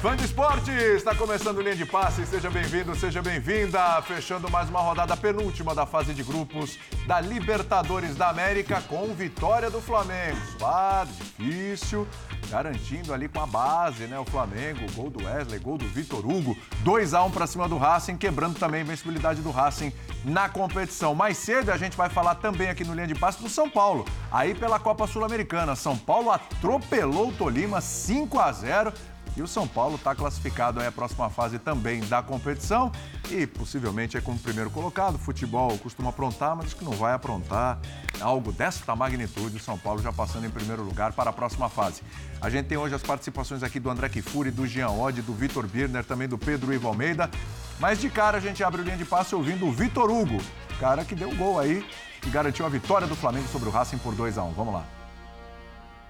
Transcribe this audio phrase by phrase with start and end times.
[0.00, 2.24] Fã de esporte, está começando linha de passe.
[2.24, 4.00] Seja bem-vindo, seja bem-vinda.
[4.02, 9.68] Fechando mais uma rodada penúltima da fase de grupos da Libertadores da América com vitória
[9.68, 10.38] do Flamengo.
[10.56, 12.06] Suado, difícil,
[12.48, 14.18] garantindo ali com a base, né?
[14.18, 17.76] O Flamengo, gol do Wesley, gol do Vitor Hugo, 2 a 1 para cima do
[17.76, 19.92] Racing, quebrando também a invencibilidade do Racing
[20.24, 21.14] na competição.
[21.14, 24.04] Mais cedo a gente vai falar também aqui no linha de passe do São Paulo.
[24.30, 28.92] Aí pela Copa Sul-Americana, São Paulo atropelou o Tolima 5 a 0
[29.38, 32.90] e o São Paulo está classificado à próxima fase também da competição
[33.30, 35.16] e possivelmente é como primeiro colocado.
[35.16, 37.78] Futebol costuma aprontar, mas que não vai aprontar
[38.20, 39.56] algo desta magnitude.
[39.56, 42.02] O São Paulo já passando em primeiro lugar para a próxima fase.
[42.40, 45.66] A gente tem hoje as participações aqui do André Kifuri, do Jean Oddi, do Vitor
[45.66, 47.30] Birner, também do Pedro Ivo Almeida.
[47.78, 50.38] Mas de cara a gente abre o linha de passe ouvindo o Vitor Hugo,
[50.80, 51.86] cara que deu gol aí,
[52.20, 54.84] que garantiu a vitória do Flamengo sobre o Racing por 2 a 1 Vamos lá.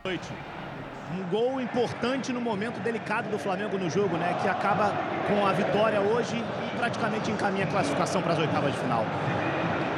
[0.02, 0.67] Boa noite
[1.14, 4.36] um gol importante no momento delicado do Flamengo no jogo, né?
[4.42, 4.92] Que acaba
[5.26, 9.04] com a vitória hoje e praticamente encaminha a classificação para as oitavas de final.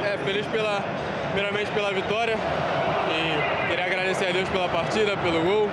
[0.03, 0.81] É, feliz pela,
[1.31, 5.69] primeiramente pela vitória e queria agradecer a Deus pela partida, pelo gol.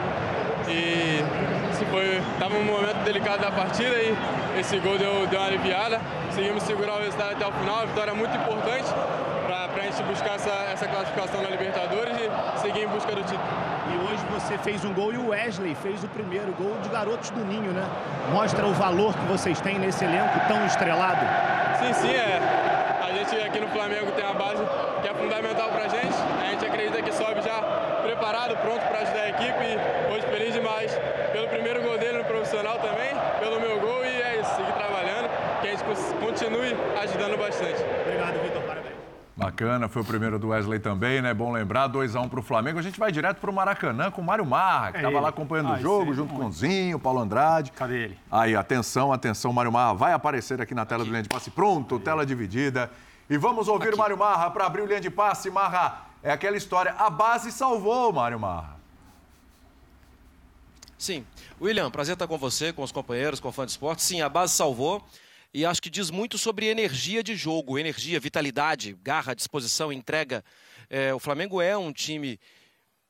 [0.69, 1.23] E
[1.75, 4.15] se foi, tava um momento delicado da partida e
[4.59, 6.01] esse gol deu, deu uma aliviada.
[6.33, 8.89] Seguimos segurar o resultado até o final, a vitória é muito importante
[9.47, 13.68] para a gente buscar essa, essa classificação na Libertadores e seguir em busca do título.
[14.39, 17.73] Você fez um gol e o Wesley fez o primeiro gol de garotos do Ninho,
[17.73, 17.85] né?
[18.33, 21.27] Mostra o valor que vocês têm nesse elenco tão estrelado.
[21.81, 22.39] Sim, sim, é.
[23.03, 24.63] A gente aqui no Flamengo tem a base
[25.03, 26.15] que é fundamental pra gente.
[26.41, 27.61] A gente acredita que sobe já
[28.05, 29.59] preparado, pronto para ajudar a equipe.
[29.59, 30.97] E hoje feliz demais
[31.33, 35.29] pelo primeiro gol dele no profissional também, pelo meu gol e é isso, seguir trabalhando,
[35.61, 35.85] que a gente
[36.21, 37.83] continue ajudando bastante.
[38.07, 38.63] Obrigado, Vitor.
[38.63, 38.88] Parabéns.
[39.39, 41.33] Bacana, foi o primeiro do Wesley também, né?
[41.33, 42.77] Bom lembrar, 2x1 um para o Flamengo.
[42.81, 45.29] A gente vai direto para o Maracanã com o Mário Marra, que estava é lá
[45.29, 47.71] acompanhando ah, o jogo, junto com o Zinho, Paulo Andrade.
[47.71, 48.19] Cadê ele?
[48.29, 51.11] Aí, atenção, atenção, Mário Marra vai aparecer aqui na tela aqui.
[51.11, 51.53] do Linha de Passe.
[51.53, 52.91] Pronto, tela dividida.
[53.31, 53.95] E vamos ouvir aqui.
[53.95, 55.49] o Mário Marra para abrir o Linha de Passe.
[55.53, 58.77] Marra, é aquela história, a base salvou, Mário Marra.
[60.99, 61.25] Sim.
[61.63, 64.03] William, prazer estar com você, com os companheiros, com o fã de esporte.
[64.03, 65.01] Sim, a base salvou
[65.53, 70.45] e acho que diz muito sobre energia de jogo, energia, vitalidade, garra, disposição, entrega.
[70.91, 72.39] É, o Flamengo é um time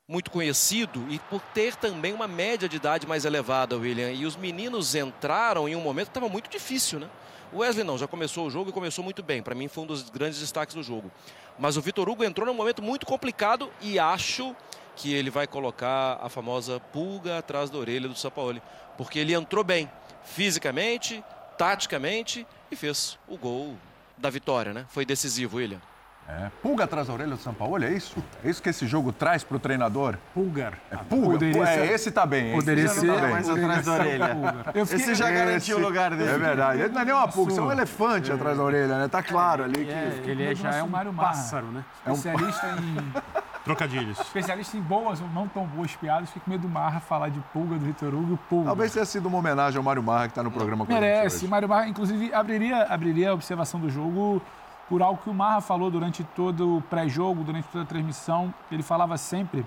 [0.06, 4.10] muito conhecido e por ter também uma média de idade mais elevada, William.
[4.12, 7.10] E os meninos entraram em um momento que estava muito difícil, né?
[7.53, 9.43] O Wesley não, já começou o jogo e começou muito bem.
[9.43, 11.10] Para mim foi um dos grandes destaques do jogo.
[11.59, 14.55] Mas o Vitor Hugo entrou num momento muito complicado e acho
[14.97, 18.62] que ele vai colocar a famosa pulga atrás da orelha do Sampaoli.
[18.97, 19.91] Porque ele entrou bem,
[20.25, 21.22] fisicamente,
[21.58, 23.76] taticamente e fez o gol
[24.16, 24.86] da vitória, né?
[24.88, 25.80] Foi decisivo, William.
[26.28, 28.22] É, pulga atrás da orelha do São Paulo, é isso?
[28.44, 30.19] É isso que esse jogo traz para o treinador?
[30.34, 30.74] Pulgar.
[30.91, 31.30] É pulga?
[31.30, 31.94] Poderia é, ser...
[31.94, 32.52] esse tá bem.
[32.52, 34.36] Poderia esse ser tá mais atrás da orelha.
[34.66, 34.82] Fiquei...
[34.82, 36.30] Esse já garantiu o lugar dele.
[36.30, 36.82] É verdade.
[36.82, 38.34] Ele não é nem uma pulga, é um elefante é.
[38.34, 39.08] atrás da orelha, né?
[39.08, 39.90] Tá claro ali que...
[39.90, 41.82] É, ele é, já é um pássaro, né?
[42.06, 42.78] Especialista é um...
[42.78, 43.12] em...
[43.69, 44.19] Trocadilhos.
[44.19, 47.39] Especialista em boas ou não tão boas piadas, fica com medo do Marra falar de
[47.53, 48.67] pulga do Vitor Hugo, pulga.
[48.67, 51.47] Talvez tenha sido uma homenagem ao Mário Marra que está no programa com Merece.
[51.47, 54.41] Mário Marra, inclusive, abriria, abriria a observação do jogo
[54.89, 58.55] por algo que o Marra falou durante todo o pré-jogo, durante toda a transmissão.
[58.73, 59.67] Ele falava sempre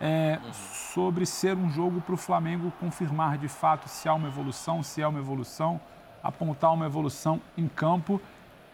[0.00, 0.52] é, uhum.
[0.52, 5.00] sobre ser um jogo para o Flamengo confirmar de fato se há uma evolução, se
[5.00, 5.80] há uma evolução,
[6.22, 8.20] apontar uma evolução em campo.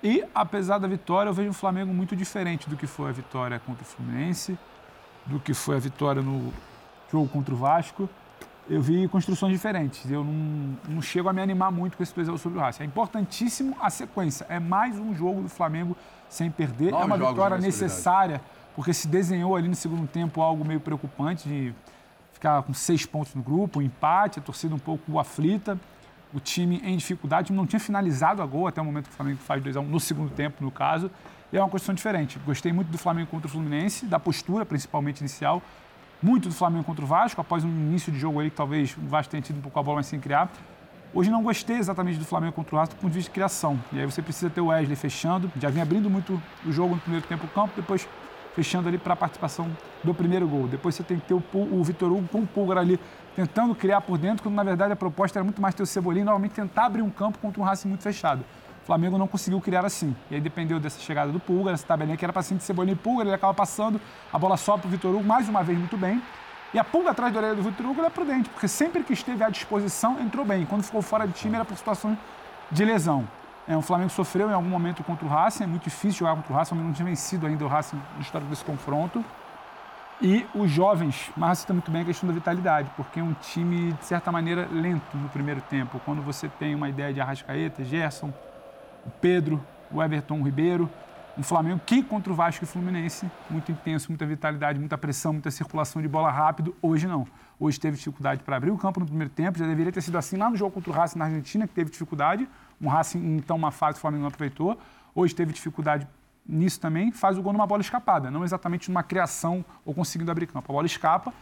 [0.04, 3.58] E, apesar da vitória, eu vejo o Flamengo muito diferente do que foi a vitória
[3.58, 4.58] contra o Fluminense,
[5.24, 6.52] do que foi a vitória no
[7.10, 8.06] jogo contra o Vasco.
[8.68, 10.10] Eu vi construções diferentes.
[10.10, 12.82] Eu não, não chego a me animar muito com esse 2 sobre o Racing.
[12.82, 14.44] É importantíssimo a sequência.
[14.50, 15.96] É mais um jogo do Flamengo
[16.28, 16.90] sem perder.
[16.90, 18.42] Nove é uma vitória necessária,
[18.76, 21.74] porque se desenhou ali no segundo tempo algo meio preocupante de
[22.30, 25.78] ficar com seis pontos no grupo, um empate, a torcida um pouco aflita
[26.34, 29.38] o time em dificuldade, não tinha finalizado a gol até o momento que o Flamengo
[29.38, 31.10] faz 2 a 1 no segundo tempo, no caso.
[31.52, 32.38] E é uma questão diferente.
[32.44, 35.62] Gostei muito do Flamengo contra o Fluminense, da postura, principalmente inicial.
[36.20, 39.06] Muito do Flamengo contra o Vasco, após um início de jogo ali que talvez o
[39.06, 40.50] Vasco tenha tido um pouco a bola mais sem criar.
[41.12, 43.78] Hoje não gostei exatamente do Flamengo contra o Vasco do ponto de vista de criação.
[43.92, 47.00] E aí você precisa ter o Wesley fechando, já vinha abrindo muito o jogo no
[47.00, 48.08] primeiro tempo do campo, depois
[48.54, 49.70] fechando ali para a participação
[50.02, 50.68] do primeiro gol.
[50.68, 52.98] Depois você tem que ter o, o Vitor Hugo com o Pulgar ali
[53.34, 56.24] tentando criar por dentro, quando na verdade a proposta era muito mais ter o Cebolinha
[56.24, 58.44] novamente tentar abrir um campo contra um Racing muito fechado.
[58.82, 60.14] O Flamengo não conseguiu criar assim.
[60.30, 62.92] E aí dependeu dessa chegada do Pulga, essa tabelinha que era para cima de Cebolinha
[62.92, 64.00] e Pulga, ele acaba passando,
[64.32, 66.22] a bola sobe para o Vitor Hugo, mais uma vez muito bem.
[66.72, 69.44] E a pulga atrás da orelha do Vitor Hugo é prudente, porque sempre que esteve
[69.44, 70.66] à disposição, entrou bem.
[70.66, 72.18] Quando ficou fora de time, era por situação
[72.68, 73.28] de lesão.
[73.66, 76.52] É, o Flamengo sofreu em algum momento contra o Racing, é muito difícil jogar contra
[76.52, 79.24] o Racing, o Flamengo não tinha vencido ainda o Racing no histórico desse confronto.
[80.20, 83.92] E os jovens, mas cita muito bem a questão da vitalidade, porque é um time,
[83.94, 86.00] de certa maneira, lento no primeiro tempo.
[86.04, 88.32] Quando você tem uma ideia de Arrascaeta, Gerson,
[89.04, 90.88] o Pedro, o Everton Ribeiro,
[91.36, 95.50] um Flamengo que contra o Vasco e Fluminense, muito intenso, muita vitalidade, muita pressão, muita
[95.50, 96.76] circulação de bola rápido.
[96.80, 97.26] Hoje não.
[97.58, 100.36] Hoje teve dificuldade para abrir o campo no primeiro tempo, já deveria ter sido assim
[100.36, 102.48] lá no jogo contra o Racing na Argentina, que teve dificuldade.
[102.84, 104.78] Um Racing, então, uma fase que o Flamengo não aproveitou.
[105.14, 106.06] Hoje teve dificuldade
[106.46, 110.46] nisso também, faz o gol numa bola escapada, não exatamente numa criação ou conseguindo abrir
[110.46, 110.70] campo.
[110.70, 111.32] A bola escapa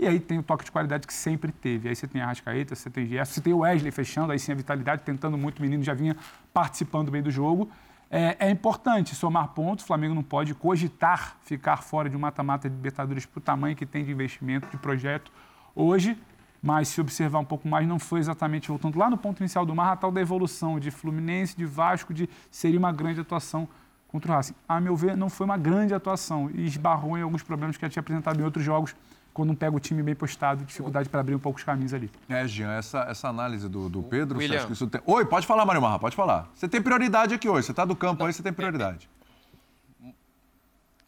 [0.00, 1.88] e aí tem o toque de qualidade que sempre teve.
[1.88, 4.50] Aí você tem a Rascaeta, você tem Gerson, você tem o Wesley fechando, aí sim
[4.50, 6.16] a vitalidade, tentando muito, o menino já vinha
[6.54, 7.70] participando bem do jogo.
[8.10, 12.68] É, é importante somar pontos, o Flamengo não pode cogitar ficar fora de um mata-mata
[12.68, 15.30] de Libertadores para o tamanho que tem de investimento, de projeto
[15.76, 16.18] hoje,
[16.62, 19.74] mas se observar um pouco mais, não foi exatamente voltando lá no ponto inicial do
[19.74, 23.68] Mar, a tal da evolução de Fluminense, de Vasco, de seria uma grande atuação
[24.08, 24.54] contra o Racing.
[24.68, 27.88] A meu ver, não foi uma grande atuação e esbarrou em alguns problemas que já
[27.88, 28.94] tinha apresentado em outros jogos,
[29.32, 32.10] quando não pega o time bem postado, dificuldade para abrir um pouco os caminhos ali.
[32.28, 34.52] É, Jean, essa, essa análise do, do Pedro, William.
[34.52, 35.00] você acha que isso tem...
[35.06, 36.48] Oi, pode falar, Mário Marra, pode falar.
[36.54, 39.08] Você tem prioridade aqui hoje, você está do campo aí, você tem prioridade.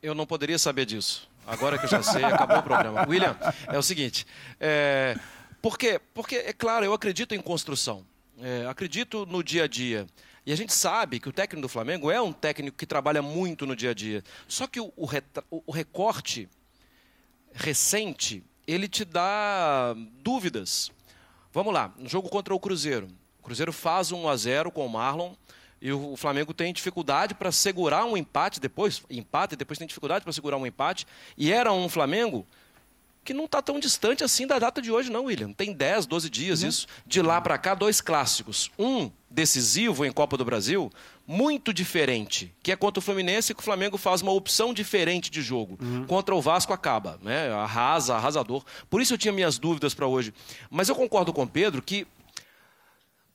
[0.01, 1.29] Eu não poderia saber disso.
[1.47, 3.05] Agora que eu já sei, acabou o programa.
[3.09, 4.25] William, é o seguinte,
[4.61, 5.19] é...
[5.63, 6.01] por quê?
[6.13, 8.05] Porque, é claro, eu acredito em construção.
[8.41, 10.09] É, acredito no dia a dia.
[10.45, 13.65] E a gente sabe que o técnico do Flamengo é um técnico que trabalha muito
[13.65, 14.25] no dia a dia.
[14.49, 15.09] Só que o, o,
[15.67, 16.49] o recorte
[17.55, 20.91] recente, ele te dá dúvidas.
[21.53, 23.07] Vamos lá, no jogo contra o Cruzeiro.
[23.39, 25.35] O Cruzeiro faz 1 a 0 com o Marlon
[25.81, 30.33] e o Flamengo tem dificuldade para segurar um empate depois, empate, depois tem dificuldade para
[30.33, 31.07] segurar um empate.
[31.37, 32.47] E era um Flamengo
[33.25, 35.53] que não está tão distante assim da data de hoje, não, William.
[35.53, 36.69] Tem 10, 12 dias uhum.
[36.69, 36.87] isso.
[37.07, 38.71] De lá para cá, dois clássicos.
[38.79, 40.91] Um decisivo em Copa do Brasil,
[41.27, 45.41] muito diferente, que é contra o Fluminense, que o Flamengo faz uma opção diferente de
[45.41, 45.79] jogo.
[45.81, 46.05] Uhum.
[46.07, 47.51] Contra o Vasco acaba, né?
[47.53, 48.65] Arrasa, arrasador.
[48.91, 50.35] Por isso eu tinha minhas dúvidas para hoje.
[50.69, 52.07] Mas eu concordo com o Pedro que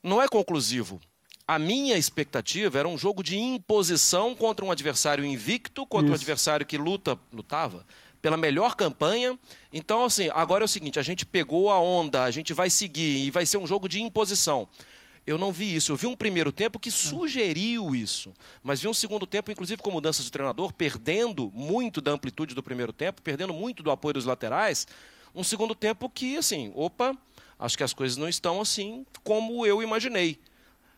[0.02, 1.00] não é conclusivo.
[1.46, 6.12] A minha expectativa era um jogo de imposição contra um adversário invicto, contra isso.
[6.12, 7.86] um adversário que luta, lutava
[8.20, 9.38] pela melhor campanha.
[9.72, 13.26] Então, assim, agora é o seguinte: a gente pegou a onda, a gente vai seguir
[13.26, 14.68] e vai ser um jogo de imposição.
[15.26, 15.92] Eu não vi isso.
[15.92, 18.32] Eu vi um primeiro tempo que sugeriu isso,
[18.62, 22.62] mas vi um segundo tempo, inclusive com mudanças de treinador, perdendo muito da amplitude do
[22.62, 24.86] primeiro tempo, perdendo muito do apoio dos laterais.
[25.34, 27.14] Um segundo tempo que, assim, opa,
[27.58, 30.40] acho que as coisas não estão assim como eu imaginei.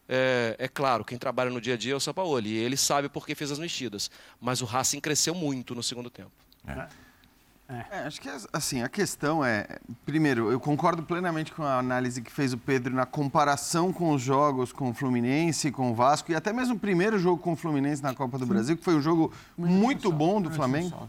[0.08, 3.08] É, é, claro, quem trabalha no dia a dia é o Sampaoli, e ele sabe
[3.08, 4.10] por que fez as mexidas.
[4.40, 6.32] Mas o Racing cresceu muito no segundo tempo.
[6.66, 6.88] É.
[7.70, 7.98] É.
[7.98, 9.66] É, acho que assim, a questão é,
[10.04, 14.20] primeiro, eu concordo plenamente com a análise que fez o Pedro na comparação com os
[14.20, 17.56] jogos com o Fluminense, com o Vasco e até mesmo o primeiro jogo com o
[17.56, 18.50] Fluminense na Copa do Sim.
[18.50, 21.08] Brasil, que foi um jogo muito bom do Flamengo.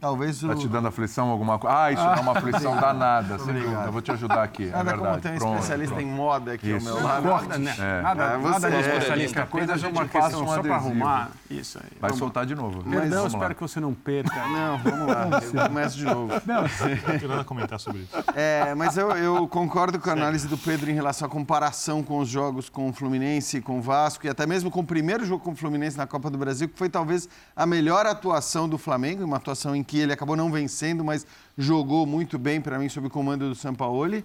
[0.00, 0.48] Talvez o...
[0.48, 1.76] Tá te dando aflição alguma coisa?
[1.76, 2.14] Ah, isso ah.
[2.14, 3.82] dá uma aflição danada, sem dúvida.
[3.84, 6.08] Eu vou te ajudar aqui, é nada é como tem um pronto, especialista pronto.
[6.08, 6.88] em moda aqui isso.
[6.88, 7.26] ao meu lado.
[7.26, 7.74] Nada, né?
[7.78, 8.02] é.
[8.02, 9.46] nada, é, nada é, especialista.
[9.46, 11.30] Coisa a gente passa um só para arrumar.
[11.50, 11.90] Isso aí.
[12.00, 12.82] Vai soltar de novo.
[12.82, 14.48] Perdão, espero que você não perca.
[14.48, 15.40] Não, vamos lá.
[15.56, 16.32] Eu começo de novo.
[16.46, 18.10] Não, não tenho nada a comentar sobre isso.
[18.34, 22.18] É, mas eu, eu concordo com a análise do Pedro em relação à comparação com
[22.18, 25.42] os jogos com o Fluminense, com o Vasco e até mesmo com o primeiro jogo
[25.44, 29.24] com o Fluminense na Copa do Brasil, que foi talvez a melhor atuação do Flamengo,
[29.24, 31.26] uma atuação em que ele acabou não vencendo, mas
[31.56, 34.24] jogou muito bem para mim sob o comando do Sampaoli.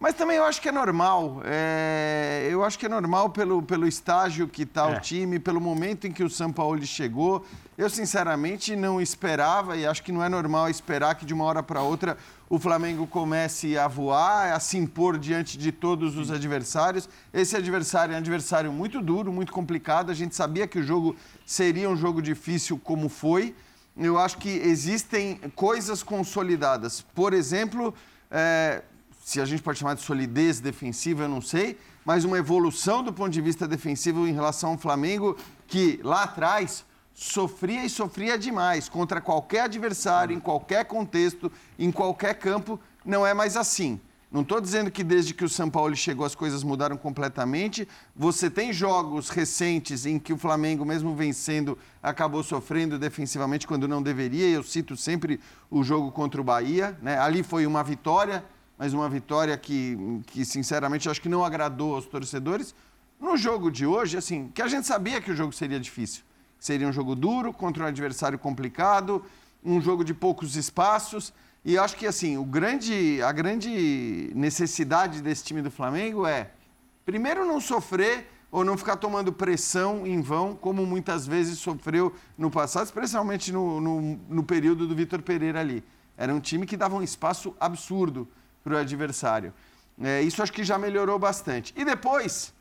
[0.00, 1.42] Mas também eu acho que é normal.
[1.44, 2.48] É...
[2.50, 4.96] Eu acho que é normal pelo, pelo estágio que está é.
[4.96, 7.44] o time, pelo momento em que o São Paulo chegou.
[7.76, 11.62] Eu, sinceramente, não esperava e acho que não é normal esperar que de uma hora
[11.62, 12.16] para outra
[12.48, 17.06] o Flamengo comece a voar, a se impor diante de todos os adversários.
[17.30, 20.10] Esse adversário é um adversário muito duro, muito complicado.
[20.10, 21.14] A gente sabia que o jogo
[21.44, 23.54] seria um jogo difícil, como foi.
[23.94, 27.02] Eu acho que existem coisas consolidadas.
[27.14, 27.94] Por exemplo,
[28.30, 28.82] é,
[29.30, 33.12] se a gente pode chamar de solidez defensiva, eu não sei, mas uma evolução do
[33.12, 35.36] ponto de vista defensivo em relação ao Flamengo,
[35.68, 36.84] que lá atrás
[37.14, 43.32] sofria e sofria demais contra qualquer adversário, em qualquer contexto, em qualquer campo, não é
[43.32, 44.00] mais assim.
[44.32, 47.86] Não estou dizendo que desde que o São Paulo chegou as coisas mudaram completamente.
[48.16, 54.02] Você tem jogos recentes em que o Flamengo, mesmo vencendo, acabou sofrendo defensivamente quando não
[54.02, 54.48] deveria.
[54.48, 55.38] Eu cito sempre
[55.70, 56.98] o jogo contra o Bahia.
[57.00, 57.16] Né?
[57.16, 58.44] Ali foi uma vitória,
[58.80, 62.74] mas uma vitória que, que sinceramente, acho que não agradou aos torcedores.
[63.20, 66.22] No jogo de hoje, assim, que a gente sabia que o jogo seria difícil.
[66.58, 69.22] Seria um jogo duro, contra um adversário complicado,
[69.62, 71.30] um jogo de poucos espaços.
[71.62, 76.50] E acho que, assim, o grande, a grande necessidade desse time do Flamengo é,
[77.04, 82.50] primeiro, não sofrer ou não ficar tomando pressão em vão, como muitas vezes sofreu no
[82.50, 85.84] passado, especialmente no, no, no período do Vitor Pereira ali.
[86.16, 88.26] Era um time que dava um espaço absurdo
[88.62, 89.52] para o adversário.
[90.00, 91.74] É, isso acho que já melhorou bastante.
[91.76, 92.52] E depois,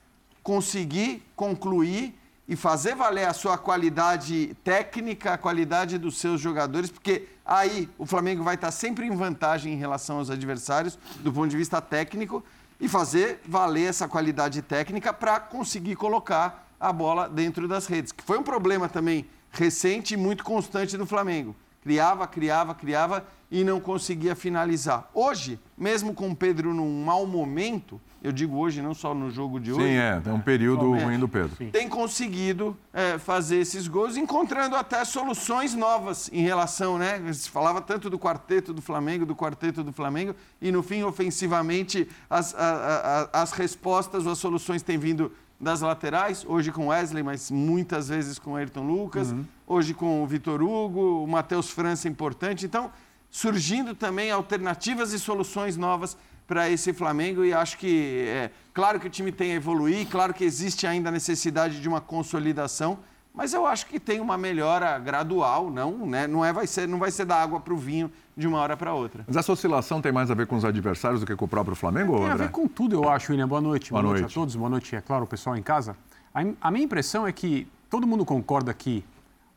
[0.43, 2.13] conseguir concluir
[2.47, 8.05] e fazer valer a sua qualidade técnica, a qualidade dos seus jogadores, porque aí o
[8.05, 12.43] Flamengo vai estar sempre em vantagem em relação aos adversários do ponto de vista técnico
[12.81, 18.23] e fazer valer essa qualidade técnica para conseguir colocar a bola dentro das redes, que
[18.23, 21.55] foi um problema também recente e muito constante do Flamengo.
[21.83, 25.09] Criava, criava, criava e não conseguia finalizar.
[25.13, 29.59] Hoje, mesmo com o Pedro num mau momento, eu digo hoje, não só no jogo
[29.59, 29.83] de hoje.
[29.83, 31.55] Sim, é, tem um período ruim do Pedro.
[31.55, 31.69] Sim.
[31.71, 37.21] Tem conseguido é, fazer esses gols, encontrando até soluções novas em relação, né?
[37.31, 42.09] Se falava tanto do quarteto do Flamengo, do quarteto do Flamengo, e no fim, ofensivamente,
[42.29, 47.21] as, a, a, as respostas ou as soluções têm vindo das laterais, hoje com Wesley,
[47.21, 49.45] mas muitas vezes com Ayrton Lucas, uhum.
[49.67, 52.65] hoje com o Vitor Hugo, o Matheus França importante.
[52.65, 52.91] Então,
[53.29, 56.17] surgindo também alternativas e soluções novas
[56.47, 60.33] para esse Flamengo e acho que, é, claro que o time tem a evoluir, claro
[60.33, 62.97] que existe ainda a necessidade de uma consolidação,
[63.31, 66.25] mas eu acho que tem uma melhora gradual, não, né?
[66.25, 68.75] não, é, vai, ser, não vai ser da água para o vinho de uma hora
[68.75, 69.23] para outra.
[69.27, 71.75] Mas essa oscilação tem mais a ver com os adversários do que com o próprio
[71.75, 72.33] Flamengo, Tem André?
[72.33, 73.47] a ver com tudo, eu acho, William.
[73.47, 73.91] Boa noite.
[73.91, 74.21] Boa, Boa noite.
[74.23, 74.33] noite.
[74.33, 74.55] a todos.
[74.55, 75.95] Boa noite, é claro, o pessoal em casa.
[76.33, 79.05] A, a minha impressão é que todo mundo concorda que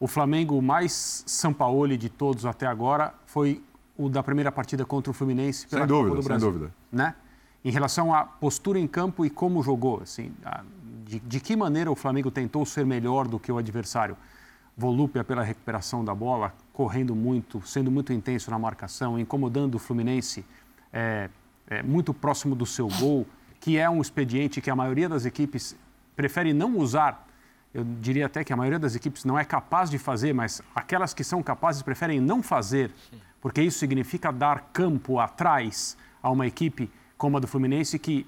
[0.03, 3.63] o Flamengo mais Sampaoli de todos até agora foi
[3.97, 6.51] o da primeira partida contra o Fluminense pela sem dúvida, Copa do Brasil.
[6.51, 6.75] Sem dúvida.
[6.91, 7.15] Né?
[7.65, 10.33] Em relação à postura em campo e como jogou, assim,
[11.05, 14.17] de, de que maneira o Flamengo tentou ser melhor do que o adversário.
[14.77, 20.45] Volúpia pela recuperação da bola, correndo muito, sendo muito intenso na marcação, incomodando o Fluminense
[20.93, 21.31] é,
[21.69, 23.25] é, muito próximo do seu gol,
[23.61, 25.77] que é um expediente que a maioria das equipes
[26.17, 27.29] prefere não usar.
[27.75, 31.15] Eu diria até que a maioria das equipes não é capaz de fazer, mas aquelas
[31.15, 32.91] que são capazes preferem não fazer
[33.43, 36.89] porque isso significa dar campo atrás a uma equipe
[37.19, 38.25] como a do Fluminense que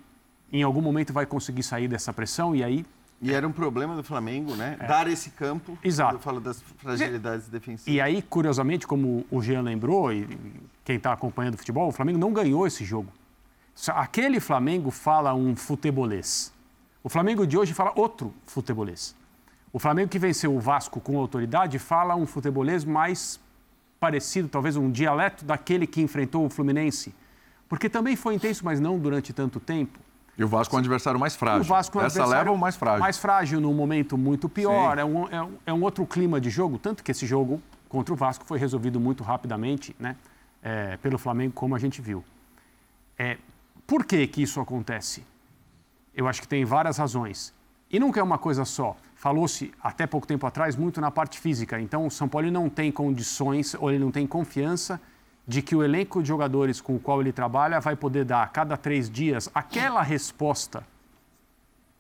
[0.53, 2.85] em algum momento vai conseguir sair dessa pressão e aí
[3.23, 4.77] e era um problema do Flamengo, né?
[4.79, 4.87] É.
[4.87, 5.79] Dar esse campo.
[5.83, 6.17] Exato.
[6.17, 7.87] Eu falo das fragilidades defensivas.
[7.87, 10.29] E aí, curiosamente, como o Jean lembrou, e
[10.85, 13.11] quem está acompanhando o futebol, o Flamengo não ganhou esse jogo.
[13.89, 16.53] Aquele Flamengo fala um futebolês.
[17.03, 19.17] O Flamengo de hoje fala outro futebolês.
[19.75, 23.41] O Flamengo que venceu o Vasco com autoridade fala um futebolês mais
[23.99, 27.13] parecido, talvez um dialeto daquele que enfrentou o Fluminense.
[27.69, 29.99] Porque também foi intenso, mas não durante tanto tempo.
[30.39, 31.63] E o Vasco é um adversário mais frágil.
[31.63, 33.01] O Vasco é um Essa leva o mais frágil.
[33.01, 34.97] Mais frágil, num momento muito pior.
[34.97, 36.79] É um, é, é um, outro clima de jogo.
[36.79, 40.15] Tanto que esse jogo contra o Vasco foi resolvido muito rapidamente né,
[40.63, 42.23] é, pelo Flamengo, como a gente viu.
[43.19, 43.39] É,
[43.89, 45.25] por que, que isso acontece?
[46.15, 47.53] Eu acho que tem várias razões.
[47.91, 48.97] E nunca é uma coisa só.
[49.25, 51.81] Falou-se até pouco tempo atrás muito na parte física.
[51.81, 55.01] Então, o São Paulo não tem condições ou ele não tem confiança
[55.49, 58.47] de que o elenco de jogadores com o qual ele trabalha vai poder dar a
[58.47, 60.87] cada três dias aquela resposta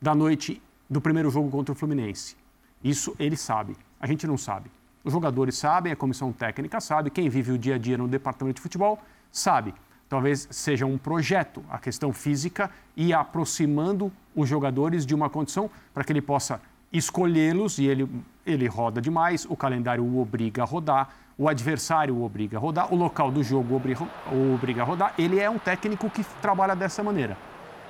[0.02, 2.36] da noite do primeiro jogo contra o Fluminense.
[2.82, 4.70] Isso ele sabe, a gente não sabe.
[5.02, 8.56] Os jogadores sabem, a comissão técnica sabe, quem vive o dia a dia no departamento
[8.56, 8.98] de futebol
[9.32, 9.72] sabe.
[10.10, 16.04] Talvez seja um projeto a questão física e aproximando os jogadores de uma condição para
[16.04, 16.60] que ele possa
[16.94, 18.08] escolhê-los e ele,
[18.46, 22.94] ele roda demais, o calendário o obriga a rodar, o adversário o obriga a rodar,
[22.94, 25.12] o local do jogo o obriga a rodar.
[25.18, 27.36] Ele é um técnico que trabalha dessa maneira.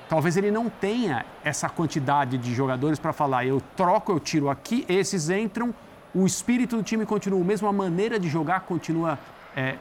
[0.09, 4.85] Talvez ele não tenha essa quantidade de jogadores para falar, eu troco, eu tiro aqui,
[4.89, 5.73] esses entram,
[6.13, 9.17] o espírito do time continua, mesmo a maneira de jogar continua
[9.55, 9.75] é,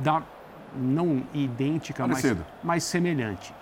[0.00, 0.22] da,
[0.76, 2.24] não idêntica, mas,
[2.62, 3.52] mas semelhante.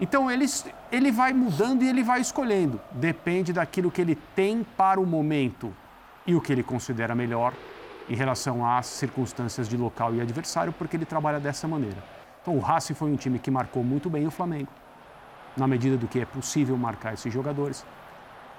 [0.00, 0.46] Então ele,
[0.90, 2.80] ele vai mudando e ele vai escolhendo.
[2.92, 5.74] Depende daquilo que ele tem para o momento
[6.26, 7.52] e o que ele considera melhor
[8.08, 12.02] em relação às circunstâncias de local e adversário, porque ele trabalha dessa maneira.
[12.42, 14.68] Então o Racing foi um time que marcou muito bem o Flamengo,
[15.56, 17.84] na medida do que é possível marcar esses jogadores.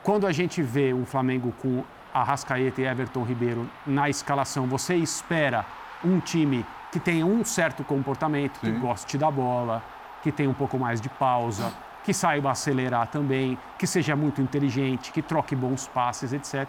[0.03, 1.83] Quando a gente vê um Flamengo com
[2.13, 5.65] Arrascaeta e Everton Ribeiro na escalação, você espera
[6.03, 8.74] um time que tenha um certo comportamento, Sim.
[8.74, 9.83] que goste da bola,
[10.22, 11.72] que tenha um pouco mais de pausa,
[12.04, 16.68] que saiba acelerar também, que seja muito inteligente, que troque bons passes, etc.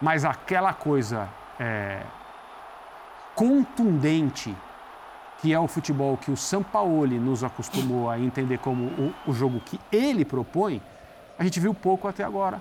[0.00, 2.02] Mas aquela coisa é,
[3.34, 4.54] contundente
[5.40, 9.60] que é o futebol que o Sampaoli nos acostumou a entender como o, o jogo
[9.60, 10.80] que ele propõe,
[11.38, 12.60] a gente viu pouco até agora.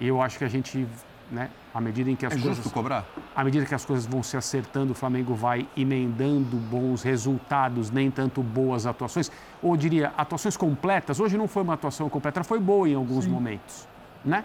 [0.00, 0.88] E eu acho que a gente
[1.30, 1.50] né?
[1.76, 3.04] À medida em que as É coisas justo cobrar?
[3.34, 8.10] à medida que as coisas vão se acertando, o Flamengo vai emendando bons resultados, nem
[8.10, 9.30] tanto boas atuações.
[9.62, 11.20] Ou diria, atuações completas.
[11.20, 13.86] Hoje não foi uma atuação completa, foi boa em alguns momentos,
[14.24, 14.42] né?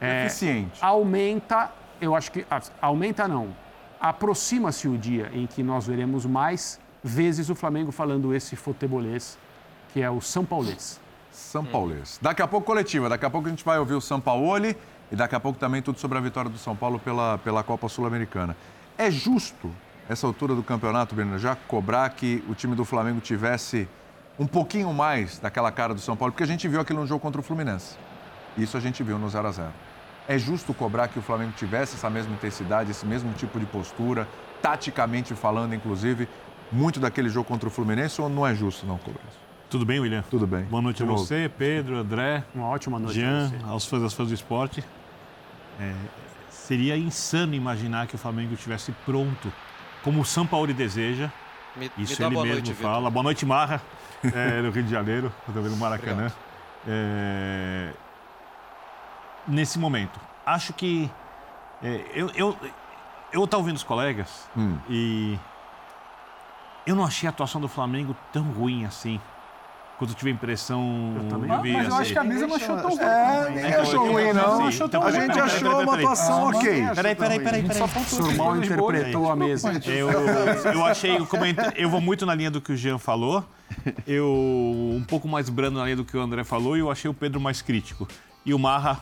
[0.00, 0.84] É, Eficiente.
[0.84, 2.44] aumenta, eu acho que
[2.82, 3.54] aumenta não.
[4.00, 9.38] Aproxima-se o dia em que nós veremos mais vezes o Flamengo falando esse futebolês,
[9.92, 11.00] que é o São Paulês.
[11.30, 12.18] São Paulês.
[12.20, 14.44] Daqui a pouco coletiva, daqui a pouco a gente vai ouvir o São Paulo
[15.10, 17.88] e daqui a pouco também tudo sobre a vitória do São Paulo pela, pela Copa
[17.88, 18.56] Sul-Americana.
[18.96, 19.70] É justo,
[20.08, 23.88] essa altura do campeonato, Breno, já cobrar que o time do Flamengo tivesse
[24.38, 26.32] um pouquinho mais daquela cara do São Paulo?
[26.32, 27.96] Porque a gente viu aquilo no jogo contra o Fluminense.
[28.56, 29.68] Isso a gente viu no 0 a 0
[30.26, 34.28] É justo cobrar que o Flamengo tivesse essa mesma intensidade, esse mesmo tipo de postura,
[34.60, 36.28] taticamente falando, inclusive,
[36.70, 39.38] muito daquele jogo contra o Fluminense, ou não é justo não cobrar isso?
[39.70, 40.24] Tudo bem, William?
[40.30, 40.64] Tudo bem.
[40.64, 41.18] Boa noite De a novo.
[41.24, 43.56] você, Pedro, André, Uma ótima noite Jean, a você.
[43.70, 44.82] aos fãs das fãs do esporte.
[45.78, 45.94] É,
[46.50, 49.52] seria insano imaginar que o Flamengo estivesse pronto,
[50.02, 51.30] como o São Paulo deseja.
[51.76, 53.10] Me, Isso me ele mesmo noite, fala.
[53.10, 53.80] Boa noite, Marra,
[54.34, 56.32] é, no Rio de Janeiro, também no Maracanã.
[56.86, 57.92] É,
[59.46, 61.10] nesse momento, acho que
[61.82, 62.56] é, eu eu
[63.32, 64.78] eu estava ouvindo os colegas Hum.
[64.88, 65.38] e
[66.86, 69.20] eu não achei a atuação do Flamengo tão ruim assim.
[69.98, 71.14] Quando eu tive a impressão.
[71.16, 71.60] Eu também.
[71.62, 73.00] vi, Mas eu assim, acho que a mesa não achou tão ruim.
[73.02, 74.58] É, ninguém achou ruim, não.
[74.58, 76.60] Não achou tão A gente achou peraí, uma atuação ok.
[76.94, 77.74] Peraí, peraí, peraí, peraí.
[77.78, 79.72] Só faltou O mal interpretou a mesa.
[79.84, 80.08] Eu,
[80.72, 83.44] eu achei, como eu ent- eu vou muito na linha do que o Jean falou,
[84.06, 84.26] eu
[84.96, 87.14] um pouco mais brando na linha do que o André falou e eu achei o
[87.14, 88.06] Pedro mais crítico.
[88.46, 89.00] E o Marra,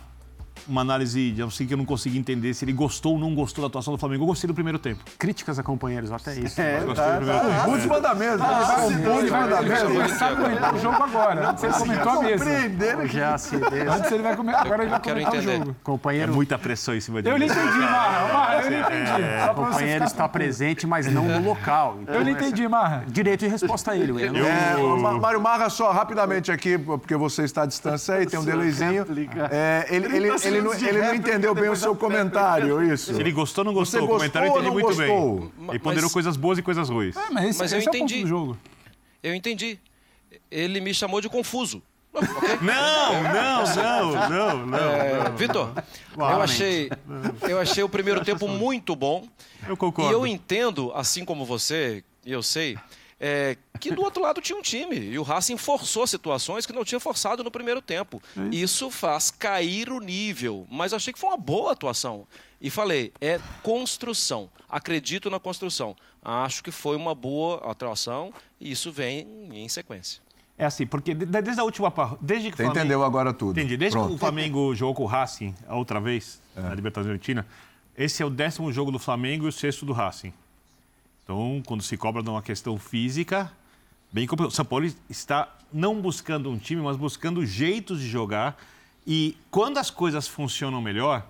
[0.69, 3.63] uma análise, de assim que eu não consegui entender se ele gostou ou não gostou
[3.63, 4.25] da atuação do Flamengo.
[4.25, 5.03] Eu gostei do primeiro tempo.
[5.19, 6.61] Críticas a companheiros, até isso.
[6.61, 7.63] É, Gostei do primeiro tempo.
[7.69, 8.45] Muito em cima da mesa.
[8.87, 9.87] Ele vai da mesa.
[9.87, 11.51] começar a comentar o jogo agora.
[11.51, 13.07] Antes ele comentou a mesa.
[13.09, 13.89] Já acidez.
[13.89, 14.67] Antes ele vai comentar.
[14.67, 15.71] Agora ele vai comentar o jogo.
[15.71, 18.46] É Companheiro, muita pressão em cima de Eu não entendi, Marra.
[18.67, 19.07] Eu não entendi.
[19.47, 21.99] Só pra o companheiro está presente, mas não no local.
[22.03, 23.05] Então, Eu não entendi, Marra.
[23.09, 24.33] Direito de resposta a ele, William.
[24.33, 28.45] Não- É, Mário Marra, só rapidamente aqui, porque você está à distância aí, tem um
[28.45, 29.07] delayzinho.
[29.51, 30.29] É, ele, ele, ele,
[30.61, 33.15] não, ele não entendeu bem o seu comentário, isso.
[33.15, 35.41] Se ele gostou ou não gostou Você do comentário, eu gostou entendi muito não bem.
[35.49, 35.53] gostou?
[35.71, 37.17] Ele ponderou Mas- coisas boas e coisas ruins.
[37.17, 38.23] É, mas esse, Mas eu esse é o ponto entendi.
[38.23, 38.59] do jogo.
[39.23, 39.79] Eu entendi.
[40.51, 41.83] Ele me chamou de confuso.
[42.63, 44.79] Não, não, não, não, não.
[44.79, 45.71] É, Vitor,
[46.17, 46.91] eu achei,
[47.49, 49.27] eu achei o primeiro tempo muito bom.
[49.69, 50.11] Eu concordo.
[50.11, 52.79] E eu entendo, assim como você, e eu sei,
[53.19, 54.97] é, que do outro lado tinha um time.
[54.99, 58.23] E o Racing forçou situações que não tinha forçado no primeiro tempo.
[58.51, 60.67] Isso faz cair o nível.
[60.71, 62.27] Mas eu achei que foi uma boa atuação.
[62.61, 64.51] E falei, é construção.
[64.69, 65.97] Acredito na construção.
[66.23, 70.26] Acho que foi uma boa atuação e isso vem em sequência.
[70.59, 71.93] É assim, porque de- desde a última.
[72.21, 73.59] Desde que o Você Flamengo- entendeu agora tudo.
[73.59, 73.77] Entendi.
[73.77, 74.15] Desde que Pronto.
[74.17, 77.47] o Flamengo jogou com o Racing a outra vez, na Libertadores Argentina,
[77.97, 80.33] esse é o décimo jogo do Flamengo e o sexto do Racing.
[81.25, 83.53] Então, quando se cobra de uma questão física,
[84.13, 84.53] bem complicado.
[84.53, 88.57] O São Paulo está não buscando um time, mas buscando jeitos de jogar.
[89.07, 91.27] E quando as coisas funcionam melhor,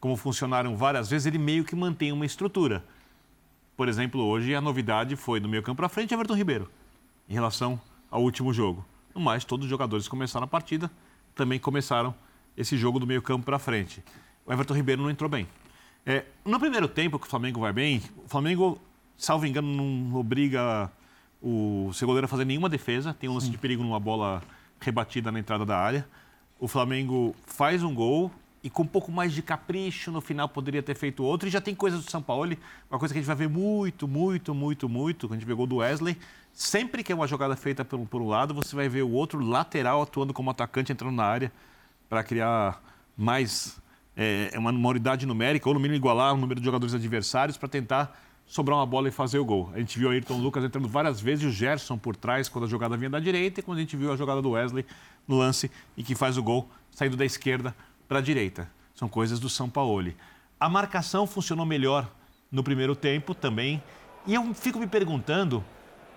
[0.00, 2.82] como funcionaram várias vezes, ele meio que mantém uma estrutura.
[3.76, 6.70] Por exemplo, hoje a novidade foi do meio campo para frente Everton Ribeiro,
[7.28, 7.80] em relação
[8.12, 8.84] ao último jogo.
[9.14, 10.90] No mais, todos os jogadores que começaram a partida
[11.34, 12.14] também começaram
[12.56, 14.04] esse jogo do meio campo para frente.
[14.44, 15.48] O Everton Ribeiro não entrou bem.
[16.04, 18.78] É, no primeiro tempo que o Flamengo vai bem, o Flamengo,
[19.16, 20.92] salvo engano, não obriga
[21.40, 23.14] o seu goleiro a fazer nenhuma defesa.
[23.14, 24.42] Tem um lance de perigo numa bola
[24.78, 26.06] rebatida na entrada da área.
[26.60, 28.30] O Flamengo faz um gol
[28.62, 31.48] e com um pouco mais de capricho no final poderia ter feito outro.
[31.48, 32.56] E já tem coisas do São Paulo,
[32.90, 35.66] uma coisa que a gente vai ver muito, muito, muito, muito, quando a gente gol
[35.66, 36.16] do Wesley.
[36.52, 39.40] Sempre que é uma jogada feita por, por um lado, você vai ver o outro
[39.40, 41.52] lateral atuando como atacante, entrando na área
[42.08, 42.82] para criar
[43.16, 43.80] mais
[44.16, 47.68] é, uma, uma unidade numérica, ou no mínimo igualar o número de jogadores adversários para
[47.68, 49.70] tentar sobrar uma bola e fazer o gol.
[49.74, 52.66] A gente viu o Ayrton Lucas entrando várias vezes e o Gerson por trás quando
[52.66, 54.84] a jogada vinha da direita e quando a gente viu a jogada do Wesley
[55.26, 57.74] no lance e que faz o gol saindo da esquerda
[58.06, 58.70] para a direita.
[58.94, 60.12] São coisas do São Paulo.
[60.60, 62.10] A marcação funcionou melhor
[62.50, 63.82] no primeiro tempo também.
[64.26, 65.64] E eu fico me perguntando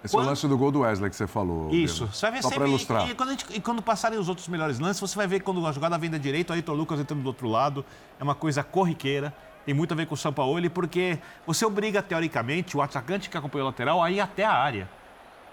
[0.05, 1.69] Esse é o Quando- lance do gol do Wesley que você falou.
[1.73, 2.01] isso.
[2.03, 2.15] Pedro.
[2.15, 2.59] Você vai ver Só sempre.
[2.59, 3.07] para ilustrar.
[3.07, 5.65] E, e quando, gente- e quando passarem os outros melhores lances, você vai ver quando
[5.65, 7.83] a jogada vem da direita, o Ayrton Lucas entrando do outro lado.
[8.19, 9.33] É uma coisa corriqueira.
[9.65, 13.63] Tem muito a ver com o Sampaoli, porque você obriga, teoricamente, o atacante que acompanha
[13.63, 14.87] o lateral a ir até a área.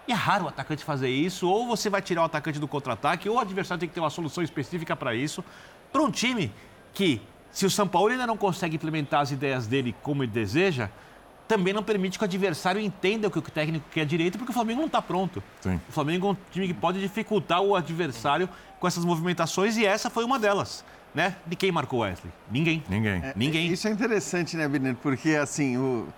[0.07, 3.29] E é raro o atacante fazer isso, ou você vai tirar o atacante do contra-ataque,
[3.29, 5.43] ou o adversário tem que ter uma solução específica para isso.
[5.91, 6.53] Para um time
[6.93, 10.91] que, se o São Paulo ainda não consegue implementar as ideias dele como ele deseja,
[11.53, 14.55] também não permite que o adversário entenda o que o técnico quer direito, porque o
[14.55, 15.43] Flamengo não está pronto.
[15.61, 15.79] Sim.
[15.87, 18.49] O Flamengo é um time que pode dificultar o adversário
[18.81, 20.83] com essas movimentações e essa foi uma delas.
[21.15, 21.37] né?
[21.47, 22.33] De quem marcou o Wesley?
[22.51, 22.83] Ninguém.
[22.89, 23.21] Ninguém.
[23.23, 23.67] É, Ninguém.
[23.71, 24.97] Isso é interessante, né, Birner?
[24.97, 26.09] Porque, assim, o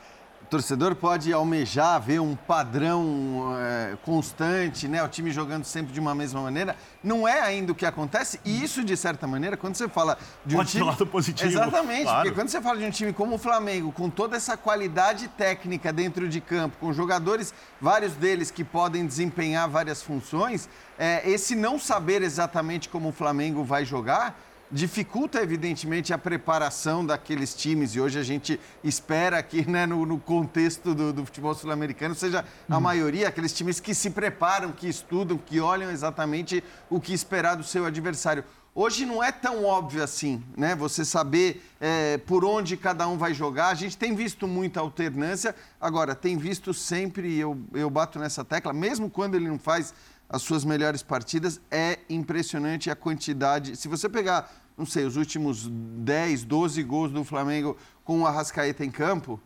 [0.51, 5.03] torcedor pode almejar ver um padrão é, constante, né?
[5.03, 6.77] O time jogando sempre de uma mesma maneira.
[7.03, 8.41] Não é ainda o que acontece.
[8.45, 10.85] E isso, de certa maneira, quando você fala de um Pode time...
[10.85, 12.05] lado positivo, Exatamente.
[12.05, 12.23] claro.
[12.23, 15.93] Porque quando você fala de um time como o Flamengo, com toda essa qualidade técnica
[15.93, 21.79] dentro de campo, com jogadores, vários deles que podem desempenhar várias funções, é, esse não
[21.79, 24.39] saber exatamente como o Flamengo vai jogar
[24.75, 27.95] dificulta, evidentemente, a preparação daqueles times.
[27.95, 32.45] E hoje a gente espera que, né, no, no contexto do, do futebol sul-americano, seja
[32.69, 37.55] a maioria aqueles times que se preparam, que estudam, que olham exatamente o que esperar
[37.55, 38.45] do seu adversário.
[38.75, 40.75] Hoje não é tão óbvio assim, né?
[40.75, 43.69] Você saber é, por onde cada um vai jogar.
[43.69, 45.55] A gente tem visto muita alternância.
[45.81, 49.95] Agora, tem visto sempre, e eu, eu bato nessa tecla, mesmo quando ele não faz
[50.29, 53.77] as suas melhores partidas, é impressionante a quantidade.
[53.77, 58.85] Se você pegar, não sei, os últimos 10, 12 gols do Flamengo com o Arrascaeta
[58.85, 59.41] em campo,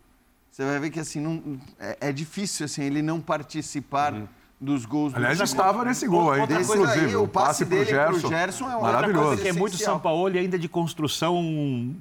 [0.50, 4.14] você vai ver que assim, não, é, é difícil assim, ele não participar
[4.60, 5.60] dos gols Aliás, do já time.
[5.60, 7.06] estava nesse gol aí, Outra coisa inclusive.
[7.06, 8.28] aí, o passe pro dele pro Gerson.
[8.28, 9.24] Gerson é uma Maravilhoso.
[9.30, 9.76] outra que é muito.
[9.76, 11.94] São Paulo e ainda de construção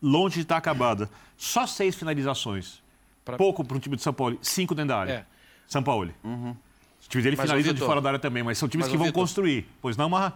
[0.00, 1.10] longe de estar acabada.
[1.36, 2.82] Só seis finalizações.
[3.24, 4.38] Pra- Pouco para um time de São Paulo.
[4.42, 5.12] Cinco dentro da área.
[5.12, 5.24] É.
[5.66, 6.12] São Paulo.
[6.22, 6.54] Uhum.
[7.00, 8.92] Os times dele Mas, ô, finalizam de fora da área também, mas são times mas,
[8.92, 9.20] que vão Vitor.
[9.22, 9.66] construir.
[9.82, 10.34] Pois não, Marra?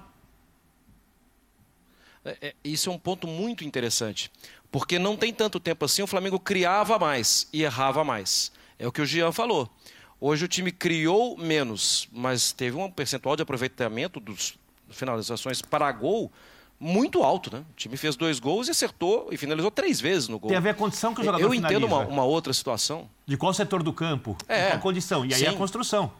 [2.40, 4.30] É, é, isso é um ponto muito interessante.
[4.70, 8.52] Porque não tem tanto tempo assim, o Flamengo criava mais e errava mais.
[8.78, 9.68] É o que o Jean falou.
[10.20, 14.58] Hoje o time criou menos, mas teve um percentual de aproveitamento dos
[14.90, 16.30] finalizações para gol
[16.80, 17.64] muito alto, né?
[17.70, 20.48] O time fez dois gols e acertou e finalizou três vezes no gol.
[20.48, 22.12] Tem a ver a condição que o jogador Eu entendo uma, finaliza.
[22.12, 23.08] uma outra situação.
[23.26, 24.68] De qual setor do campo, É.
[24.70, 25.24] qual condição.
[25.24, 25.56] E aí é a Sim.
[25.58, 26.12] construção.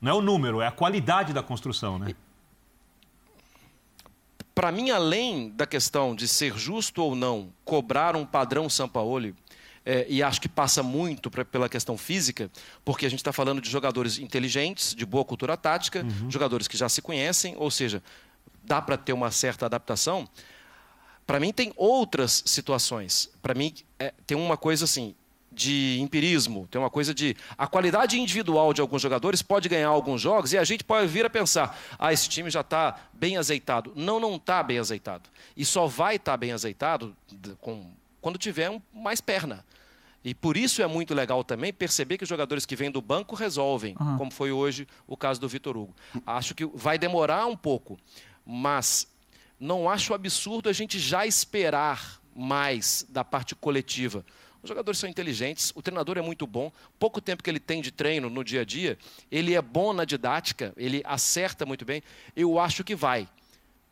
[0.00, 2.14] Não é o número, é a qualidade da construção, né?
[4.56, 9.34] Para mim, além da questão de ser justo ou não cobrar um padrão Sampaoli,
[9.84, 12.50] é, e acho que passa muito pra- pela questão física,
[12.82, 16.88] porque a gente está falando de jogadores inteligentes, de boa cultura tática, jogadores que já
[16.88, 18.02] se conhecem, ou seja,
[18.64, 20.26] dá para ter uma certa adaptação.
[21.26, 23.28] Para mim, tem outras situações.
[23.42, 25.14] Para mim, é, tem uma coisa assim
[25.56, 30.20] de empirismo, tem uma coisa de a qualidade individual de alguns jogadores pode ganhar alguns
[30.20, 33.90] jogos e a gente pode vir a pensar, ah, esse time já está bem azeitado.
[33.96, 35.30] Não, não está bem azeitado.
[35.56, 37.16] E só vai estar bem azeitado
[37.62, 37.90] com,
[38.20, 39.64] quando tiver um, mais perna.
[40.22, 43.34] E por isso é muito legal também perceber que os jogadores que vêm do banco
[43.34, 45.94] resolvem, como foi hoje o caso do Vitor Hugo.
[46.26, 47.96] Acho que vai demorar um pouco,
[48.44, 49.06] mas
[49.58, 54.24] não acho absurdo a gente já esperar mais da parte coletiva.
[54.66, 57.92] Os jogadores são inteligentes, o treinador é muito bom, pouco tempo que ele tem de
[57.92, 58.98] treino no dia a dia,
[59.30, 62.02] ele é bom na didática, ele acerta muito bem.
[62.34, 63.28] Eu acho que vai,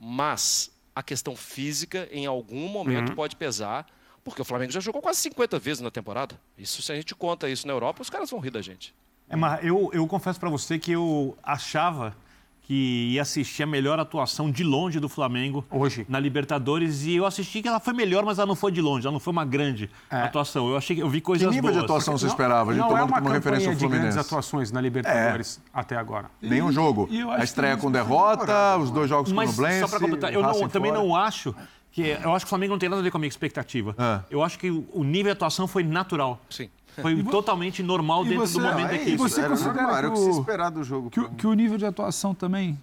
[0.00, 3.14] mas a questão física em algum momento Uhum.
[3.14, 3.86] pode pesar,
[4.24, 6.38] porque o Flamengo já jogou quase 50 vezes na temporada.
[6.58, 8.92] Isso se a gente conta isso na Europa, os caras vão rir da gente.
[9.28, 12.16] É, mas eu, eu confesso para você que eu achava
[12.66, 16.06] que ia assistir a melhor atuação de longe do Flamengo Hoje.
[16.08, 19.06] na Libertadores e eu assisti que ela foi melhor, mas ela não foi de longe,
[19.06, 20.68] ela não foi uma grande atuação.
[20.70, 21.84] Eu achei que eu vi Que coisas nível de boas.
[21.84, 22.70] atuação você Não- esperava?
[22.70, 24.18] A gente não é tomando uma como referência o campanha de grandes Fluminense.
[24.18, 26.30] atuações na Libertadores até agora.
[26.40, 27.06] Nenhum jogo.
[27.10, 30.00] E A estreia que com derrota, os dois jogos com o Mas Nublense, só para
[30.00, 31.02] completar, eu não- também fora.
[31.04, 31.54] não acho
[31.92, 33.94] que eu acho que o Flamengo não tem nada a ver com a minha expectativa.
[33.98, 34.22] Ah.
[34.30, 36.40] Eu acho que o o nível de atuação foi natural.
[36.50, 36.68] Sim.
[37.02, 39.16] Foi totalmente normal e dentro você- do momento Ah, e equipe.
[39.16, 41.10] você era considera normal, era o que que se o- esperar do jogo.
[41.10, 42.78] Que, o- que o nível de atuação também,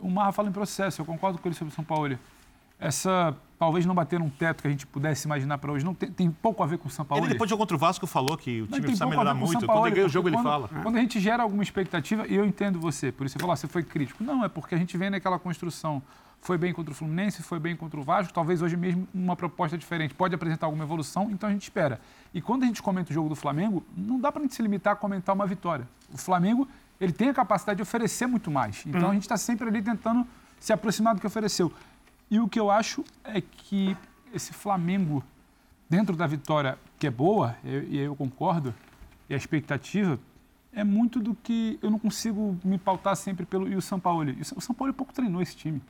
[0.00, 2.18] o Marra fala em processo, eu concordo com ele sobre o São Paulo.
[2.78, 6.10] Essa, talvez não bater um teto que a gente pudesse imaginar para hoje, não tem,
[6.10, 7.22] tem pouco a ver com o São Paulo.
[7.24, 9.06] Ele depois do jogo contra o Vasco falou que o time tem precisa pouco a
[9.06, 9.52] ver melhorar com o muito.
[9.52, 10.68] São Quando Paulo, ele ganha o jogo, ele quando, fala.
[10.82, 13.56] Quando a gente gera alguma expectativa, e eu entendo você, por isso você falou, ah,
[13.56, 14.24] você foi crítico.
[14.24, 16.02] Não, é porque a gente vem naquela construção.
[16.42, 19.78] Foi bem contra o Fluminense, foi bem contra o Vasco, talvez hoje mesmo uma proposta
[19.78, 20.12] diferente.
[20.12, 22.00] Pode apresentar alguma evolução, então a gente espera.
[22.34, 24.60] E quando a gente comenta o jogo do Flamengo, não dá para a gente se
[24.60, 25.88] limitar a comentar uma vitória.
[26.12, 26.66] O Flamengo,
[27.00, 28.84] ele tem a capacidade de oferecer muito mais.
[28.84, 30.26] Então a gente está sempre ali tentando
[30.58, 31.72] se aproximar do que ofereceu.
[32.28, 33.96] E o que eu acho é que
[34.34, 35.22] esse Flamengo,
[35.88, 38.74] dentro da vitória, que é boa, eu- e eu concordo,
[39.30, 40.18] e a expectativa,
[40.72, 43.68] é muito do que eu não consigo me pautar sempre pelo.
[43.68, 44.24] E o São Paulo.
[44.56, 45.80] O São Paulo pouco treinou esse time.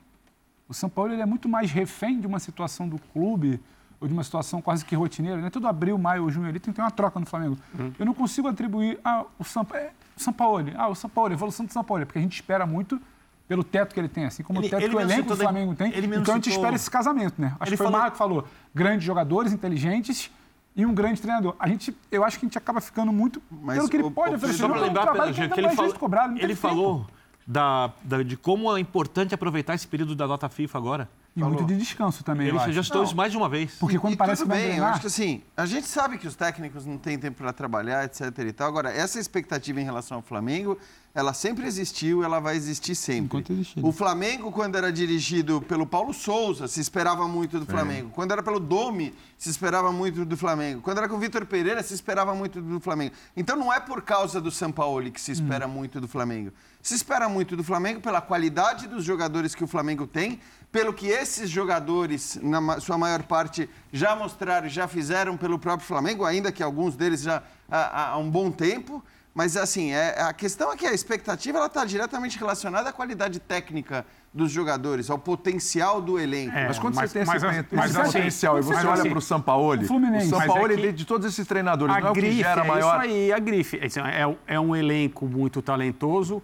[0.67, 3.59] O São Paulo ele é muito mais refém de uma situação do clube,
[3.99, 5.41] ou de uma situação quase que rotineira.
[5.41, 5.49] Né?
[5.49, 7.57] Todo abril, maio junho ali tem que ter uma troca no Flamengo.
[7.99, 10.65] Eu não consigo atribuir ah, o São, é, São Paulo.
[10.75, 12.05] Ah, o São Paulo, a evolução do São Paulo.
[12.05, 12.99] Porque a gente espera muito
[13.47, 15.37] pelo teto que ele tem, assim como Ele- o teto que o elenco do citou
[15.37, 15.89] Flamengo tem.
[15.89, 17.55] Então a gente citou- espera esse casamento, né?
[17.59, 18.47] Acho Ele que foi falou- o Marco que falou.
[18.73, 20.31] Grandes jogadores, inteligentes
[20.75, 21.55] e um grande treinador.
[21.59, 24.11] A gente, eu acho que a gente acaba ficando muito Mas pelo que ele o-
[24.11, 24.59] pode o- oferecer.
[24.59, 27.07] Só Não, para é um lembrar, trabalho Pedro, que ele, falou, ele falou
[27.45, 31.09] da, da- de como é importante aproveitar esse período da data FIFA agora.
[31.35, 33.73] E muito de descanso também, Ele eu já citou isso mais de uma vez.
[33.79, 34.91] Porque quando E parece tudo que bem, eu treinar...
[34.91, 38.21] acho que assim, a gente sabe que os técnicos não têm tempo para trabalhar, etc
[38.37, 38.67] e tal.
[38.67, 40.77] Agora, essa expectativa em relação ao Flamengo,
[41.11, 43.25] ela sempre existiu, ela vai existir sempre.
[43.25, 43.83] Enquanto existir.
[43.83, 48.11] O Flamengo, quando era dirigido pelo Paulo Souza, se esperava muito do Flamengo.
[48.11, 50.81] Quando era pelo Domi, se esperava muito do Flamengo.
[50.81, 53.15] Quando era com o Vitor Pereira, se esperava muito do Flamengo.
[53.35, 56.51] Então não é por causa do Sampaoli que se espera muito do Flamengo.
[56.83, 61.07] Se espera muito do Flamengo pela qualidade dos jogadores que o Flamengo tem, pelo que
[61.07, 66.61] esses jogadores, na sua maior parte, já mostraram, já fizeram pelo próprio Flamengo, ainda que
[66.61, 67.41] alguns deles já
[67.71, 69.01] há, há- um bom tempo.
[69.33, 74.05] Mas assim, é, a questão é que a expectativa está diretamente relacionada à qualidade técnica
[74.33, 76.55] dos jogadores, ao potencial do elenco.
[76.55, 78.73] É, Mas quando mas- você tem mas esse, assim- esse mas assim- potencial e você
[78.75, 80.27] mas olha assim, para o Sampaoli, o Fluminense.
[80.27, 82.37] o Mas é Sampaoli, que de, todos esses treinadores, A não é o que grife
[82.43, 82.93] gera é maior...
[83.01, 83.77] isso aí, a grife.
[83.79, 83.85] É,
[84.21, 86.43] é- é um elenco muito talentoso,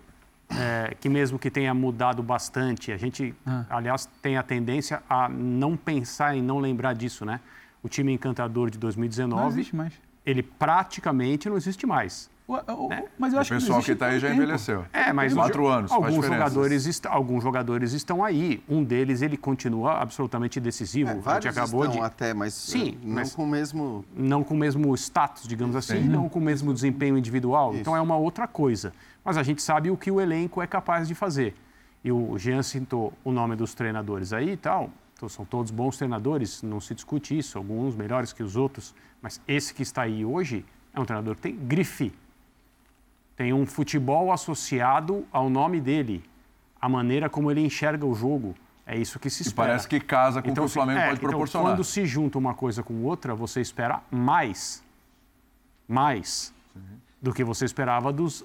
[0.50, 3.66] é, que mesmo que tenha mudado bastante, a gente, Ah.
[3.70, 7.40] aliás, tem a tendência a não pensar e não lembrar disso, né?
[7.84, 9.94] O time encantador de Não 2019, existe mais.
[10.26, 12.30] ele praticamente não existe mais.
[12.48, 14.42] O- o- Mas eu O acho que pessoal não que está aí já tempo.
[14.42, 14.84] envelheceu.
[14.92, 18.64] É, mas Quatro o- anos, alguns jogadores, est- alguns jogadores estão aí.
[18.68, 21.12] Um deles, ele continua absolutamente decisivo.
[21.12, 22.06] É, a gente acabou estão de...
[22.08, 24.04] até, mas Sim, não mas- com o mesmo...
[24.16, 27.76] não com o mesmo status, digamos assim, não com o mesmo desempenho individual.
[27.76, 28.94] Então é uma outra coisa.
[29.24, 31.56] Mas a gente sabe o que o elenco é capaz de fazer.
[32.04, 34.90] E o Jean citou o nome dos treinadores aí e tal.
[35.14, 38.96] Então, são todos bons treinadores, não se discute isso, alguns melhores que os outros.
[39.22, 42.14] Mas esse que está aí hoje é um treinador que tem grife.
[43.36, 46.24] Tem um futebol associado ao nome dele.
[46.82, 48.56] A maneira como ele enxerga o jogo.
[48.88, 49.68] É isso que se E espera.
[49.70, 51.68] parece que casa com o que o se- Flamengo é, pode então, proporcionar.
[51.74, 54.82] quando se junta uma coisa com outra, você espera mais,
[55.88, 56.54] mais
[57.22, 58.44] do que você esperava dos,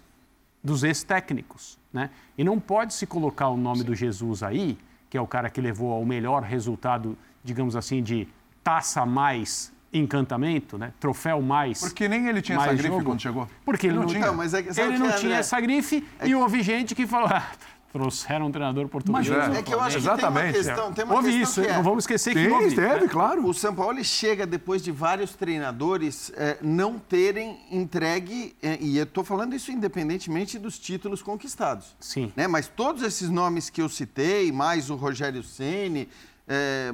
[0.64, 2.08] dos ex-técnicos, né?
[2.38, 4.78] E não pode se colocar o nome do Jesus aí,
[5.10, 8.26] que é o cara que levou ao melhor resultado, digamos assim, de
[8.62, 10.92] taça mais encantamento, né?
[10.98, 11.80] Troféu mais.
[11.80, 13.04] Porque nem ele tinha essa grife jogo.
[13.04, 13.48] quando chegou.
[13.64, 14.20] Porque ele não, tinha.
[14.20, 14.26] tinha.
[14.30, 17.06] Não, mas é ele o não que é, tinha essa grife e houve gente que
[17.06, 17.46] falou: ah,
[17.94, 19.28] trouxeram um treinador português.
[19.28, 20.52] Mas É que eu acho que Exatamente.
[20.52, 22.74] tem uma questão, tem uma Houve questão isso, que é, não vamos esquecer que houve.
[22.74, 23.08] teve, né?
[23.08, 23.46] claro.
[23.46, 29.04] O São Paulo chega depois de vários treinadores eh, não terem entregue, eh, e eu
[29.04, 31.94] estou falando isso independentemente dos títulos conquistados.
[32.00, 32.32] Sim.
[32.34, 32.48] Né?
[32.48, 36.08] Mas todos esses nomes que eu citei, mais o Rogério Ceni,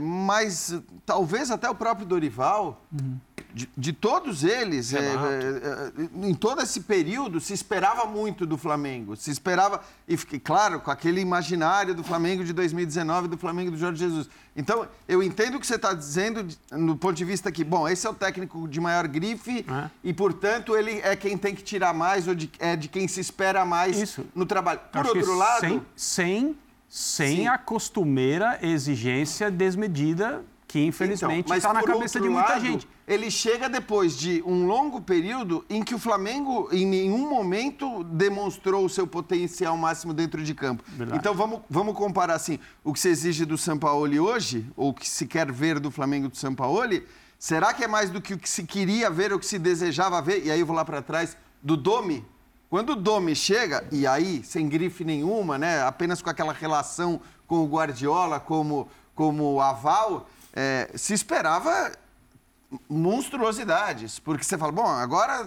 [0.01, 2.85] mais talvez até o próprio Dorival,
[3.55, 8.57] de, de todos eles, eh, eh, eh, em todo esse período, se esperava muito do
[8.57, 9.17] Flamengo.
[9.17, 13.99] Se esperava, e claro, com aquele imaginário do Flamengo de 2019, do Flamengo do Jorge
[13.99, 14.29] Jesus.
[14.57, 18.07] Então, eu entendo o que você está dizendo no ponto de vista que, bom, esse
[18.07, 19.91] é o técnico de maior grife É.
[20.03, 23.21] e, portanto, ele é quem tem que tirar mais ou de- é de quem se
[23.21, 24.27] espera mais Isso.
[24.35, 24.81] no trabalho.
[24.93, 26.57] Por Acho outro lado, Sem, sem,
[26.89, 27.47] sem Sim.
[27.49, 32.89] a costumeira exigência desmedida que, infelizmente, Então, mas está na cabeça de muita lado, gente.
[33.07, 38.85] Ele chega depois de um longo período em que o Flamengo, em nenhum momento, demonstrou
[38.85, 40.85] o seu potencial máximo dentro de campo.
[40.87, 41.19] Verdade.
[41.19, 45.09] Então vamos, vamos comparar assim: o que se exige do Sampaoli hoje, ou o que
[45.09, 47.05] se quer ver do Flamengo do Sampaoli,
[47.37, 49.59] será que é mais do que o que se queria ver, ou o que se
[49.59, 50.45] desejava ver?
[50.45, 52.25] E aí eu vou lá para trás do Domi.
[52.69, 57.57] Quando o Domi chega, e aí, sem grife nenhuma, né, apenas com aquela relação com
[57.57, 61.93] o Guardiola como, como aval, é, se esperava
[62.89, 64.19] monstruosidades.
[64.19, 65.45] Porque você fala, bom, agora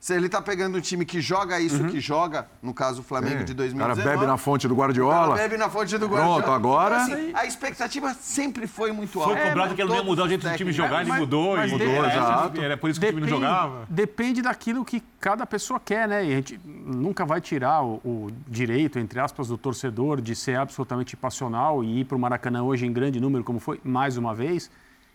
[0.00, 3.40] se- ele está pegando um time que joga isso que joga, no caso o Flamengo
[3.40, 3.44] Sim.
[3.44, 4.02] de O 2019.
[4.02, 5.34] cara bebe na fonte do o cara Guardiola.
[5.36, 6.56] bebe na fonte do Pronto, Guardiola.
[6.56, 9.48] agora- Então, assim, a expectativa sempre foi muito Foi alta.
[9.48, 11.56] cobrado É, que ele não ia mudar o jeito do time jogar, ele mas- mudou.
[11.56, 12.60] mas e de- era, exato.
[12.60, 13.86] era por isso que o time não jogava.
[13.88, 16.24] depende daquilo que cada pessoa quer, né?
[16.26, 20.56] E a gente nunca vai tirar o, o direito, entre aspas, do torcedor de ser
[20.58, 24.34] absolutamente passional e ir para o Maracanã hoje em grande número, como foi mais uma
[24.34, 24.70] vez,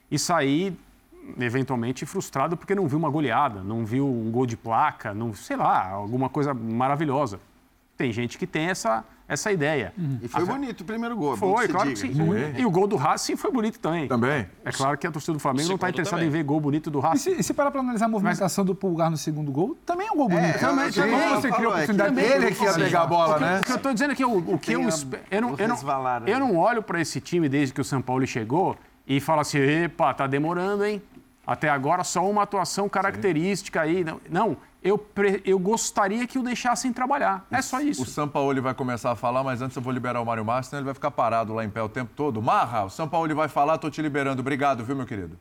[0.09, 0.73] e sair
[1.39, 5.55] eventualmente frustrado porque não viu uma goleada, não viu um gol de placa, não, sei
[5.57, 7.39] lá, alguma coisa maravilhosa.
[7.97, 9.93] Tem gente que tem essa, essa ideia.
[10.21, 11.33] E foi bonito o primeiro gol.
[11.33, 12.13] é Foi, se claro que diga.
[12.13, 12.53] sim.
[12.57, 14.07] E o gol do Racing foi bonito também.
[14.07, 14.47] Também.
[14.63, 16.29] É claro que a torcida do Flamengo não está interessada também.
[16.29, 17.33] em ver gol bonito do E Racing.
[17.35, 20.11] se, e se parar para analisar a movimentação do Pulgar no segundo gol, também é
[20.11, 20.55] um gol bonito.
[20.55, 22.73] É, também, também eu- você criou a é que oportunidade também dele Ele que ia
[22.73, 23.59] pegar a bola, né?
[23.59, 24.83] O que eu estou dizendo é que o, o que eu, a-
[25.29, 25.77] eu, não, eu, não,
[26.25, 28.77] eu não olho para esse time desde que o São Paulo chegou
[29.09, 31.01] e falo assim, epa, tá demorando, hein?
[31.45, 34.03] Até agora só uma atuação característica aí.
[34.03, 37.43] Não, não eu, pre- eu gostaria que o deixassem trabalhar.
[37.49, 38.03] É só isso.
[38.03, 40.81] O Sampaoli vai começar a falar, mas antes eu vou liberar o Mário Márcio, senão
[40.81, 42.39] ele vai ficar parado lá em pé o tempo todo.
[42.39, 44.41] Marra, o Sampaoli vai falar, tô te liberando.
[44.41, 45.37] Obrigado, viu, meu querido?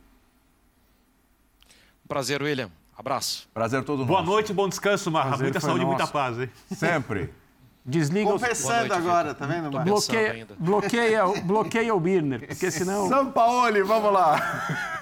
[2.08, 2.70] Prazer, William.
[2.96, 3.48] Abraço.
[3.52, 4.32] Prazer todo Boa nosso.
[4.32, 5.28] noite, bom descanso, Marra.
[5.28, 6.50] Prazer Muita saúde e muita paz, hein?
[6.72, 7.30] Sempre.
[7.88, 10.06] Desliga Confessando agora, tá vendo, Marcos?
[10.06, 13.08] Bloqueia, bloqueia, bloqueia o Birner, porque senão...
[13.08, 14.98] São Paulo, vamos lá.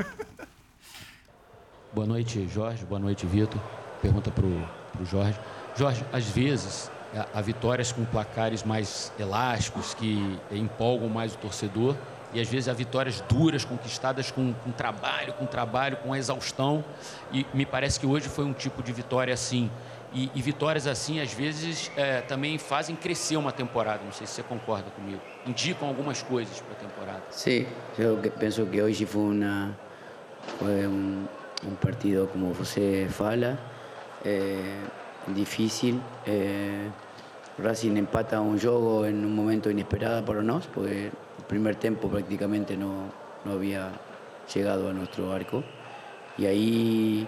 [1.92, 2.84] Boa noite, Jorge.
[2.84, 3.60] Boa noite, Vitor.
[4.00, 5.36] Pergunta para o Jorge.
[5.74, 6.88] Jorge, às vezes,
[7.34, 11.96] há vitórias com placares mais elásticos, que empolgam mais o torcedor,
[12.32, 16.84] e às vezes há vitórias duras, conquistadas com, com trabalho, com trabalho, com exaustão.
[17.32, 19.70] E me parece que hoje foi um tipo de vitória assim.
[20.12, 24.02] E, e vitórias assim, às vezes, é, também fazem crescer uma temporada.
[24.04, 25.20] Não sei se você concorda comigo.
[25.46, 27.22] Indicam algumas coisas para a temporada.
[27.30, 27.66] Sim,
[27.98, 29.76] eu penso que hoje foi, uma,
[30.58, 31.24] foi um,
[31.66, 33.58] um partido, como você fala,
[34.24, 34.80] é,
[35.28, 36.00] difícil.
[36.26, 36.88] É,
[37.62, 42.76] Racing empata um jogo em um momento inesperado para nós, porque o primeiro tempo praticamente
[42.76, 43.10] não,
[43.44, 43.90] não havia
[44.46, 45.64] chegado a nosso arco.
[46.36, 47.26] E aí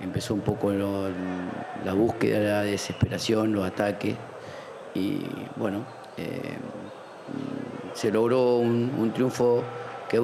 [0.00, 4.14] empezó un poco la búsqueda, la desesperación, los ataques
[4.94, 5.20] y
[5.56, 5.84] bueno,
[6.16, 6.56] eh,
[7.94, 9.62] se logró un, triunfo
[10.08, 10.20] que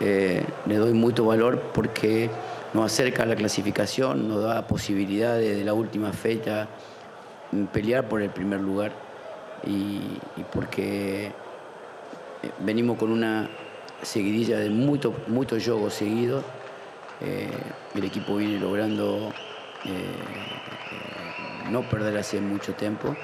[0.00, 2.30] eh, le doy mucho valor porque
[2.74, 6.68] nos acerca a la clasificación, nos da posibilidades de la última fecha
[7.72, 8.92] pelear por el primer lugar
[9.66, 10.00] y,
[10.52, 11.30] porque eh,
[12.60, 13.48] venimos con una
[14.02, 16.44] seguidilla de muchos muchos juegos seguidos
[17.20, 17.50] eh,
[17.94, 19.32] el equipo viene logrando
[19.84, 23.14] eh, no perder hace mucho tiempo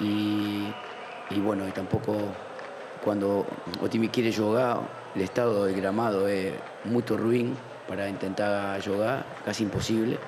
[0.00, 0.72] y,
[1.42, 2.16] bueno, y tampoco
[3.04, 3.46] cuando
[3.82, 4.80] Otimi quiere jugar,
[5.14, 6.54] el estado del gramado es
[6.84, 7.54] muy ruin
[7.86, 10.18] para intentar jugar, casi imposible.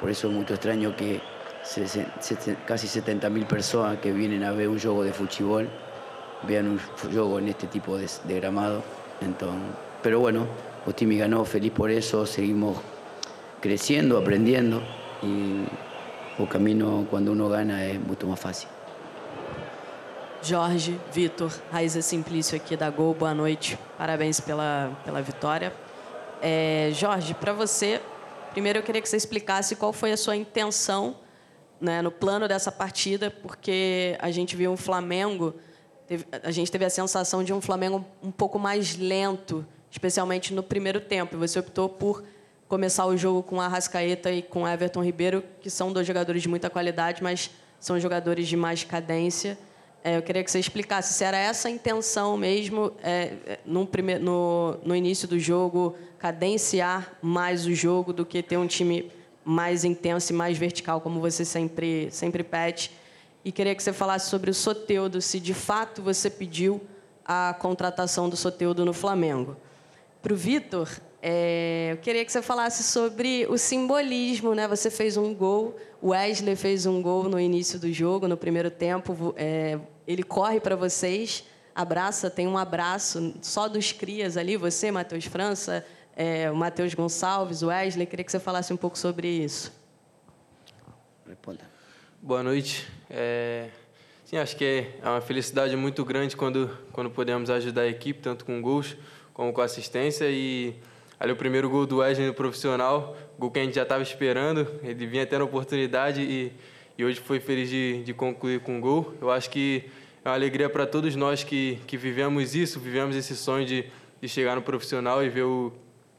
[0.00, 1.20] Por eso es muy extraño que
[2.66, 5.68] casi 70.000 personas que vienen a ver un juego de fútbol
[6.46, 6.80] vean un
[7.12, 8.82] juego en este tipo de, de gramado.
[9.20, 9.60] Entonces,
[10.02, 10.46] pero bueno,
[10.86, 12.78] Otimi ganó, feliz por eso, seguimos
[13.60, 14.80] creciendo, aprendiendo
[15.20, 15.66] e
[16.38, 18.68] o caminho quando uno gana é muito mais fácil.
[20.40, 23.76] Jorge, Vitor, Raiza Simplício aqui da Gol, boa noite.
[23.98, 25.74] Parabéns pela, pela vitória.
[26.40, 28.00] É, Jorge, para você,
[28.52, 31.16] primeiro eu queria que você explicasse qual foi a sua intenção
[31.80, 35.52] né, no plano dessa partida, porque a gente viu um Flamengo,
[36.06, 40.62] teve, a gente teve a sensação de um Flamengo um pouco mais lento, especialmente no
[40.62, 41.34] primeiro tempo.
[41.34, 42.22] E você optou por
[42.68, 46.68] começar o jogo com Arrascaeta e com Everton Ribeiro, que são dois jogadores de muita
[46.68, 49.58] qualidade, mas são jogadores de mais cadência.
[50.02, 53.86] É, eu queria que você explicasse se era essa a intenção mesmo, é, é no,
[53.86, 59.10] primeiro, no, no início do jogo, cadenciar mais o jogo do que ter um time
[59.44, 62.90] mais intenso e mais vertical, como você sempre, sempre pede.
[63.44, 66.80] E queria que você falasse sobre o Soteudo, se de fato você pediu
[67.24, 69.56] a contratação do Soteudo no Flamengo
[70.26, 70.88] para o Vitor,
[71.22, 74.66] é, eu queria que você falasse sobre o simbolismo, né?
[74.66, 78.68] Você fez um gol, o Wesley fez um gol no início do jogo, no primeiro
[78.68, 79.32] tempo.
[79.36, 85.26] É, ele corre para vocês, abraça, tem um abraço só dos crias ali, você, Matheus
[85.26, 85.86] França,
[86.16, 88.04] é, o Matheus Gonçalves, o Wesley.
[88.04, 89.72] Queria que você falasse um pouco sobre isso.
[91.24, 91.60] Responda.
[92.20, 92.84] Boa noite.
[93.08, 93.68] É,
[94.24, 98.44] sim, acho que é uma felicidade muito grande quando, quando podemos ajudar a equipe, tanto
[98.44, 98.96] com gols
[99.36, 100.24] como com assistência.
[100.30, 100.74] E
[101.20, 104.66] ali o primeiro gol do Wesley no profissional, gol que a gente já estava esperando,
[104.82, 106.50] ele vinha tendo oportunidade e,
[106.96, 109.14] e hoje foi feliz de, de concluir com o gol.
[109.20, 109.84] Eu acho que
[110.24, 113.84] é uma alegria para todos nós que, que vivemos isso, vivemos esse sonho de,
[114.22, 115.70] de chegar no profissional e ver o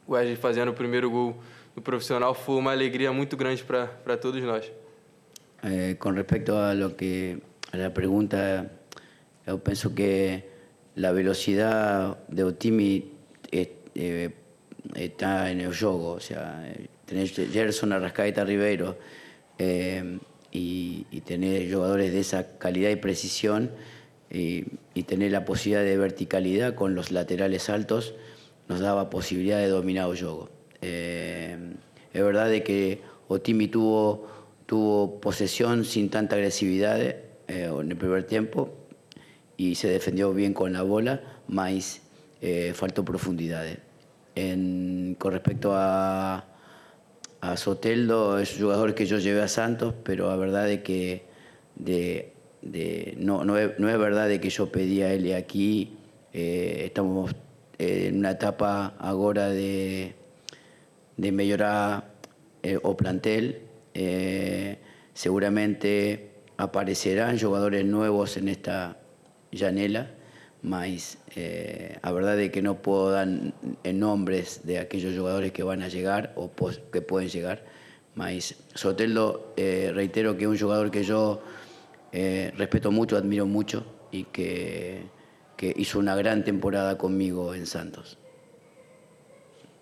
[0.07, 1.35] Wesley fazendo o primeiro gol
[1.75, 2.35] no profissional.
[2.35, 4.71] Foi uma alegria muito grande para todos nós.
[5.63, 7.39] Eh, com respeito a lo que
[7.73, 8.71] a pergunta,
[9.47, 10.43] eu penso que
[10.97, 13.11] la velocidad de Otimi
[13.51, 14.29] eh,
[14.95, 16.63] está en el juego, o sea,
[17.05, 18.97] tener Gerson, Arrascaeta, Ribeiro
[19.57, 20.17] eh,
[20.51, 23.71] y, tener jugadores de esa calidad y precisión
[24.31, 24.63] y,
[25.03, 28.13] tener la posibilidad de verticalidad con los laterales altos
[28.67, 30.49] nos daba posibilidad de dominar el juego.
[30.81, 31.57] Eh,
[32.13, 34.27] es verdad de que Otimi tuvo,
[34.65, 36.99] tuvo posesión sin tanta agresividad
[37.47, 38.76] en el primer tiempo,
[39.57, 42.01] y se defendió bien con la bola, más
[42.41, 43.65] eh, faltó profundidad.
[44.35, 46.45] con respecto a,
[47.55, 51.25] Soteldo, es un jugador que yo llevé a Santos, pero la verdad es que
[53.17, 55.97] no, es, verdad de que yo pedí a él aquí.
[56.33, 57.33] Eh, estamos
[57.77, 60.13] en una etapa ahora de,
[61.15, 62.11] de mejorar
[62.63, 63.61] eh, o plantel.
[65.13, 68.97] seguramente aparecerán jugadores nuevos en esta
[69.51, 70.11] Janela,
[70.61, 73.27] mas eh, a verdad es que no puedo dar
[73.93, 76.51] nombres de aquellos jugadores que van a llegar o
[76.91, 77.65] que pueden llegar,
[78.15, 81.41] mas Soteldo, eh, reitero que es un jugador que yo
[82.11, 85.03] eh, respeto mucho, admiro mucho y que,
[85.55, 88.17] que hizo una gran temporada conmigo en Santos.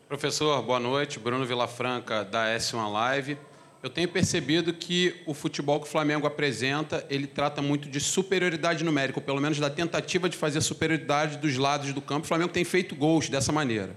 [0.08, 1.20] Professor, boa noite.
[1.20, 3.38] Bruno Vilafranca, da S1 Live.
[3.86, 8.84] Eu tenho percebido que o futebol que o Flamengo apresenta, ele trata muito de superioridade
[8.84, 12.26] numérica, ou pelo menos da tentativa de fazer superioridade dos lados do campo.
[12.26, 13.96] O Flamengo tem feito gols dessa maneira.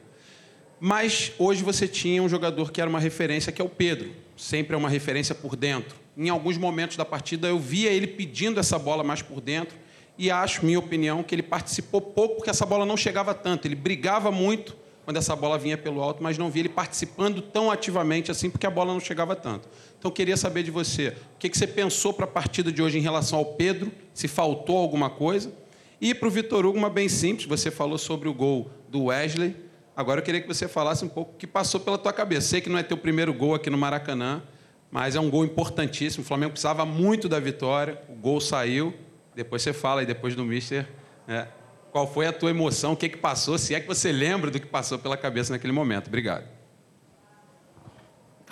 [0.79, 4.11] Mas hoje você tinha um jogador que era uma referência, que é o Pedro.
[4.37, 5.97] Sempre é uma referência por dentro.
[6.15, 9.75] Em alguns momentos da partida eu via ele pedindo essa bola mais por dentro
[10.19, 13.67] e acho, minha opinião, que ele participou pouco porque essa bola não chegava tanto.
[13.67, 14.77] Ele brigava muito
[15.09, 18.67] quando essa bola vinha pelo alto, mas não via ele participando tão ativamente assim porque
[18.67, 19.67] a bola não chegava tanto.
[19.99, 23.01] Então queria saber de você, o que você pensou para a partida de hoje em
[23.01, 25.51] relação ao Pedro, se faltou alguma coisa?
[25.99, 29.57] E para o Vitor Hugo, uma bem simples, você falou sobre o gol do Wesley,
[29.97, 32.47] Agora eu queria que você falasse um pouco o que passou pela tua cabeça.
[32.47, 34.43] Sei que não é teu primeiro gol aqui no Maracanã,
[34.91, 36.23] mas é um gol importantíssimo.
[36.23, 38.95] O Flamengo precisava muito da vitória, o gol saiu.
[39.35, 40.87] Depois você fala aí, depois do Mister,
[41.27, 41.49] né?
[41.91, 44.61] Qual foi a tua emoção, o que, que passou, se é que você lembra do
[44.61, 46.09] que passou pela cabeça naquele momento.
[46.09, 46.45] Obrigado.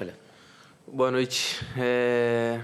[0.01, 0.15] Olha.
[0.87, 1.65] Boa noite.
[1.77, 2.61] É...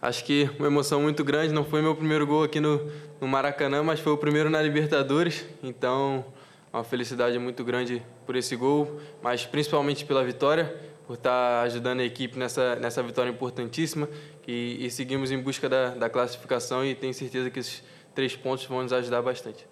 [0.00, 1.52] Acho que uma emoção muito grande.
[1.52, 5.44] Não foi meu primeiro gol aqui no, no Maracanã, mas foi o primeiro na Libertadores.
[5.62, 6.24] Então,
[6.72, 10.74] uma felicidade muito grande por esse gol, mas principalmente pela vitória,
[11.06, 14.08] por estar ajudando a equipe nessa, nessa vitória importantíssima
[14.46, 17.82] e, e seguimos em busca da, da, classificação e tenho certeza que esses
[18.14, 19.66] três pontos vão nos ajudar bastante.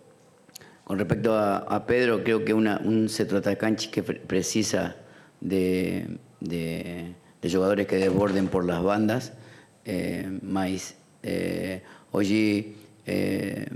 [0.84, 4.97] Com respecto a, a Pedro, creo que una, un centroatacante que precisa
[5.41, 9.32] de, de, de, jugadores que desborden por las bandas,
[9.84, 11.82] eh, mas eh,
[12.12, 13.66] hoy eh,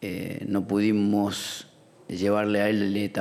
[0.00, 1.66] eh no pudimos
[2.06, 3.12] llevarle a él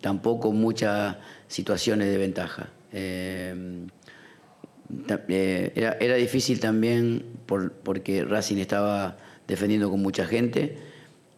[0.00, 1.16] tampoco muchas
[1.46, 2.68] situaciones de ventaja.
[2.92, 3.86] Eh,
[5.28, 9.16] eh, era, difícil también porque Racing estaba
[9.48, 10.78] defendiendo con mucha gente,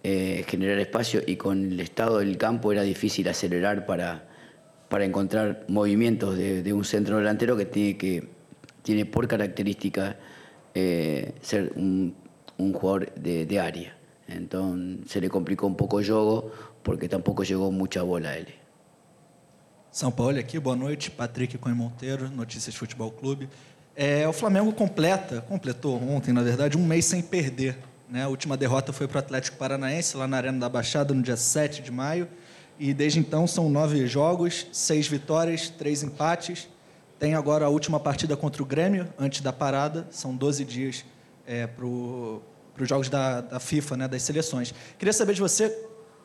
[0.03, 4.29] eh, generar espacio y con el estado del campo era difícil acelerar para,
[4.91, 8.29] para encontrar movimientos de, un centro delantero que tiene, que,
[8.83, 10.17] tiene por característica
[10.75, 12.15] ser un,
[12.59, 13.97] jugador de, área.
[14.29, 16.53] Entonces se le complicó un poco el juego
[16.83, 18.55] porque tampouco chegou muita bola a ele.
[19.91, 21.11] São Paulo aqui, boa noite.
[21.11, 23.49] Patrick Coen Monteiro, Notícias Futebol Clube.
[23.97, 27.77] É, o Flamengo completa, completou ontem, na verdade, um mês sem perder.
[28.11, 28.25] Né?
[28.25, 31.37] A última derrota foi para o Atlético Paranaense, lá na Arena da Baixada, no dia
[31.37, 32.29] 7 de maio.
[32.79, 36.69] E desde então são nove jogos, seis vitórias, três empates.
[37.19, 40.09] Tem agora a última partida contra o Grêmio, antes da parada.
[40.11, 41.05] São 12 dias
[41.47, 44.75] é, para os jogos da, da FIFA, né, das seleções.
[44.99, 45.69] Queria saber de você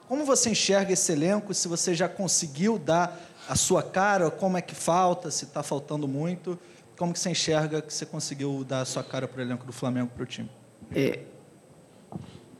[0.07, 1.53] como você enxerga esse elenco?
[1.53, 3.19] Se você já conseguiu dar
[3.49, 6.57] a sua cara, como é que falta, se está faltando muito?
[6.97, 9.73] Como que você enxerga que você conseguiu dar a sua cara para o elenco do
[9.73, 10.49] Flamengo para o time?
[10.95, 11.19] Eh,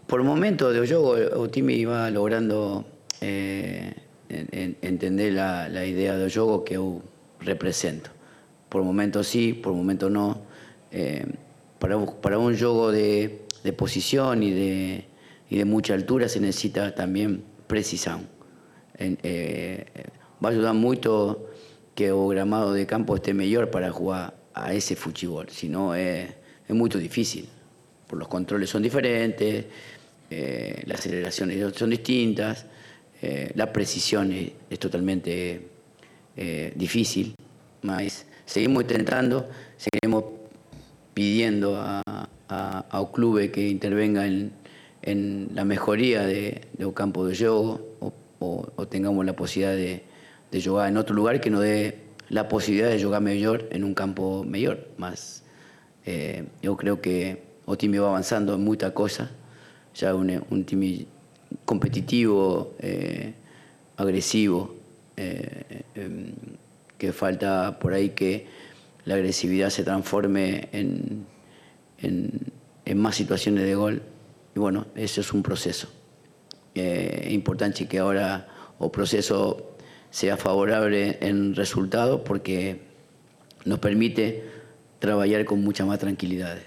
[0.07, 2.85] por momento do jogo, o time iba logrando
[3.21, 3.93] eh,
[4.29, 7.01] entender la, la, idea do jogo que eu
[7.39, 8.11] represento.
[8.69, 10.41] Por momento sí, por momento no.
[10.91, 11.25] Eh,
[11.79, 15.05] para, para un jogo de, de posición y de
[15.49, 18.27] y de mucha altura se necesita también precisión.
[18.97, 19.85] Eh,
[20.43, 21.47] va a ayudar mucho
[21.93, 26.29] que el gramado de campo esté mejor para jugar a ese fútbol, si no es,
[26.67, 27.47] es muy difícil.
[28.07, 29.65] Por los controles son diferentes,
[30.29, 32.65] eh, las aceleraciones son distintas,
[33.21, 35.69] eh, la precisión es, totalmente
[36.75, 37.33] difícil,
[37.81, 40.25] mas seguimos intentando, seguimos
[41.13, 42.01] pidiendo a,
[42.49, 44.51] a, a un club que intervenga en,
[45.05, 47.95] en la mejoría de, un campo de juego
[48.39, 50.03] o, tengamos la posibilidad de,
[50.51, 53.93] de, jugar en otro lugar que nos dé la posibilidad de jugar mejor en un
[53.93, 54.87] campo mejor.
[54.97, 55.43] Más,
[56.05, 59.29] eh, yo creo que o time va avanzando en muchas cosas,
[59.95, 61.05] ya un, un time
[61.65, 63.33] competitivo, eh,
[63.97, 64.75] agresivo,
[65.17, 66.33] eh, em,
[66.97, 68.45] que falta por ahí que
[69.05, 71.25] la agresividad se transforme en,
[72.01, 74.01] en más situaciones de gol
[74.55, 75.89] y bueno, eso es un proceso.
[76.75, 78.47] Eh, importante que ahora
[78.79, 79.75] el proceso
[80.09, 82.81] sea favorable en resultados porque
[83.65, 84.43] nos permite
[84.99, 86.57] trabajar con mucha más tranquilidad.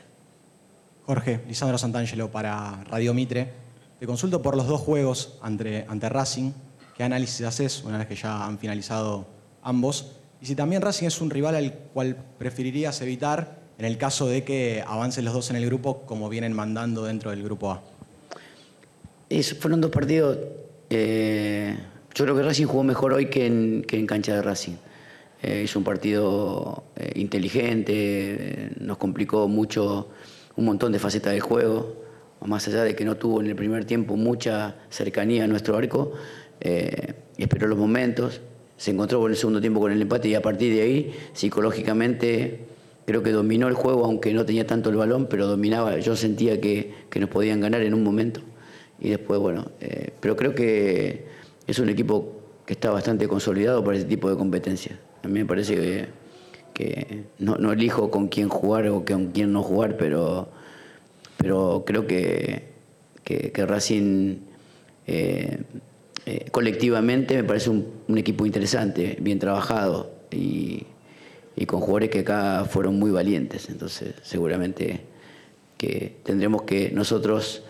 [1.09, 3.51] Jorge, Lisandro Santangelo para Radio Mitre.
[3.99, 6.53] Te consulto por los dos juegos ante, ante Racing.
[6.99, 9.27] ¿Qué análisis haces una vez que ya han finalizado
[9.63, 10.13] ambos?
[10.43, 14.45] Y si también Racing es un rival al cual preferirías evitar en el caso de
[14.45, 17.83] que avancen los dos en el grupo como vienen mandando dentro del grupo A?
[19.59, 20.37] fueron dos partidos.
[20.91, 21.75] Eh,
[22.15, 24.77] yo creo que Racing jugó mejor hoy que en, que cancha de Racing.
[25.41, 30.09] Eh, hizo un partido eh, inteligente, nos complicó mucho
[30.59, 31.95] un montón de facetas del juego,
[32.45, 36.13] más allá de que no tuvo en el primer tiempo mucha cercanía a nuestro arco,
[36.61, 38.41] eh, esperó los momentos,
[38.77, 42.67] se encontró en el segundo tiempo con el empate y a partir de ahí, psicológicamente,
[43.07, 46.61] creo que dominó el juego, aunque no tenía tanto el balón, pero dominaba, yo sentía
[46.61, 48.41] que, que nos podían ganar en un momento.
[48.99, 51.25] Y después, bueno, eh, pero creo que
[51.69, 52.33] es un equipo
[52.67, 54.99] que está bastante consolidado para ese tipo de competencia.
[55.23, 56.09] A mí me parece que,
[56.79, 60.49] que no, elijo con quién jugar o con quién no jugar, pero,
[61.37, 62.69] pero creo que,
[63.25, 64.37] que, Racing
[65.09, 65.61] eh,
[66.25, 70.87] eh, colectivamente me parece un, equipo interesante, bien trabajado y,
[71.67, 73.69] con jugadores que acá fueron muy valientes.
[73.69, 75.01] Entonces, seguramente
[75.77, 77.65] que tendremos que nosotros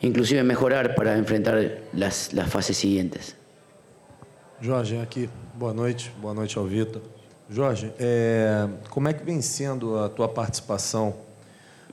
[0.00, 3.36] inclusive mejorar para enfrentar las, las fases siguientes.
[4.60, 7.15] Jorge, aqui, boa noite, boa noite ao Vitor.
[7.48, 11.14] Jorge, é, como é que vem sendo a tua participação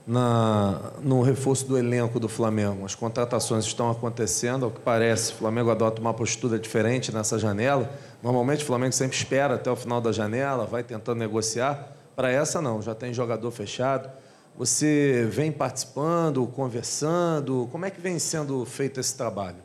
[0.06, 2.84] na, no reforço do elenco do Flamengo?
[2.84, 7.88] As contratações estão acontecendo, ao que parece, o Flamengo adota uma postura diferente nessa janela.
[8.24, 11.96] Normalmente o Flamengo sempre espera até o final da janela, vai tentando negociar.
[12.16, 14.10] Para essa não, já tem jogador fechado.
[14.58, 17.68] Você vem participando, conversando?
[17.72, 19.58] Como é que vem sendo feito esse trabalho?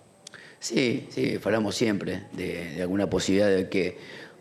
[0.60, 3.96] Sí, sí, hablamos siempre de, de, alguna posibilidad de que,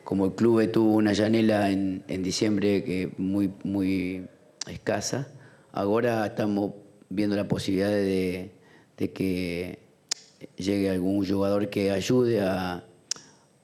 [0.08, 4.26] como el club tuvo una janela en, en diciembre que muy, muy
[4.66, 5.28] escasa,
[5.74, 6.76] ahora estamos
[7.10, 8.52] viendo la posibilidad de,
[8.96, 9.80] de que
[10.56, 12.86] llegue algún jugador que ayude a,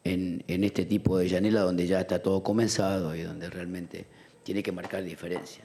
[0.03, 4.05] en, en, este tipo de janela donde ya está todo comenzado y donde realmente
[4.43, 5.63] tiene que marcar diferencia.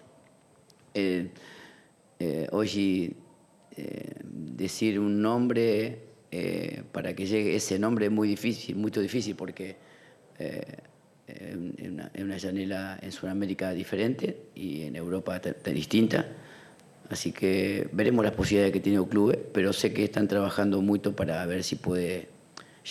[0.94, 1.28] Eh,
[2.52, 3.16] hoy
[3.76, 9.34] eh, decir un nombre eh, para que llegue ese nombre es muy difícil, muy difícil
[9.34, 9.87] porque
[10.38, 10.78] eh,
[11.26, 16.26] es una, una, janela en Sudamérica diferente y en Europa distinta.
[17.10, 21.14] Así que veremos las posibilidades que tiene el club, pero sé que están trabajando mucho
[21.14, 22.28] para ver si puede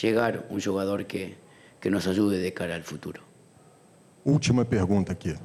[0.02, 1.36] llegar un jugador que,
[1.80, 3.22] que nos ayude de cara al futuro.
[4.24, 5.36] Última pergunta aqui.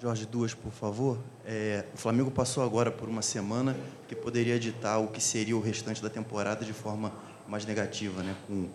[0.00, 1.18] Jorge, duas, por favor.
[1.44, 3.74] É, o Flamengo passou agora por uma semana
[4.06, 7.12] que poderia editar o que seria o restante da temporada de forma
[7.48, 8.36] mais negativa, né?
[8.46, 8.68] com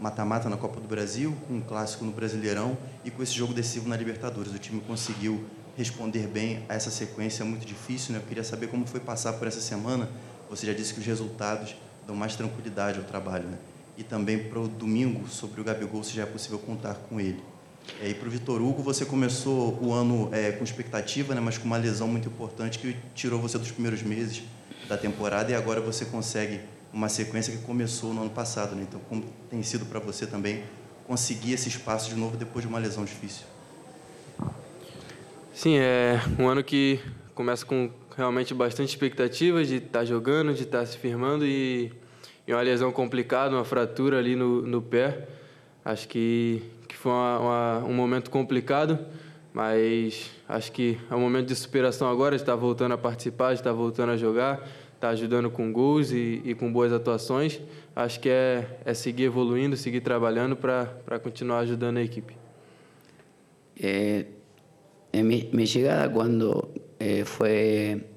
[0.00, 3.54] mata-mata é, na Copa do Brasil, com um clássico no Brasileirão e com esse jogo
[3.54, 4.52] decisivo na Libertadores.
[4.52, 5.44] O time conseguiu
[5.76, 8.12] responder bem a essa sequência muito difícil.
[8.12, 8.18] Né?
[8.18, 10.08] Eu queria saber como foi passar por essa semana.
[10.50, 11.76] Você já disse que os resultados
[12.06, 13.44] dão mais tranquilidade ao trabalho.
[13.44, 13.58] Né?
[13.96, 17.42] E também para o domingo, sobre o Gabigol, se já é possível contar com ele.
[18.00, 21.56] É, e para o Vitor Hugo, você começou o ano é, com expectativa, né, mas
[21.56, 24.42] com uma lesão muito importante que tirou você dos primeiros meses
[24.88, 26.60] da temporada e agora você consegue
[26.92, 28.74] uma sequência que começou no ano passado.
[28.74, 28.84] Né?
[28.88, 30.64] Então, como tem sido para você também
[31.06, 33.46] conseguir esse espaço de novo depois de uma lesão difícil?
[35.54, 37.00] Sim, é um ano que
[37.34, 41.92] começa com realmente bastante expectativa de estar tá jogando, de estar tá se firmando e,
[42.46, 45.28] e uma lesão complicada, uma fratura ali no, no pé.
[45.84, 46.62] Acho que
[46.98, 48.98] foi uma, uma, um momento complicado,
[49.54, 53.60] mas acho que é um momento de superação agora, de estar voltando a participar, de
[53.60, 54.68] estar voltando a jogar,
[54.98, 57.60] estar ajudando com gols e, e com boas atuações.
[57.94, 62.34] Acho que é, é seguir evoluindo, seguir trabalhando para continuar ajudando a equipe.
[63.76, 64.26] Eh,
[65.12, 68.08] mi, mi, llegada cuando eh, fue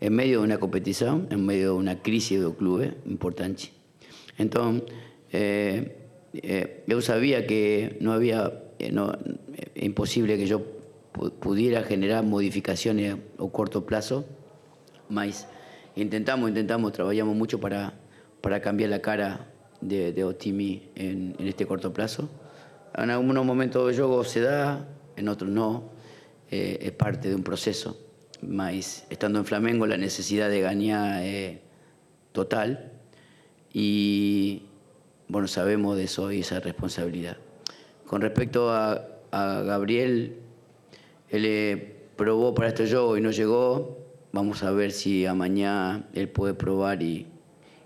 [0.00, 3.72] en medio de una competición, en medio de una crisis eh, importante.
[4.38, 4.84] Entonces,
[5.32, 5.96] eh,
[6.34, 10.62] eh, yo sabía que había, eh, no, eh, imposible que yo
[11.40, 14.24] pudiera generar modificaciones a corto plazo,
[15.08, 15.48] mas
[16.00, 17.94] intentamos, intentamos, trabajamos mucho para,
[18.40, 19.46] para cambiar la cara
[19.80, 22.28] de, de Otimi en, en, este corto plazo.
[22.96, 25.90] En algunos momentos juego se da, en otros no,
[26.50, 27.98] eh, es parte de un proceso,
[28.42, 31.58] mas estando en Flamengo la necesidad de ganar es
[32.32, 32.92] total
[33.72, 34.62] y
[35.28, 37.36] bueno, sabemos de eso y esa responsabilidad.
[38.06, 40.36] Con respecto a, a Gabriel,
[41.28, 43.97] él eh, probó para este juego y no llegó.
[44.32, 47.26] Vamos a ver si a mañana él puede probar y,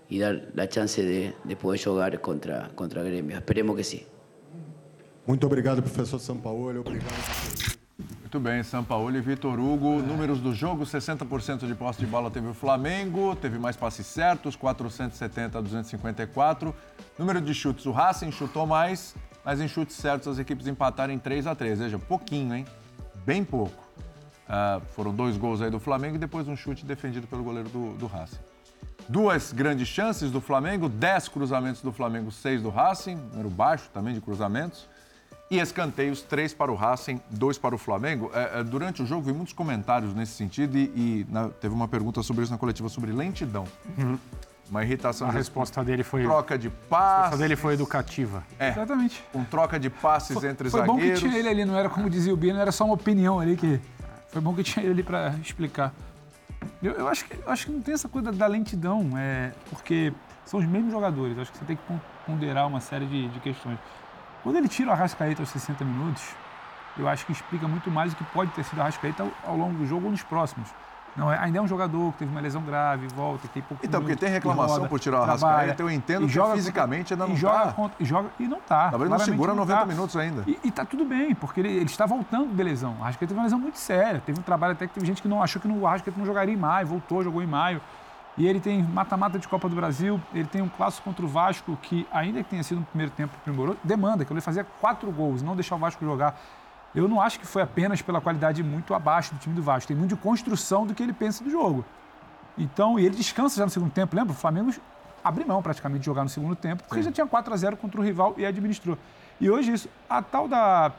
[0.09, 3.37] y dar la chance de, de, poder jugar contra, contra Grêmio.
[3.37, 4.05] Esperemos que sí.
[5.25, 6.79] Muito obrigado, professor Sampaoli.
[6.79, 7.13] Obrigado.
[8.19, 10.01] Muito bem, São Paulo e Vitor Hugo.
[10.01, 14.55] Números do jogo: 60% de posse de bola teve o Flamengo, teve mais passes certos,
[14.55, 16.75] 470 a 254.
[17.17, 19.15] Número de chutes: o Racing chutou mais,
[19.45, 22.65] mas em chutes certos as equipes empataram em 3 a 3 Veja, pouquinho, hein?
[23.23, 23.82] Bem pouco.
[24.53, 27.93] Uh, foram dois gols aí do Flamengo e depois um chute defendido pelo goleiro do,
[27.97, 28.37] do Racing.
[29.09, 34.13] Duas grandes chances do Flamengo, 10 cruzamentos do Flamengo, 6 do Racing, número baixo também
[34.13, 34.87] de cruzamentos.
[35.49, 38.31] E escanteios, três para o Racing, dois para o Flamengo.
[38.33, 41.87] É, é, durante o jogo, vi muitos comentários nesse sentido e, e na, teve uma
[41.87, 43.65] pergunta sobre isso na coletiva, sobre lentidão.
[43.97, 44.17] Uhum.
[44.69, 45.27] Uma irritação.
[45.27, 46.23] A resposta dele foi.
[46.23, 47.21] Troca de A passes.
[47.21, 48.43] resposta dele foi educativa.
[48.57, 49.23] É, Exatamente.
[49.31, 51.19] com troca de passes Foi, entre foi bom que zagueiros.
[51.19, 53.55] tinha ele ali, não era como dizia o Bino, não era só uma opinião ali
[53.57, 53.79] que.
[54.33, 55.93] Foi bom que tinha ele ali para explicar.
[56.81, 60.11] Eu, eu acho que, eu acho que não tem essa coisa da lentidão, é, porque
[60.43, 61.37] são os mesmos jogadores.
[61.37, 63.77] Acho que você tem que pon- ponderar uma série de, de questões.
[64.41, 66.23] Quando ele tira o Arrascaeta aos 60 minutos,
[66.97, 69.77] eu acho que explica muito mais o que pode ter sido Arrascaeta ao, ao longo
[69.77, 70.69] do jogo ou nos próximos.
[71.15, 74.01] Não, é- ainda é um jogador que teve uma lesão grave, volta, tem pouco Então,
[74.01, 77.35] porque tem reclamação roda, por tirar o Arrascaeta, eu entendo que joga fisicamente ainda não
[77.35, 77.73] joga tá.
[77.73, 78.89] contra- e joga e não tá.
[78.89, 79.85] Talvez não segura 90 tá.
[79.85, 80.43] minutos ainda.
[80.47, 82.95] E, e tá tudo bem, porque ele, ele está voltando de lesão.
[82.99, 84.21] O Arrascaeta teve uma lesão muito séria.
[84.25, 86.25] Teve um trabalho até que teve gente que não achou que no, o Arrascaeta não
[86.25, 87.79] jogaria em maio, voltou, jogou em maio.
[88.35, 91.77] E ele tem mata-mata de Copa do Brasil, ele tem um clássico contra o Vasco
[91.79, 95.43] que, ainda que tenha sido um primeiro tempo primoroso, demanda, que ele fazia quatro gols,
[95.43, 96.35] não deixar o Vasco jogar.
[96.95, 99.87] Eu não acho que foi apenas pela qualidade muito abaixo do time do Vasco.
[99.87, 101.83] Tem muito de construção do que ele pensa do jogo.
[102.57, 104.15] Então, e ele descansa já no segundo tempo.
[104.15, 104.31] Lembra?
[104.33, 104.71] O Flamengo
[105.23, 107.99] abriu mão praticamente de jogar no segundo tempo, porque já tinha 4 a 0 contra
[107.99, 108.97] o rival e administrou.
[109.41, 110.91] E hoje isso, a tal da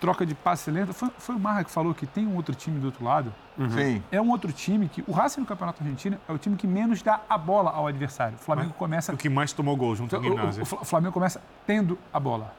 [0.00, 2.78] troca de passe lenta, foi, foi o Marra que falou que tem um outro time
[2.78, 3.32] do outro lado.
[3.74, 4.02] Sim.
[4.12, 5.02] É um outro time que.
[5.06, 8.36] O Racing no Campeonato Argentino é o time que menos dá a bola ao adversário.
[8.36, 9.12] O Flamengo começa.
[9.14, 10.62] O que mais tomou gol junto com o O- o- Ginásio.
[10.62, 12.52] o Fla- o Flamengo começa tendo a bola.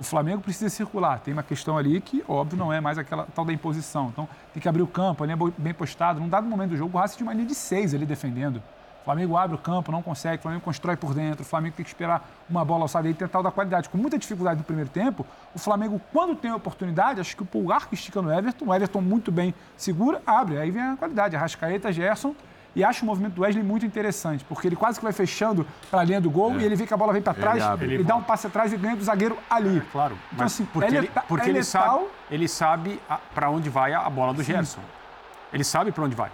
[0.00, 1.18] O Flamengo precisa circular.
[1.18, 4.08] Tem uma questão ali que, óbvio, não é mais aquela tal da imposição.
[4.08, 6.20] Então, tem que abrir o campo, ali é bem postado.
[6.20, 8.62] Num dado momento do jogo, o Racing tinha uma linha de seis ali defendendo.
[9.00, 10.38] O Flamengo abre o campo, não consegue.
[10.38, 11.42] O Flamengo constrói por dentro.
[11.42, 13.88] O Flamengo tem que esperar uma bola alçada e tentar dar qualidade.
[13.88, 17.46] Com muita dificuldade no primeiro tempo, o Flamengo, quando tem a oportunidade, acho que o
[17.46, 20.58] Pulgar que estica no Everton, o Everton muito bem segura, abre.
[20.58, 21.34] Aí vem a qualidade.
[21.34, 22.34] Arrascaeta, Gerson.
[22.78, 26.00] E acho o movimento do Wesley muito interessante, porque ele quase que vai fechando para
[26.00, 27.86] a linha do gol e ele vê que a bola vem para Ele trás, abre.
[27.86, 29.82] ele, Ele dá um passe atrás e ganha do zagueiro ali.
[29.90, 33.00] Claro, Então, mas assim, porque, é ele, porque é ele, sabe, ele sabe
[33.34, 34.52] para onde vai a, bola do Sim.
[34.52, 34.80] Gerson.
[35.52, 36.30] Ele sabe para onde vai.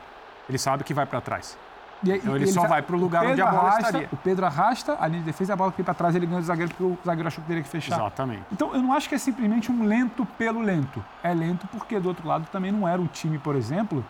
[0.46, 1.56] Ele sabe que vai para trás.
[2.02, 4.08] E, e- Então ele e só vai pro o lugar onde a bola arrasta, estaria.
[4.12, 6.40] O Pedro arrasta, a linha de defesa, a bola que vem para trás, ele ganha
[6.42, 7.94] do zagueiro, porque o zagueiro achou que teria que fechar.
[7.96, 8.42] Exatamente.
[8.52, 11.02] Então, eu não acho que é simplesmente um lento pelo lento.
[11.22, 14.04] É lento porque, do outro lado, também não era um time, por exemplo,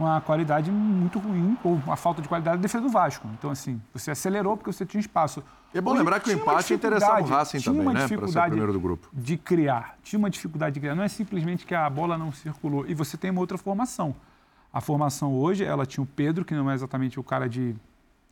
[0.00, 3.28] com a qualidade muito ruim, ou uma falta de qualidade da defesa do Vasco.
[3.38, 5.44] Então, assim, você acelerou porque você tinha espaço.
[5.74, 7.98] É bom Hoje lembrar que o uma empate interessava o Racing também, uma né?
[7.98, 9.08] Para ser o dificuldade primeiro do grupo.
[9.12, 9.98] de criar.
[10.02, 10.94] Tinha uma dificuldade de criar.
[10.94, 12.86] Não é simplesmente que a bola não circulou.
[12.88, 14.16] E você tem uma outra formação.
[14.72, 17.76] A formação hoje, ela tinha o Pedro, que não é exatamente o cara de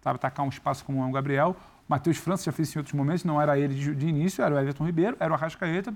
[0.01, 1.55] sabe, atacar um espaço como é o Gabriel.
[1.87, 4.55] Matheus França já fez isso em outros momentos, não era ele de, de início, era
[4.55, 5.93] o Everton Ribeiro, era o Arrascaeta,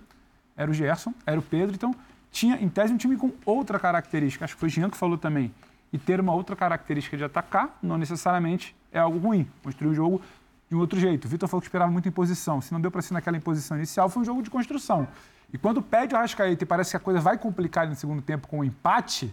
[0.55, 1.75] era o Gerson, era o Pedro.
[1.75, 1.95] Então,
[2.33, 4.45] tinha, em tese, um time com outra característica.
[4.45, 5.55] Acho que foi o Jean que falou também.
[5.93, 9.47] E ter uma outra característica de atacar não necessariamente é algo ruim.
[9.63, 10.23] Construir o jogo
[10.69, 11.27] de um outro jeito.
[11.27, 12.61] O Vitor falou que esperava muito imposição.
[12.63, 15.07] Se não deu para ser naquela imposição inicial, foi um jogo de construção.
[15.53, 18.49] E quando pede o Arrascaeta e parece que a coisa vai complicar no segundo tempo
[18.49, 19.33] com um empate,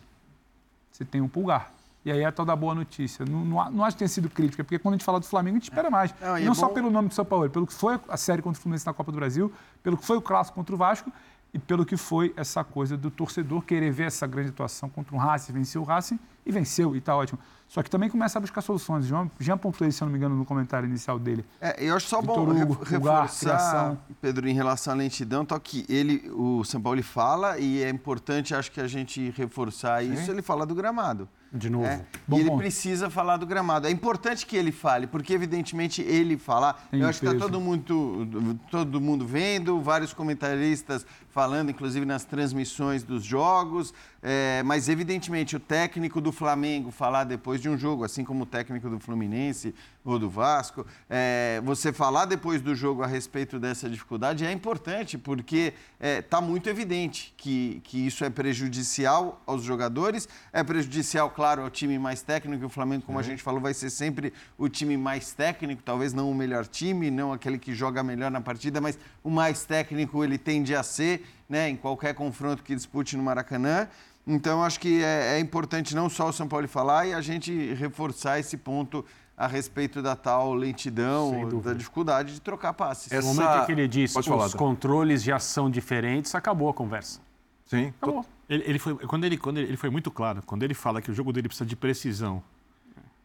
[0.91, 1.71] você tem um pulgar.
[2.03, 3.25] E aí é a tal da boa notícia.
[3.25, 5.55] Não, não, não acho que tenha sido crítica, porque quando a gente fala do Flamengo,
[5.55, 6.13] a gente espera mais.
[6.19, 8.17] Não, e é não só bom- pelo nome do São Paulo, pelo que foi a
[8.17, 10.77] série contra o Fluminense na Copa do Brasil, pelo que foi o clássico contra o
[10.77, 11.09] Vasco
[11.53, 15.17] e pelo que foi essa coisa do torcedor querer ver essa grande atuação contra um
[15.17, 17.39] Racing, venceu o Racing e venceu, e tá ótimo.
[17.67, 19.05] Só que também começa a buscar soluções.
[19.05, 21.45] Já, já pontuei, se eu não me engano, no comentário inicial dele.
[21.61, 23.99] É, eu acho só Vitor bom Hugo, reforçar, criação.
[24.19, 28.55] Pedro, em relação à lentidão, tá que ele, o São Paulo fala e é importante,
[28.55, 31.29] acho que a gente reforçar isso, ele fala do gramado.
[31.51, 31.85] De novo.
[31.85, 32.59] É, Bom e ele ponto.
[32.59, 33.87] precisa falar do gramado.
[33.87, 36.87] É importante que ele fale, porque evidentemente ele falar.
[36.91, 37.45] Tem eu acho que está peso.
[37.45, 43.93] todo mundo, todo mundo vendo, vários comentaristas falando, inclusive nas transmissões dos jogos.
[44.21, 48.45] É, mas evidentemente o técnico do Flamengo falar depois de um jogo, assim como o
[48.45, 53.89] técnico do Fluminense ou do Vasco, é, você falar depois do jogo a respeito dessa
[53.89, 60.63] dificuldade é importante, porque está muito evidente que, que isso é prejudicial aos jogadores, é
[60.63, 62.65] prejudicial, claro, ao time mais técnico.
[62.65, 66.29] O Flamengo, como a gente falou, vai ser sempre o time mais técnico, talvez não
[66.29, 70.37] o melhor time, não aquele que joga melhor na partida, mas o mais técnico ele
[70.37, 73.87] tende a ser, né, em qualquer confronto que dispute no Maracanã.
[74.31, 77.73] Então, acho que é, é importante não só o São Paulo falar e a gente
[77.73, 79.03] reforçar esse ponto
[79.35, 83.11] a respeito da tal lentidão, da dificuldade de trocar passes.
[83.11, 87.19] No momento em que ele disse Pode os controles já são diferentes, acabou a conversa.
[87.65, 87.91] Sim.
[87.99, 88.23] Acabou.
[88.47, 91.09] Ele, ele foi, quando, ele, quando ele, ele foi muito claro, quando ele fala que
[91.09, 92.43] o jogo dele precisa de precisão,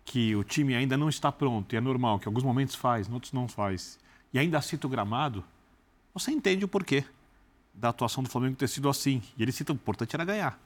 [0.06, 3.08] que o time ainda não está pronto, e é normal, que em alguns momentos faz,
[3.08, 3.98] em outros não faz,
[4.32, 5.44] e ainda cita o gramado,
[6.14, 7.04] você entende o porquê
[7.74, 9.20] da atuação do Flamengo ter sido assim.
[9.36, 10.58] E ele cita o importante era ganhar.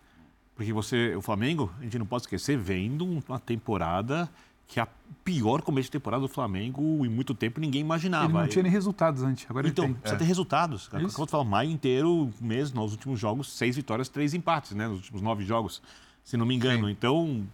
[0.59, 4.29] Porque você, o Flamengo, a gente não pode esquecer, vem de uma temporada
[4.67, 4.89] que é a
[5.25, 8.27] pior começo de temporada do Flamengo em muito tempo ninguém imaginava.
[8.27, 10.01] Ele não tinha nem resultados antes, agora então, ele tem.
[10.01, 10.19] precisa É.
[10.19, 10.91] ter resultados.
[10.93, 11.15] É isso?
[11.15, 14.89] Como eu falo, maio inteiro, mês, nos últimos jogos, seis vitórias, três empates, né?
[14.89, 15.81] Nos últimos nove jogos,
[16.25, 16.91] se não me engano.
[16.91, 17.47] Então,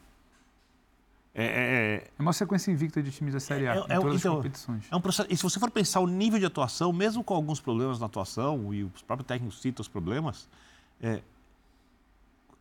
[1.35, 4.21] é, é, É uma sequência invicta de times da Série A, é, em é, todas
[4.21, 4.85] então, as competições.
[4.91, 5.29] é um processo.
[5.31, 8.73] E se você for pensar o nível de atuação, mesmo com alguns problemas na atuação,
[8.73, 10.49] e os próprios técnicos citam os problemas,
[11.03, 11.21] é,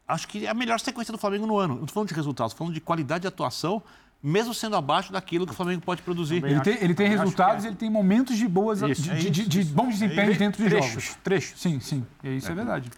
[0.08, 1.76] acho que é a melhor sequência do Flamengo no ano.
[1.76, 3.82] Não estou falando de resultados, estou falando de qualidade de atuação,
[4.22, 6.44] mesmo sendo abaixo daquilo que o Flamengo pode produzir.
[6.44, 9.42] Ele tem, ele tem resultados, ele tem momentos de boas, Isso, de, é de- de-
[9.42, 9.50] isso.
[9.50, 11.18] de bons desempenhos É, dentro de trechos, jogos.
[11.24, 11.62] Trechos.
[11.62, 12.06] Sim, sim.
[12.24, 12.90] E Isso é, verdade.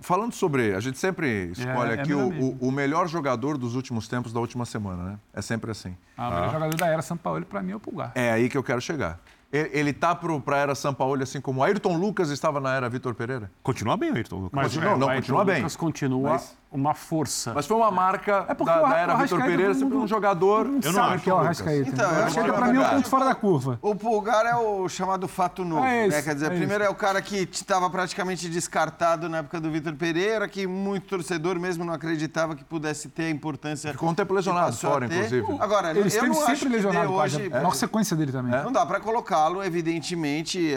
[0.00, 0.74] Falando sobre.
[0.76, 4.32] A gente sempre escolhe É, é aqui o, o- o melhor jogador dos últimos tempos
[4.32, 5.18] da última semana, né?
[5.34, 5.96] É sempre assim.
[6.16, 8.12] Ah, o melhor jogador da era São Paulo, para mim, é o Pulgar.
[8.14, 9.18] É aí que eu quero chegar.
[9.52, 13.14] Ele, ele tá para a era Sampaoli, assim como Ayrton Lucas estava na era Vitor
[13.14, 13.50] Pereira?
[13.62, 14.50] Continua bem o Ayrton Lucas.
[14.52, 15.56] Mas, não, é, não Ayrton continua bem.
[15.56, 17.52] Lucas continua Mas- uma força.
[17.54, 20.66] Mas foi uma marca É porque da, da era o Vitor Pereira, sempre um jogador.
[20.82, 21.38] Eu sabe que é o.
[21.38, 21.88] Arrascaeta.
[21.88, 23.78] Então, eu acho que para é mim é um ponto fora da curva.
[23.82, 25.84] O Pulgar é o chamado fato novo.
[25.84, 26.08] É né?
[26.08, 29.70] isso, Quer dizer, é primeiro é o cara que estava praticamente descartado na época do
[29.70, 33.92] Vitor Pereira, que muito torcedor mesmo não acreditava que pudesse ter a importância.
[33.92, 35.46] Ficou um tempo lesionado fora, inclusive.
[35.60, 37.42] Agora, Ele eu esteve não acho sempre lesionado, hoje.
[37.42, 38.52] É a maior sequência dele também.
[38.62, 40.74] Não dá para colocá-lo, evidentemente,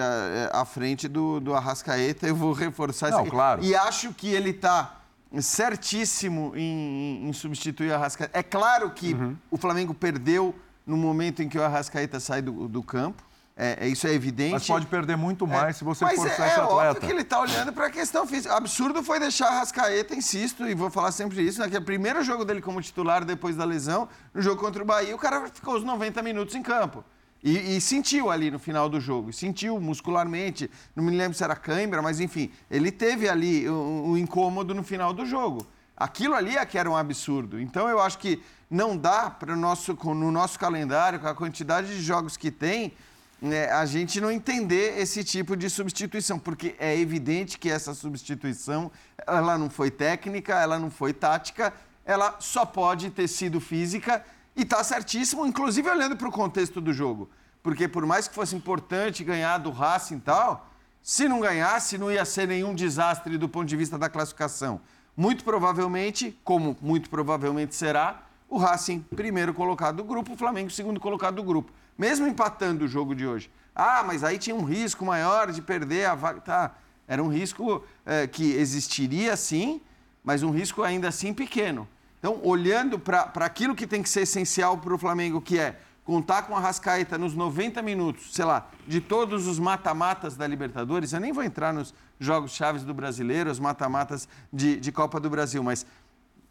[0.51, 2.27] à, à frente do, do Arrascaeta.
[2.27, 3.21] Eu vou reforçar Não, isso.
[3.21, 3.29] aqui.
[3.29, 3.63] claro.
[3.63, 5.04] E acho que ele está
[5.41, 8.37] certíssimo em, em substituir o Arrascaeta.
[8.37, 9.35] É claro que Uhum.
[9.51, 10.53] o Flamengo perdeu
[10.85, 13.23] no momento em que o Arrascaeta sai do, do campo.
[13.57, 14.51] É, é- isso é evidente.
[14.51, 17.05] Mas pode perder muito mais se você Mas forçar é, esse é óbvio atleta.
[17.05, 18.53] que ele está olhando para a questão física.
[18.53, 21.81] Absurdo foi deixar a Rascaeta, insisto, e vou falar sempre isso, né, que é o
[21.81, 25.47] primeiro jogo dele como titular depois da lesão, no jogo contra o Bahia, o cara
[25.47, 27.01] ficou os 90 minutos em campo.
[27.45, 31.55] E, e sentiu ali no final do jogo, sentiu muscularmente, não me lembro se era
[31.55, 35.67] cãibra, mas enfim, ele teve ali um, um incômodo no final do jogo.
[35.95, 37.61] Aquilo ali é que era um absurdo.
[37.61, 42.01] Então eu acho que não dá para nosso, no nosso calendário, com a quantidade de
[42.01, 42.93] jogos que tem,
[43.39, 48.91] né, a gente não entender esse tipo de substituição, porque é evidente que essa substituição
[49.27, 51.71] ela não foi técnica, ela não foi tática,
[52.03, 54.25] ela só pode ter sido física
[54.55, 57.29] e está certíssimo, inclusive olhando para o contexto do jogo.
[57.61, 60.69] Porque por mais que fosse importante ganhar do Racing e tal,
[61.01, 64.79] se não ganhasse, não ia ser nenhum desastre do ponto de vista da classificação.
[65.15, 70.99] Muito provavelmente, como muito provavelmente será, o Racing primeiro colocado do grupo, o Flamengo segundo
[70.99, 71.71] colocado do grupo.
[71.97, 73.51] Mesmo empatando o jogo de hoje.
[73.73, 76.41] Ah, mas aí tinha um risco maior de perder a vaga.
[76.41, 76.75] Tá,
[77.07, 79.81] era um risco eh, que existiria sim,
[80.23, 81.87] mas um risco ainda assim pequeno.
[82.25, 86.41] Então, olhando para aquilo que tem que ser essencial para o Flamengo, que é contar
[86.41, 91.19] com a Rascaeta nos 90 minutos, sei lá, de todos os mata-matas da Libertadores, eu
[91.19, 95.61] nem vou entrar nos jogos chaves do brasileiro, os mata-matas de, de Copa do Brasil,
[95.61, 95.85] mas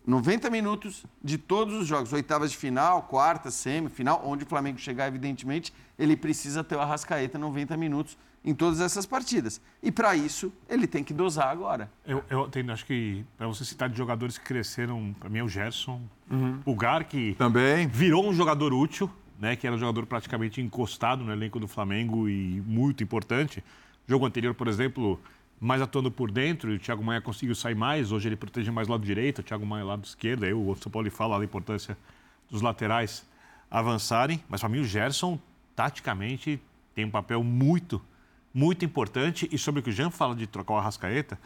[0.07, 5.09] 90 minutos de todos os jogos, oitavas de final, quarta, semifinal, onde o Flamengo chegar,
[5.09, 9.61] evidentemente, ele precisa ter o Arrascaeta 90 minutos em todas essas partidas.
[9.82, 11.90] E para isso, ele tem que dosar agora.
[12.07, 15.42] Eu, eu tenho, acho que, para você citar de jogadores que cresceram, para mim é
[15.45, 16.61] o Gerson, Uhum.
[16.64, 17.86] o Gar, que Também.
[17.86, 22.28] virou um jogador útil, né, que era um jogador praticamente encostado no elenco do Flamengo
[22.28, 23.62] e muito importante.
[24.07, 25.18] Jogo anterior, por exemplo,
[25.61, 28.88] mais atuando por dentro, e o Thiago Maia conseguiu sair mais, hoje ele protege mais
[28.88, 31.97] o lado direito, o Thiago Maia lado esquerdo, aí o São Paulo fala da importância
[32.51, 33.24] dos laterais
[33.70, 35.38] avançarem, mas para mim o Gerson,
[35.74, 36.61] taticamente,
[36.95, 38.01] tem um papel muito,
[38.55, 41.38] muito importante, e sobre o que o Jean fala de trocar o Arrascaeta,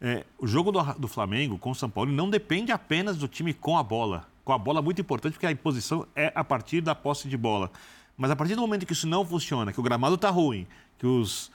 [0.00, 3.52] é, o jogo do, do Flamengo com o São Paulo não depende apenas do time
[3.52, 4.26] com a bola.
[4.44, 7.36] Com a bola é muito importante, porque a imposição é a partir da posse de
[7.36, 7.70] bola.
[8.16, 10.66] Mas a partir do momento que isso não funciona, que o gramado está ruim,
[10.98, 11.50] que, os,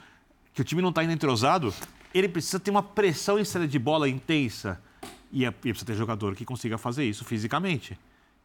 [0.54, 1.74] que o time não está indo entrosado,
[2.14, 4.80] ele precisa ter uma pressão em saída de bola intensa.
[5.32, 7.98] E, é, precisa ter jogador que consiga fazer isso fisicamente.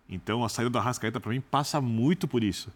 [0.07, 2.71] Então a saída do Arrascaeta, para mim, passa muito por isso.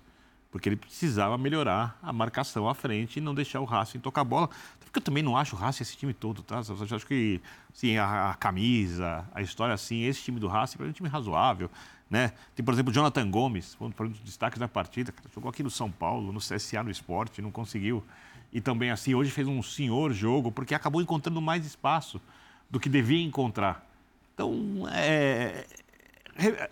[0.51, 4.23] Porque ele precisava melhorar a marcação à frente e não deixar o Racing tocar a
[4.23, 4.49] bola.
[4.79, 6.61] Porque eu também não acho o Racing esse time todo, tá?
[6.67, 7.39] Eu acho que
[7.71, 11.69] assim, a, a camisa, a história assim, esse time do Racing é um time razoável.
[12.09, 12.33] Né?
[12.55, 15.69] Tem, por exemplo, o Jonathan Gomes, um dos destaques da partida, cara, jogou aqui no
[15.69, 18.03] São Paulo, no CSA, no esporte, não conseguiu.
[18.51, 22.19] E também, assim, hoje fez um senhor jogo, porque acabou encontrando mais espaço
[22.67, 23.87] do que devia encontrar.
[24.33, 25.67] Então, é,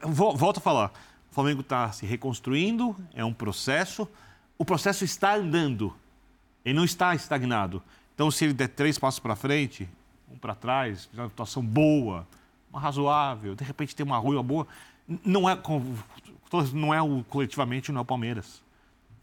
[0.02, 0.92] vol- Volto a falar.
[1.38, 4.08] Flamengo está se reconstruindo, é um processo.
[4.58, 5.94] O processo está andando.
[6.66, 7.84] Ele não está estagnado.
[8.16, 9.88] Então, se ele der três passos para frente,
[10.32, 12.28] um para trás, fizer uma atuação boa,
[12.72, 14.68] uma razoável, de repente tem uma rua boa,
[15.24, 15.56] não é,
[16.74, 18.64] não é o coletivamente não é o Palmeiras,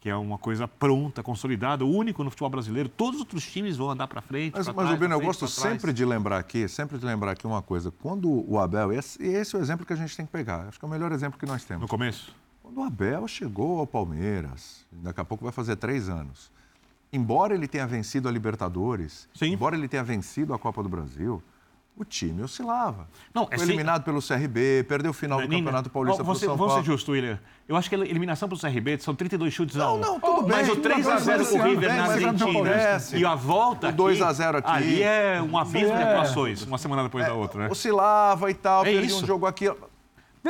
[0.05, 2.87] que é uma coisa pronta, consolidada, único no futebol brasileiro.
[2.87, 4.53] Todos os outros times vão andar para frente.
[4.55, 7.59] Mas, mas trás, Rubino, eu gosto sempre de lembrar aqui, sempre de lembrar aqui uma
[7.59, 7.89] coisa.
[7.89, 10.67] Quando o Abel, esse, esse é o exemplo que a gente tem que pegar.
[10.67, 11.81] Acho que é o melhor exemplo que nós temos.
[11.81, 12.31] No começo?
[12.61, 16.51] Quando o Abel chegou ao Palmeiras, daqui a pouco vai fazer três anos,
[17.11, 21.41] embora ele tenha vencido a Libertadores, embora ele tenha vencido a Copa do Brasil,
[21.97, 23.07] o time oscilava.
[23.33, 26.55] Não, Foi é eliminado pelo CRB, perdeu o final do Campeonato Paulista vamos ser, São
[26.57, 26.83] vamos Paulo.
[26.85, 27.39] ser justo, William.
[27.67, 29.97] Eu acho que a eliminação pro CRB são 32 chutes a 1.
[29.99, 30.57] Não, tudo bem.
[30.57, 34.33] Mas o 3x0 com o River na Argentina e a volta O aqui, 2 a
[34.33, 34.69] 0 aqui.
[34.69, 36.13] Ali é um abismo de É.
[36.13, 37.67] atuações, uma semana depois da outra, né?
[37.71, 39.71] Oscilava e tal, É perdia um jogo aqui.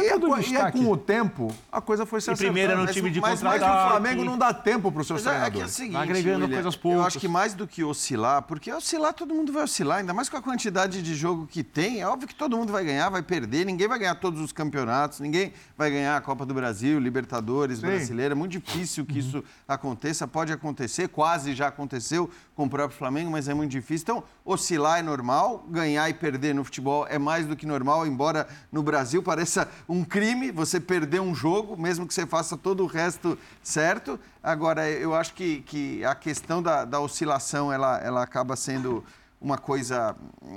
[0.03, 2.81] E, a co- e aí, com o tempo, a coisa foi se E primeiro era
[2.81, 3.65] um time de mas, mas o.
[3.65, 6.49] Flamengo não dá tempo para os seus Mas é, é que é o seguinte, William,
[6.83, 10.27] Eu acho que mais do que oscilar, porque oscilar todo mundo vai oscilar, ainda mais
[10.27, 12.01] com a quantidade de jogo que tem.
[12.01, 15.19] É óbvio que todo mundo vai ganhar, vai perder, ninguém vai ganhar todos os campeonatos,
[15.19, 17.87] ninguém vai ganhar a Copa do Brasil, Libertadores, Sim.
[17.87, 18.33] Brasileira.
[18.33, 23.31] É muito difícil que isso aconteça, pode acontecer, quase já aconteceu com o próprio Flamengo,
[23.31, 24.03] mas é muito difícil.
[24.03, 28.47] Então, oscilar é normal, ganhar e perder no futebol é mais do que normal, embora
[28.71, 32.87] no Brasil pareça um crime você perder um jogo, mesmo que você faça todo o
[32.87, 34.19] resto certo.
[34.41, 39.03] Agora, eu acho que, que a questão da, da oscilação, ela, ela acaba sendo
[39.39, 40.15] uma coisa...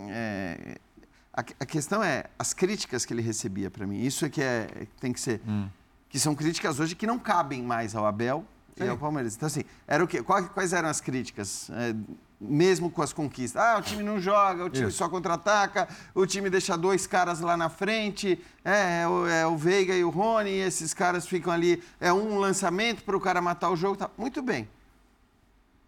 [0.08, 0.78] é,
[1.32, 4.00] a, a questão é as críticas que ele recebia para mim.
[4.00, 4.66] Isso é que é,
[5.00, 5.40] tem que ser...
[6.08, 8.42] Que são críticas hoje que não cabem mais ao Abel
[8.74, 8.88] e Sim.
[8.88, 9.36] ao Palmeiras.
[9.36, 10.22] Então, assim, era o quê?
[10.22, 11.68] Quais, quais eram as críticas?
[11.68, 11.94] É,
[12.40, 13.60] mesmo com as conquistas.
[13.60, 14.98] Ah, o time não joga, o time Isso.
[14.98, 19.56] só contra-ataca, o time deixa dois caras lá na frente, é, é o, é o
[19.56, 23.70] Veiga e o Rony, esses caras ficam ali, é um lançamento para o cara matar
[23.70, 23.96] o jogo.
[23.96, 24.08] Tá.
[24.16, 24.68] Muito bem.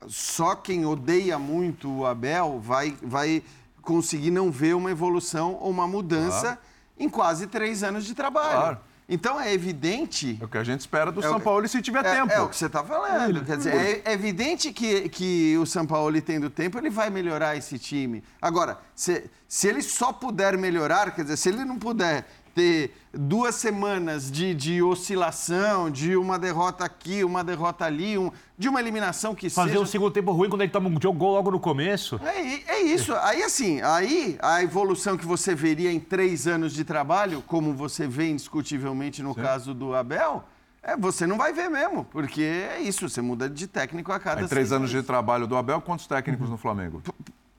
[0.09, 3.42] Só quem odeia muito o Abel vai, vai
[3.82, 6.59] conseguir não ver uma evolução ou uma mudança Claro.
[6.98, 8.51] em quase três anos de trabalho.
[8.51, 8.78] Claro.
[9.11, 10.38] Então é evidente.
[10.40, 12.32] É o que a gente espera do É São Paulo se tiver é, tempo.
[12.32, 13.44] É o que você está falando.
[13.44, 17.56] Quer dizer, é, é evidente que, que o São Paulo, tendo tempo, ele vai melhorar
[17.56, 18.22] esse time.
[18.40, 22.24] Agora, se, se ele só puder melhorar, quer dizer, se ele não puder
[22.55, 28.68] ter duas semanas de, de oscilação, de uma derrota aqui, uma derrota ali, um- de
[28.68, 29.80] uma eliminação que Fazer seja...
[29.82, 32.20] um segundo tempo ruim quando ele toma um jogo gol logo no começo.
[32.24, 33.14] É, é isso.
[33.16, 38.07] Aí, assim, aí a evolução que você veria em três anos de trabalho, como você
[38.07, 40.44] vê indiscutivelmente no caso do Abel,
[40.82, 44.40] é, você não vai ver mesmo, porque é isso, você muda de técnico a cada
[44.42, 47.03] Aí, três seis anos de trabalho do Abel, quantos técnicos no Flamengo?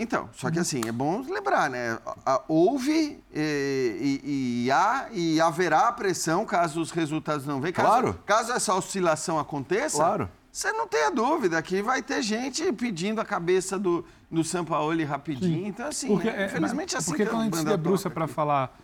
[0.02, 2.00] Então, só que assim, é bom lembrar, né?
[2.48, 7.74] Houve eh, e, e há e haverá pressão caso os resultados não venham.
[7.74, 8.20] Caso, Claro.
[8.26, 10.30] Caso essa oscilação aconteça, Claro.
[10.52, 15.68] você não tenha dúvida que vai ter gente pedindo a cabeça do, do Sampaoli rapidinho.
[15.68, 18.10] Então, assim, Porque, é, é, infelizmente, mas- assim Porque que quando a gente se debruça
[18.10, 18.76] para falar,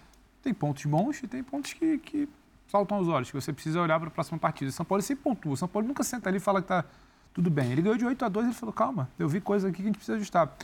[0.43, 2.29] tem pontos bons e tem pontos que, que
[2.67, 4.69] saltam aos olhos, que você precisa olhar para a próxima partida.
[4.69, 5.53] O São Paulo sempre pontua.
[5.53, 6.85] O São Paulo nunca senta ali e fala que tá
[7.33, 7.71] tudo bem.
[7.71, 9.85] Ele ganhou de 8 a 2 ele falou, calma, eu vi coisa aqui que a
[9.85, 10.55] gente precisa ajustar.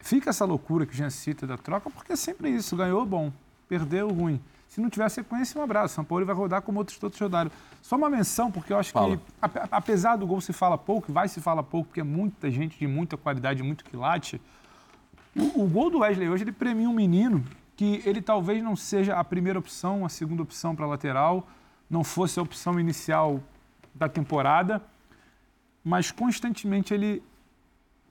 [0.00, 2.74] Fica essa loucura que o Jean cita da troca, porque é sempre isso.
[2.76, 3.32] Ganhou, bom.
[3.68, 4.40] Perdeu, ruim.
[4.66, 5.94] Se não tiver sequência, um abraço.
[5.94, 7.50] São Paulo vai rodar como outros todos rodaram.
[7.82, 9.16] Só uma menção, porque eu acho Fala.
[9.16, 12.50] que, ape- apesar do gol se fala pouco, vai se fala pouco, porque é muita
[12.50, 14.40] gente de muita qualidade, muito quilate.
[15.36, 17.44] O, o gol do Wesley hoje, ele premia um menino
[17.76, 21.48] que ele talvez não seja a primeira opção, a segunda opção para lateral,
[21.88, 23.40] não fosse a opção inicial
[23.94, 24.80] da temporada,
[25.82, 27.22] mas constantemente ele,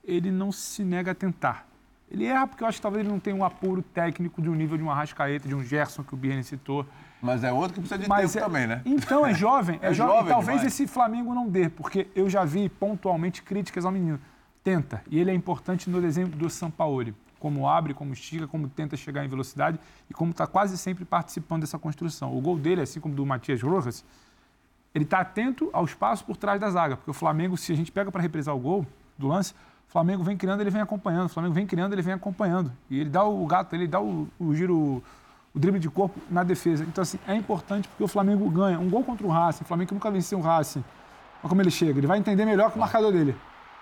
[0.03, 1.68] ele não se nega a tentar.
[2.11, 4.55] Ele erra porque eu acho que talvez ele não tenha um apuro técnico de um
[4.55, 6.85] nível de um Arrascaeta, de um Gerson que o Birne citou.
[7.21, 8.81] Mas é outro que precisa de Mas tempo é- também, né?
[8.85, 9.77] Então, é jovem.
[9.83, 10.15] É, É jovem.
[10.15, 10.73] jovem Talvez demais.
[10.73, 14.19] esse Flamengo não dê, porque eu já vi pontualmente críticas ao menino.
[14.63, 15.03] Tenta.
[15.09, 17.13] E ele é importante no desenho do Sampaoli.
[17.39, 19.79] Como abre, como estica, como tenta chegar em velocidade
[20.09, 22.35] e como está quase sempre participando dessa construção.
[22.35, 24.03] O gol dele, assim como do Matias Rojas,
[24.93, 26.97] ele está atento ao espaço por trás da zaga.
[26.97, 28.85] Porque o Flamengo, se a gente pega para reprisar o gol
[29.17, 29.53] do lance,
[29.89, 31.25] o Flamengo vem criando, ele vem acompanhando.
[31.25, 32.71] O Flamengo vem criando, ele vem acompanhando.
[32.91, 35.01] E ele dá o gato, ele dá o, o giro,
[35.51, 36.83] o drible de corpo na defesa.
[36.83, 38.79] Então, assim, é importante porque o Flamengo ganha.
[38.79, 40.83] Um gol contra o Racing, o Flamengo nunca venceu o Racing.
[41.41, 43.35] Olha como ele chega, ele vai entender melhor que o marcador dele.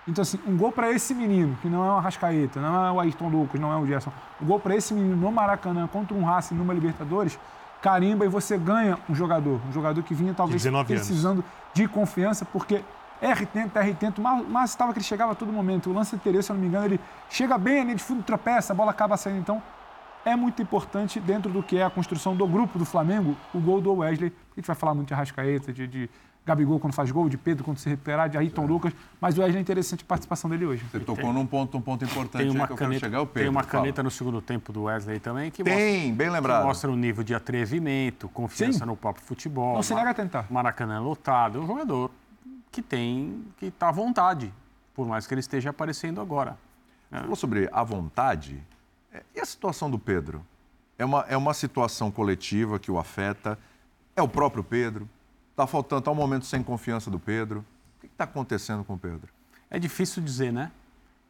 [0.06, 3.00] Então, assim, um gol para esse menino, que não é o Arrascaeta, não é o
[3.00, 4.10] Ayrton Lucas, não é o Gerson.
[4.40, 7.38] Um gol para esse menino no Maracanã contra um Racing numa Libertadores,
[7.82, 9.60] carimba e você ganha um jogador.
[9.68, 11.06] Um jogador que vinha talvez 19 anos.
[11.06, 11.44] precisando
[11.74, 12.82] de confiança, porque
[13.20, 15.90] R tenta, R tenta, mas, mas estava que ele chegava a todo momento.
[15.90, 18.72] O lance anterior, se eu não me engano, ele chega bem ali de fundo, tropeça,
[18.72, 19.40] a bola acaba saindo.
[19.40, 19.62] Então,
[20.24, 23.80] é muito importante dentro do que é a construção do grupo do Flamengo, o gol
[23.80, 24.32] do Wesley.
[24.52, 26.10] A gente vai falar muito de Arrascaeta, de, de
[26.44, 29.58] Gabigol quando faz gol, de Pedro quando se recuperar, de Ayrton Lucas, mas o Wesley
[29.58, 30.84] é interessante a participação dele hoje.
[30.90, 33.20] Você tocou num ponto, um ponto importante Tem aí uma, que eu quero caneta, chegar,
[33.20, 33.42] o Pedro.
[33.42, 33.82] tem uma fala.
[33.82, 35.74] caneta no segundo tempo do Wesley também que Tem,
[36.08, 36.60] mostra, bem lembrado.
[36.62, 38.84] que mostra o nível de atrevimento, confiança Sim.
[38.86, 39.74] no próprio futebol.
[39.74, 40.46] Não se nega a tentar.
[40.50, 42.10] Maracanã lotado, é um jogador
[42.78, 44.54] que tem, que está à vontade,
[44.94, 46.56] por mais que ele esteja aparecendo agora.
[47.10, 48.62] Você falou sobre a vontade.
[49.12, 50.46] É, E a situação do Pedro?
[50.96, 53.58] É uma, é uma situação coletiva que o afeta.
[54.14, 55.08] É o próprio Pedro.
[55.56, 57.64] Tá faltando, tá um momento sem confiança do Pedro.
[57.96, 59.28] O que está acontecendo com o Pedro?
[59.68, 60.70] É difícil dizer, né?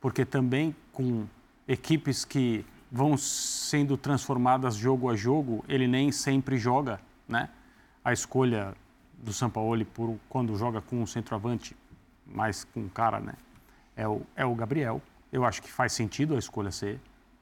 [0.03, 1.26] Porque também com
[1.66, 7.49] equipes que vão sendo transformadas jogo a jogo, ele nem sempre joga, né?
[8.05, 8.74] A escolha
[9.19, 11.77] do Sampaoli por quando joga com um centroavante,
[12.27, 13.35] mais com um cara, né?
[13.97, 15.03] É o, é o Gabriel.
[15.33, 17.01] Eu acho que faz sentido a escolha ser,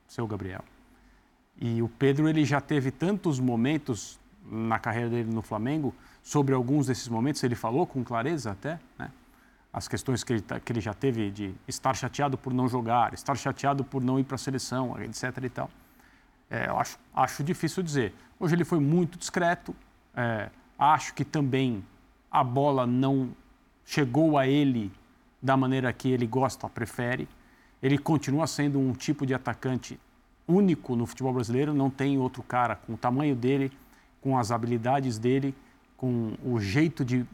[0.08, 0.64] ser o Gabriel.
[1.58, 4.18] E o Pedro, ele já teve tantos momentos
[4.50, 9.10] na carreira dele no Flamengo, sobre alguns desses momentos, ele falou com clareza até, né?
[9.72, 13.12] as questões que ele, tá, que ele já teve de estar chateado por não jogar,
[13.12, 15.36] estar chateado por não ir para a seleção, etc.
[15.42, 15.70] e tal.
[16.48, 18.14] É, eu acho, acho difícil dizer.
[18.40, 19.76] Hoje ele foi muito discreto.
[20.14, 20.48] É,
[20.78, 21.84] acho que também
[22.30, 23.30] a bola não
[23.84, 24.92] chegou a ele
[25.40, 27.28] da maneira que ele gosta, prefere.
[27.82, 29.98] Ele continua sendo um tipo de atacante
[30.46, 31.72] único no futebol brasileiro.
[31.72, 33.70] Não tem outro cara com o tamanho dele,
[34.20, 35.54] com as habilidades dele,
[35.96, 37.24] com o jeito de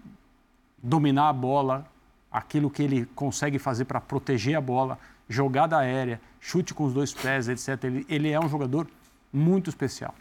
[0.83, 1.87] dominar a bola,
[2.31, 7.13] aquilo que ele consegue fazer para proteger a bola, jogada aérea, chute com os dois
[7.13, 7.85] pés, etc.
[7.85, 8.87] Ele, ele é um jogador
[9.33, 10.15] muito especial.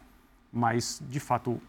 [0.52, 1.62] Mas, de fato,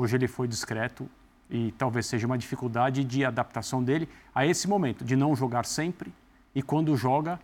[0.00, 1.08] hoje ele foi discreto
[1.50, 6.12] e talvez seja uma dificuldade de adaptação dele a esse momento, de não jogar sempre
[6.54, 7.38] e quando joga,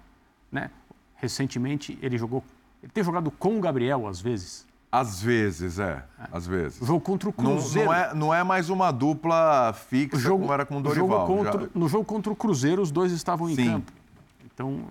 [0.51, 0.71] né?
[1.17, 2.43] Recentemente ele jogou,
[2.83, 4.67] ele tem jogado com o Gabriel às vezes.
[4.91, 6.03] Às vezes, é.
[6.33, 6.79] Às vezes.
[6.87, 7.91] Jogo contra o Cruzeiro.
[7.91, 11.27] Não, não, é, não é mais uma dupla fixa jogo, como era com o Dorival.
[11.27, 13.67] Jogo contra, no jogo contra o Cruzeiro, os dois estavam em Sim.
[13.67, 13.93] campo.
[14.47, 14.85] Então,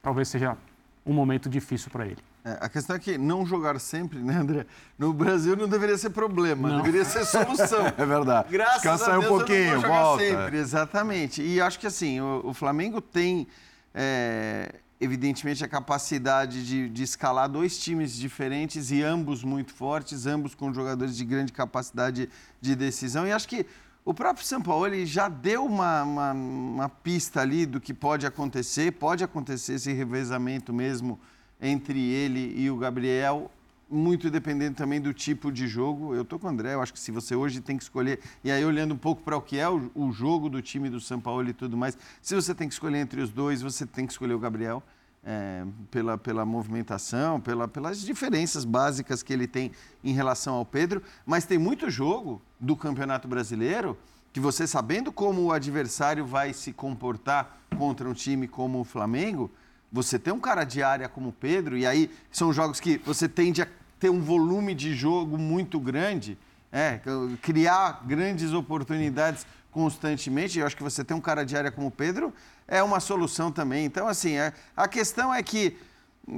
[0.00, 0.56] talvez seja
[1.04, 2.22] um momento difícil para ele.
[2.46, 4.66] É, a questão é que não jogar sempre, né, André?
[4.96, 6.76] No Brasil não deveria ser problema, não.
[6.76, 7.84] deveria ser solução.
[7.98, 8.46] é verdade.
[8.52, 10.22] Graças Descansa a Deus, um pouquinho, eu não volta.
[10.22, 11.42] sempre, exatamente.
[11.42, 13.48] E acho que assim, o, o Flamengo tem.
[13.92, 20.54] É, evidentemente, a capacidade de, de, escalar dois times diferentes e ambos muito fortes, ambos
[20.54, 22.28] com jogadores de grande capacidade
[22.60, 23.26] de decisão.
[23.26, 23.66] E acho que
[24.04, 28.92] o próprio São Paulo já deu uma, uma, uma, pista ali do que pode acontecer.
[28.92, 31.18] Pode acontecer esse revezamento mesmo
[31.60, 33.50] entre ele e o Gabriel,
[33.88, 36.14] muito dependendo também do tipo de jogo.
[36.14, 38.50] Eu estou com o André, eu acho que se você hoje tem que escolher, e
[38.50, 41.20] aí olhando um pouco para o que é o, o, jogo do time do São
[41.20, 44.12] Paulo e tudo mais, se você tem que escolher entre os dois, você tem que
[44.12, 44.82] escolher o Gabriel.
[45.28, 49.72] É, pela, pela movimentação, pela, pelas diferenças básicas que ele tem
[50.04, 53.98] em relação ao Pedro, mas tem muito jogo do Campeonato Brasileiro
[54.32, 59.50] que você, sabendo como o adversário vai se comportar contra um time como o Flamengo,
[59.92, 63.28] você tem um cara de área como o Pedro, e aí são jogos que você
[63.28, 63.68] tende a
[63.98, 66.38] ter um volume de jogo muito grande,
[66.70, 67.00] é,
[67.40, 70.58] criar grandes oportunidades constantemente.
[70.58, 72.32] Eu acho que você tem um cara de área como o Pedro
[72.68, 73.84] é uma solução também.
[73.84, 75.76] Então, assim, é, a questão é que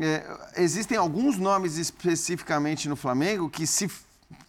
[0.01, 3.91] é, existem alguns nomes especificamente no Flamengo que se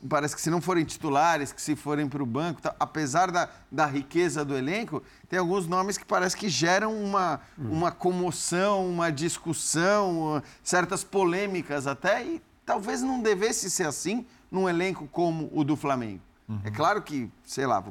[0.08, 3.50] parece que se não forem titulares, que se forem para o banco, tá, apesar da,
[3.72, 7.72] da riqueza do elenco, tem alguns nomes que parece que geram uma, hum.
[7.72, 15.08] uma comoção, uma discussão, certas polêmicas até, e talvez não devesse ser assim num elenco
[15.08, 16.22] como o do Flamengo.
[16.48, 16.60] Uhum.
[16.64, 17.84] É claro que, sei lá,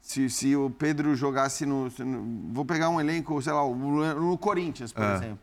[0.00, 4.92] se, se o Pedro jogasse no, no, Vou pegar um elenco, sei lá, no Corinthians,
[4.92, 5.14] por é.
[5.14, 5.38] exemplo.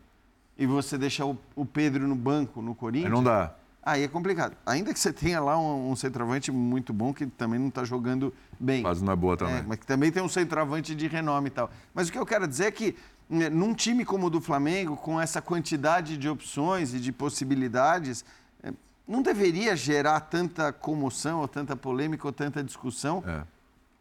[0.57, 3.11] E você deixar o, o Pedro no banco no Corinthians.
[3.11, 3.53] Não dá.
[3.85, 4.55] Aí é complicado.
[4.65, 8.33] Ainda que você tenha lá um, um centroavante muito bom que também não está jogando
[8.57, 8.81] bem.
[8.81, 9.57] Mas não é boa também.
[9.57, 11.69] É, mas que também tem um centroavante de renome e tal.
[11.93, 12.95] Mas o que eu quero dizer é que
[13.29, 18.23] né, num time como o do Flamengo, com essa quantidade de opções e de possibilidades,
[18.63, 18.71] é,
[19.05, 23.21] não deveria gerar tanta comoção, ou tanta polêmica, ou tanta discussão.
[23.27, 23.43] É.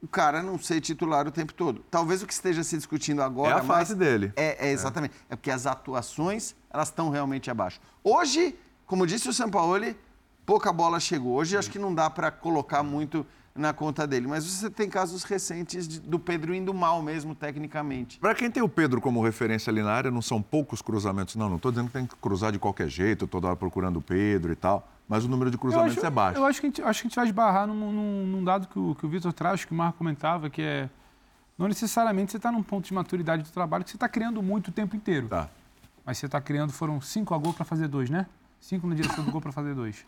[0.01, 1.85] O cara não ser titular o tempo todo.
[1.91, 3.57] Talvez o que esteja se discutindo agora.
[3.57, 4.33] É a fase dele.
[4.37, 5.15] É, é exatamente.
[5.29, 5.35] É.
[5.35, 7.81] é porque as atuações elas estão realmente abaixo.
[8.03, 8.57] Hoje
[8.93, 9.97] como disse o Sampaoli,
[10.45, 11.33] pouca bola chegou.
[11.33, 13.25] Hoje acho que não dá para colocar muito
[13.55, 14.27] na conta dele.
[14.27, 18.19] Mas você tem casos recentes de, do Pedro indo mal mesmo, tecnicamente.
[18.19, 21.37] Para quem tem o Pedro como referência ali na área, não são poucos cruzamentos.
[21.37, 24.03] Não, não estou dizendo que tem que cruzar de qualquer jeito, toda hora procurando o
[24.03, 24.87] Pedro e tal.
[25.09, 26.39] Mas o número de cruzamentos acho, é baixo.
[26.39, 28.69] Eu acho que a gente, acho que a gente vai esbarrar num, num, num dado
[28.69, 30.91] que o, que o Vitor traz, que o Marco comentava, que é...
[31.57, 34.69] Não necessariamente você está num ponto de maturidade do trabalho que você está criando muito
[34.69, 35.29] o tempo inteiro.
[35.29, 35.49] Tá.
[36.05, 38.27] Mas você está criando, foram cinco a gol para fazer dois, né?
[38.63, 40.07] Cinco na direção do gol para fazer dois.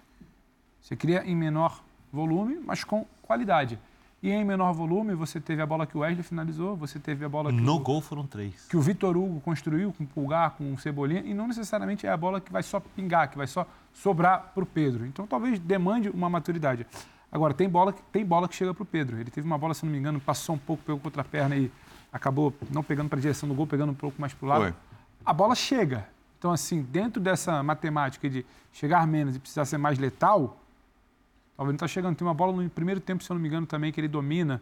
[0.81, 1.83] Você cria em menor
[2.13, 3.79] volume, mas com qualidade.
[4.23, 7.29] E em menor volume, você teve a bola que o Wesley finalizou, você teve a
[7.29, 7.61] bola que.
[7.61, 8.67] No o, gol foram três.
[8.71, 12.11] Que o Vitor Hugo construiu com o Pulgar, com o Cebolinha, e não necessariamente é
[12.11, 15.05] a bola que vai só pingar, que vai só sobrar para o Pedro.
[15.05, 16.87] Então talvez demande uma maturidade.
[17.31, 19.19] Agora, tem bola, tem bola que chega para o Pedro.
[19.19, 21.57] Ele teve uma bola, se não me engano, passou um pouco, pegou contra a perna
[21.57, 21.71] e
[22.13, 24.63] acabou não pegando para a direção do gol, pegando um pouco mais para o lado.
[24.63, 24.75] Foi.
[25.27, 26.09] A bola chega.
[26.45, 30.59] Então, assim, dentro dessa matemática de chegar menos e precisar ser mais letal,
[31.57, 32.17] Talvez não está chegando.
[32.17, 34.61] Tem uma bola no primeiro tempo, se eu não me engano, também, que ele domina,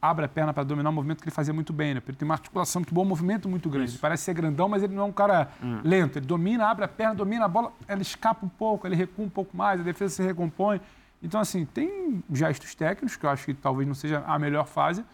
[0.00, 2.02] abre a perna para dominar o movimento que ele fazia muito bem, né?
[2.08, 3.96] Ele tem uma articulação muito boa, um movimento muito grande.
[3.98, 5.80] Parece ser grandão, mas ele não é um cara Hum.
[5.84, 6.18] lento.
[6.18, 9.28] Ele domina, abre a perna, domina a bola, ela escapa um pouco, ele recua um
[9.28, 10.80] pouco mais, a defesa se recompõe.
[11.22, 15.04] Então, assim, tem gestos técnicos, que eu acho que talvez não seja a melhor fase,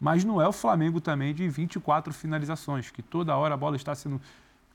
[0.00, 3.94] mas não é o Flamengo também de 24 finalizações, que toda hora a bola está
[3.96, 4.18] sendo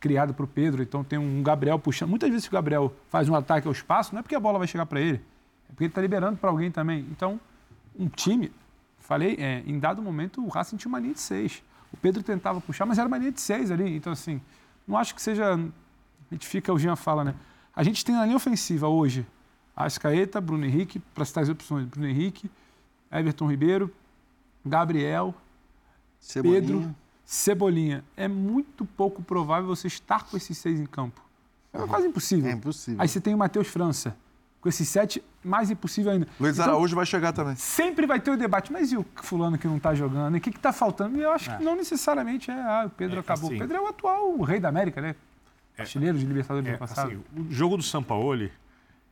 [0.03, 0.83] criada para o Pedro.
[0.83, 2.09] Então tem um Gabriel puxando.
[2.09, 4.67] Muitas vezes o Gabriel faz um ataque ao espaço, não é porque a bola vai
[4.67, 7.07] chegar para ele, é porque ele está liberando para alguém também.
[7.09, 7.39] Então,
[7.97, 8.51] um time,
[8.99, 11.63] falei, é, em dado momento o Racing tinha uma linha de seis.
[11.93, 13.95] O Pedro tentava puxar, mas era uma linha de seis ali.
[13.95, 14.41] Então, assim,
[14.85, 15.53] não acho que seja.
[15.53, 17.33] A gente fica, o Jean fala, né?
[17.73, 19.25] A gente tem na linha ofensiva hoje
[19.73, 22.51] Ascaeta, Bruno Henrique, para citar as opções, Bruno Henrique,
[23.09, 23.89] Everton Ribeiro,
[24.65, 25.33] Gabriel,
[26.19, 26.61] Cebolinha.
[26.61, 26.95] Pedro,
[27.25, 28.03] Cebolinha.
[28.17, 31.21] É muito pouco provável você estar com esses seis em campo.
[31.73, 32.49] É quase impossível.
[32.49, 33.01] É impossível.
[33.01, 34.15] Aí você tem o Matheus França.
[34.61, 36.25] Com esses sete, mais impossível ainda.
[36.39, 37.53] Luiz Então, Araújo vai chegar também.
[37.57, 40.35] Sempre vai ter o debate, mas e o fulano que não está jogando?
[40.35, 41.17] E o que está faltando?
[41.17, 41.57] E eu acho É.
[41.57, 43.47] que não necessariamente é, ah, o Pedro É, acabou.
[43.47, 45.15] assim- o Pedro é o atual rei da América, né?
[45.77, 47.07] Artilheiro de Libertadores do É, ano passado.
[47.07, 48.53] assim, o jogo do Sampaoli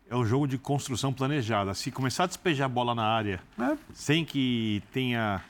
[0.10, 1.74] é um jogo de construção planejada.
[1.74, 3.76] Se começar a despejar a bola na área, É.
[3.94, 5.42] sem que tenha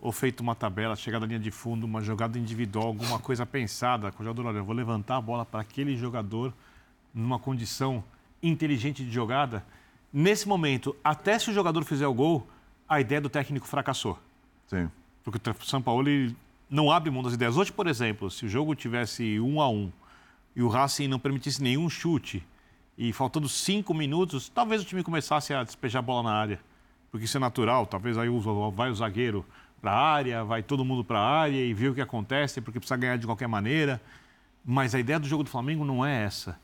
[0.00, 4.10] ou feito uma tabela, chegada à linha de fundo, uma jogada individual, alguma coisa pensada,
[4.10, 6.52] com o jogador, olha, eu vou levantar a bola para aquele jogador
[7.12, 8.02] numa condição
[8.42, 9.64] inteligente de jogada.
[10.12, 12.46] Nesse momento, até se o jogador fizer o gol,
[12.88, 14.18] a ideia do técnico fracassou.
[14.66, 14.90] Sim.
[15.22, 16.08] Porque o São Paulo
[16.68, 17.56] não abre mão das ideias.
[17.56, 19.92] Hoje, por exemplo, se o jogo tivesse um a um
[20.56, 22.44] e o Racing não permitisse nenhum chute
[22.96, 26.60] e faltando cinco minutos, talvez o time começasse a despejar a bola na área.
[27.10, 27.86] Porque isso é natural.
[27.86, 28.28] Talvez aí
[28.72, 29.44] vai o zagueiro
[29.80, 32.78] para a área, vai todo mundo para a área e vê o que acontece, porque
[32.78, 34.00] precisa ganhar de qualquer maneira.
[34.64, 36.58] Mas a ideia do jogo do Flamengo não é essa.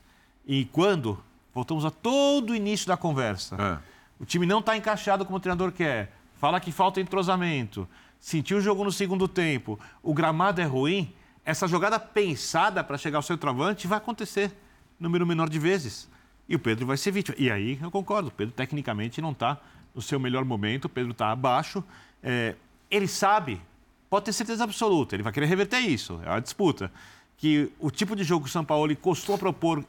[0.45, 1.21] E quando,
[1.53, 3.81] voltamos a todo o início da conversa,
[4.19, 7.87] o time não está encaixado como o treinador quer, fala que falta entrosamento,
[8.19, 11.11] sentiu o jogo no segundo tempo, o gramado é ruim,
[11.43, 14.51] essa jogada pensada para chegar ao seu travante vai acontecer
[14.99, 16.09] número menor de vezes.
[16.49, 17.35] E o Pedro vai ser vítima.
[17.37, 19.59] E aí eu concordo, o Pedro tecnicamente não está
[19.93, 21.83] no seu melhor momento, o Pedro está abaixo.
[22.23, 22.55] É,
[22.89, 23.61] ele sabe,
[24.09, 26.91] pode ter certeza absoluta, ele vai querer reverter isso, é uma disputa.
[27.37, 29.85] Que o tipo de jogo que o São Paulo costumou propor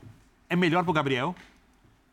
[0.50, 1.34] é melhor para o Gabriel.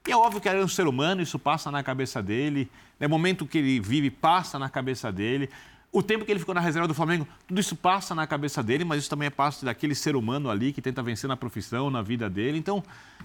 [0.07, 2.71] E é óbvio que ele é um ser humano, isso passa na cabeça dele.
[2.99, 5.49] No momento que ele vive, passa na cabeça dele.
[5.91, 8.83] O tempo que ele ficou na reserva do Flamengo, tudo isso passa na cabeça dele,
[8.83, 12.01] mas isso também é parte daquele ser humano ali que tenta vencer na profissão, na
[12.01, 12.57] vida dele.
[12.57, 12.83] Então,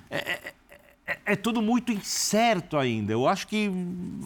[0.08, 0.54] é, é-
[1.10, 3.12] é- é tudo muito incerto ainda.
[3.12, 3.70] Eu acho que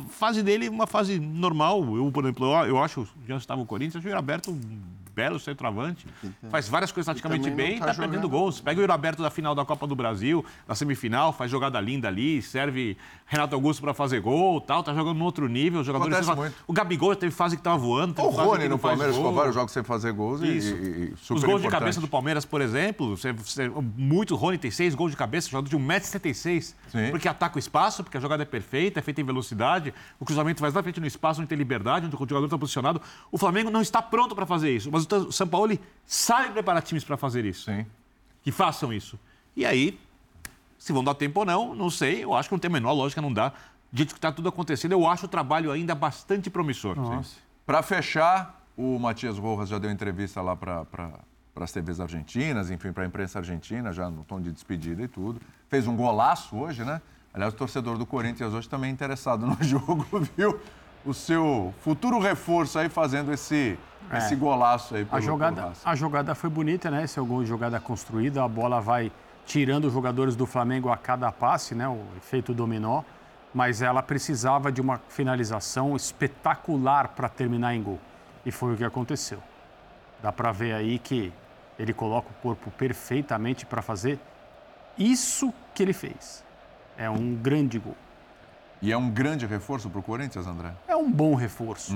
[0.00, 1.96] a fase dele é uma fase normal.
[1.96, 4.58] Eu, por exemplo, eu, eu acho, já estava o Corinthians, acho o Aberto
[5.14, 6.06] belo centroavante.
[6.50, 8.30] Faz várias coisas taticamente bem e tá está perdendo jogando.
[8.30, 8.60] gols.
[8.60, 12.08] Pega o Yuri Aberto da final da Copa do Brasil, na semifinal, faz jogada linda
[12.08, 12.96] ali, serve
[13.26, 15.80] Renato Augusto para fazer gol tal, tá jogando no outro nível.
[15.80, 16.64] Os jogadores Acontece falam- muito.
[16.66, 18.20] O Gabigol teve fase que estava voando.
[18.20, 21.20] O Rony no faz Palmeiras ficou vários jogos sem fazer gols e, e- e Os
[21.20, 21.70] super gols de importante.
[21.70, 25.68] cabeça do Palmeiras, por exemplo, você, você- muito Rony tem seis gols de cabeça, jogador
[25.68, 26.74] de 1,76m.
[27.10, 30.60] Porque ataca o espaço, porque a jogada é perfeita, é feita em velocidade, o cruzamento
[30.60, 33.00] vai exatamente no espaço onde tem liberdade, onde o jogador está posicionado.
[33.30, 37.04] O Flamengo não está pronto para fazer isso, mas o São Paulo sabe preparar times
[37.04, 37.70] para fazer isso.
[38.42, 39.18] Que façam isso.
[39.56, 39.98] E aí,
[40.78, 42.24] se vão dar tempo ou não, não sei.
[42.24, 43.52] Eu acho que não tem a menor lógica, não dá.
[43.92, 46.96] Dito que está tudo acontecendo, eu acho o trabalho ainda bastante promissor.
[47.64, 50.84] Para fechar, o Matias Rojas já deu entrevista lá para
[51.56, 55.40] as TVs argentinas, enfim, para a imprensa argentina, já no tom de despedida e tudo.
[55.68, 57.00] Fez um golaço hoje, né?
[57.32, 60.60] Aliás, o torcedor do Corinthians hoje também é interessado no jogo, viu?
[61.04, 63.78] O seu futuro reforço aí fazendo esse,
[64.10, 64.18] É.
[64.18, 65.82] esse golaço aí pelo, A jogada, pelo Racing.
[65.88, 67.04] a jogada foi bonita, né?
[67.04, 68.42] Esse é o gol de jogada construída.
[68.42, 69.10] A bola vai
[69.46, 71.88] tirando os jogadores do Flamengo a cada passe, né?
[71.88, 73.02] O efeito dominó.
[73.52, 78.00] Mas ela precisava de uma finalização espetacular para terminar em gol.
[78.44, 79.38] E foi o que aconteceu.
[80.22, 81.32] Dá para ver aí que
[81.78, 84.18] ele coloca o corpo perfeitamente para fazer
[84.98, 86.44] isso que ele fez.
[86.96, 87.96] É um grande gol.
[88.82, 90.72] E é um grande reforço para o Corinthians, André?
[90.86, 91.94] É um bom reforço.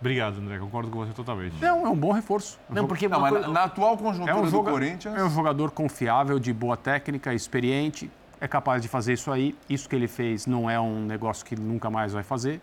[0.00, 0.58] Obrigado, André.
[0.58, 1.54] Concordo com você totalmente.
[1.60, 2.58] Não, é um bom reforço.
[2.70, 6.38] Não, porque Não, coisa- na- na atual conjuntura do joga- Corinthians- É um jogador confiável,
[6.38, 8.10] de boa técnica, experiente,
[8.40, 9.54] é capaz de fazer isso aí.
[9.68, 12.62] Isso que ele fez não é um negócio que nunca mais vai fazer.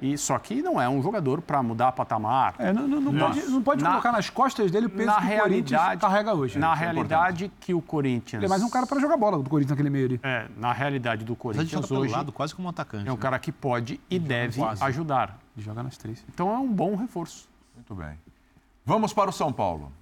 [0.00, 2.54] E só que não é um jogador para mudar patamar.
[2.58, 5.34] É, não, não- não pode, não pode colocar nas costas dele o peso na que
[5.34, 6.58] o Corinthians realidade, carrega hoje.
[6.58, 8.40] Na é realidade que o Corinthians...
[8.40, 10.20] Ele é mais um cara para jogar bola do Corinthians naquele meio ali.
[10.22, 12.12] É, na realidade do Corinthians hoje...
[12.12, 13.08] lado, quase como um atacante.
[13.08, 13.20] É um né?
[13.20, 14.82] cara que pode e deve quase.
[14.84, 15.38] ajudar.
[15.56, 16.24] Ele joga nas três.
[16.32, 17.48] Então é um bom reforço.
[17.74, 18.18] Muito bem.
[18.84, 19.92] Vamos para o São Paulo.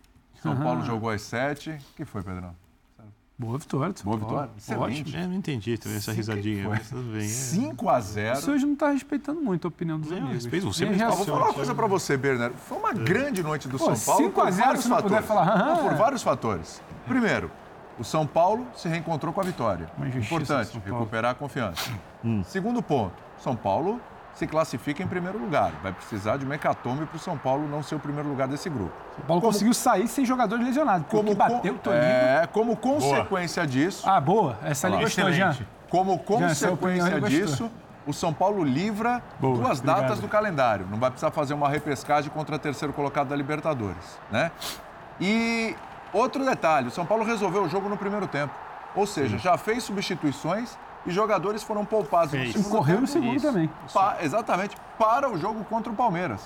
[0.42, 0.62] São Aham.
[0.62, 1.70] Paulo jogou às sete.
[1.70, 2.54] O que foi, Pedrão?
[3.38, 3.94] Boa vitória.
[4.02, 4.50] Boa vitória.
[4.56, 5.00] Excelente.
[5.02, 5.16] Ótimo.
[5.18, 7.24] É, não entendi também essa risadinha, mas tudo bem.
[7.26, 7.28] é.
[7.28, 10.32] 5 a 0 Você hoje não está respeitando muito a opinião dos amigos.
[10.32, 12.56] respeito, você me vou falar uma coisa pra você, Bernardo.
[12.56, 14.96] Foi uma grande noite do Pô, São Paulo 5 a por 0 vários se não
[15.02, 15.28] puder fatores.
[15.52, 15.96] falar, ah, Não, por é.
[15.96, 16.82] vários fatores.
[17.06, 17.50] Primeiro,
[17.98, 19.90] o São Paulo se reencontrou com a vitória.
[20.16, 21.90] Importante, recuperar a confiança.
[22.46, 24.00] Segundo ponto, São Paulo
[24.36, 25.72] se classifica em primeiro lugar.
[25.82, 28.68] Vai precisar de um hecatombe para o São Paulo não ser o primeiro lugar desse
[28.68, 28.92] grupo.
[29.18, 31.06] O Paulo conseguiu sair sem jogadores lesionados.
[31.08, 32.02] Como bateu o Tolima.
[32.02, 34.08] É, como consequência disso.
[34.08, 34.58] Ah, boa.
[34.62, 35.56] Essa ali gostou, Jean.
[35.88, 37.28] Como Jean, opinião consequência gostou.
[37.28, 37.70] disso,
[38.06, 40.02] o São Paulo livra Boa, duas obrigado.
[40.02, 40.86] datas do calendário.
[40.90, 44.50] Não vai precisar fazer uma repescagem contra o terceiro colocado da Libertadores, né?
[45.18, 45.74] E
[46.12, 48.54] outro detalhe, o São Paulo resolveu o jogo no primeiro tempo.
[48.94, 50.76] Ou seja, já fez substituições
[51.06, 52.44] e jogadores foram poupados Fez.
[52.44, 53.70] no E segundo correu no segundo também.
[53.92, 56.40] Pa- exatamente, para o jogo contra o Palmeiras.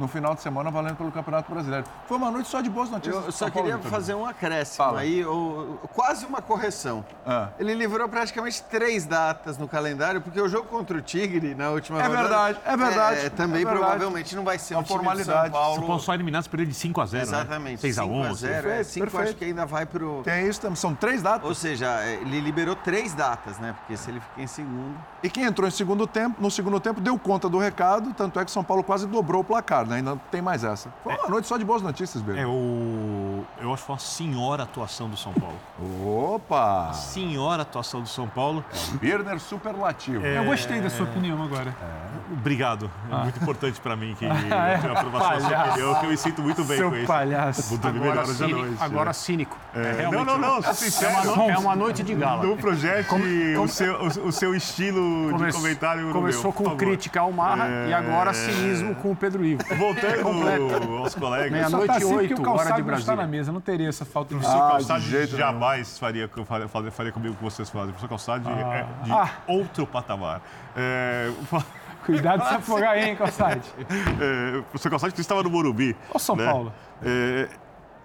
[0.00, 1.84] No final de semana, valendo pelo Campeonato Brasileiro.
[2.08, 3.22] Foi uma noite só de boas notícias.
[3.22, 5.00] Eu só Paulo, queria fazer um acréscimo Fala.
[5.00, 7.04] aí, ou- quase uma correção.
[7.26, 7.48] Ah.
[7.58, 11.98] Ele livrou praticamente três datas no calendário, porque o jogo contra o Tigre na última
[12.00, 13.78] É rodada, verdade, é verdade, é, também é verdade.
[13.78, 15.42] provavelmente não vai ser Uma um time de formalidade.
[15.42, 15.74] São Paulo.
[15.76, 17.72] São Paulo só eliminados por ele de 5 a 0 Exatamente.
[17.74, 17.76] Né?
[17.76, 18.36] 6 a 1 5 a assim.
[18.36, 19.38] 0, é, Perfeito, 5 acho perfeito.
[19.38, 20.22] que ainda vai pro...
[20.24, 21.46] Tem isso, são três datas.
[21.46, 23.74] Ou seja, é, ele liberou três datas, né?
[23.78, 24.96] Porque se ele fica em segundo...
[25.22, 28.44] E quem entrou em segundo tempo, no segundo tempo deu conta do recado, tanto é
[28.46, 29.96] que São Paulo quase dobrou o placar, né?
[29.96, 30.88] Ainda tem mais essa.
[31.02, 32.38] Foi uma noite só de boas notícias, Bego.
[32.38, 33.44] É o.
[33.60, 35.56] Eu acho que foi uma senhora atuação do São Paulo.
[36.34, 36.92] Opa!
[36.92, 38.64] Senhora atuação do São Paulo.
[39.00, 40.24] Birner superlativo.
[40.24, 41.74] É, Eu gostei da sua opinião agora.
[42.32, 42.90] Obrigado.
[43.10, 43.18] É Ah.
[43.18, 44.30] muito importante pra mim que é?
[44.76, 47.06] aprovação da sua opinião, que eu me sinto muito bem Seu com isso.
[47.06, 47.62] palhaço.
[47.68, 48.58] Vou dormir Agora melhor hoje cínico.
[48.60, 48.76] noite.
[48.82, 49.12] Agora é.
[49.12, 49.58] cínico.
[49.74, 50.62] É, É, não, não, não.
[50.62, 52.44] sou é uma no- é uma noite de gala.
[52.46, 56.52] Não projete Como- o, seu, o, o seu estilo de Come- comentário no Começou meu,
[56.52, 56.76] por com favor.
[56.78, 58.34] crítica ao Marra e agora É.
[58.34, 59.62] cinismo com o Pedro Ivo.
[59.76, 61.50] Voltando aos colegas.
[61.52, 63.26] Meia-noite tá assim porque oito, o hora calçado de não está na Brasília.
[63.38, 63.52] mesa.
[63.52, 64.34] Não teria essa falta de...
[64.36, 67.68] O professor Ah, Calçade de jeito jamais faria, faria, faria, faria comigo o que vocês
[67.70, 67.88] fazem.
[67.88, 69.30] O professor Calçade é de Ah.
[69.46, 70.40] outro patamar.
[70.76, 71.30] É,
[72.06, 73.62] Cuidado de se afogar aí, hein, Calçade?
[74.20, 75.94] é, o professor Calçade que estava no Morumbi.
[76.14, 76.46] Ó São né?
[76.46, 76.72] Paulo.
[77.02, 77.48] É,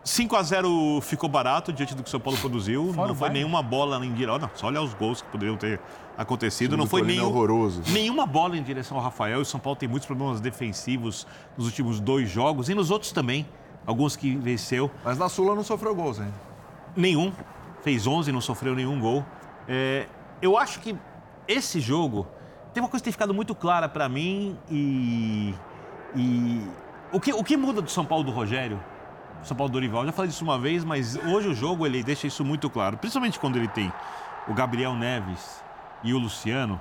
[0.06, 2.94] 5 a 0 ficou barato diante do que o São Paulo produziu.
[2.94, 3.40] Fora não foi Bayern.
[3.40, 4.40] nenhuma bola em direção.
[4.40, 5.82] Não, só olhar os gols que poderiam ter
[6.16, 6.78] acontecido.
[6.78, 7.82] Não foi é nenhum, horroroso.
[7.92, 9.40] nenhuma bola em direção ao Rafael.
[9.40, 11.26] E o São Paulo tem muitos problemas defensivos
[11.58, 13.48] nos últimos dois jogos e nos outros também.
[13.84, 14.92] Alguns que venceu.
[15.04, 16.36] Mas na Sula não sofreu gols ainda.
[16.96, 17.34] Nenhum.
[17.82, 19.26] Fez 11, não sofreu nenhum gol.
[19.68, 20.06] É,
[20.40, 20.96] eu acho que
[21.48, 22.28] esse jogo
[22.76, 25.56] tem uma coisa que tem ficado muito clara para mim e,
[26.16, 26.62] e
[27.12, 28.80] o, que, o que muda do São Paulo do Rogério,
[29.44, 32.26] São Paulo do Dorival, já falei disso uma vez, mas hoje o jogo ele deixa
[32.26, 33.94] isso muito claro, principalmente quando ele tem
[34.48, 35.64] o Gabriel Neves
[36.04, 36.80] e o Luciano,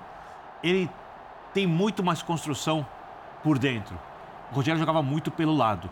[0.62, 0.90] ele
[1.52, 2.86] tem muito mais construção
[3.42, 3.98] por dentro.
[4.50, 5.90] O Rogério jogava muito pelo lado.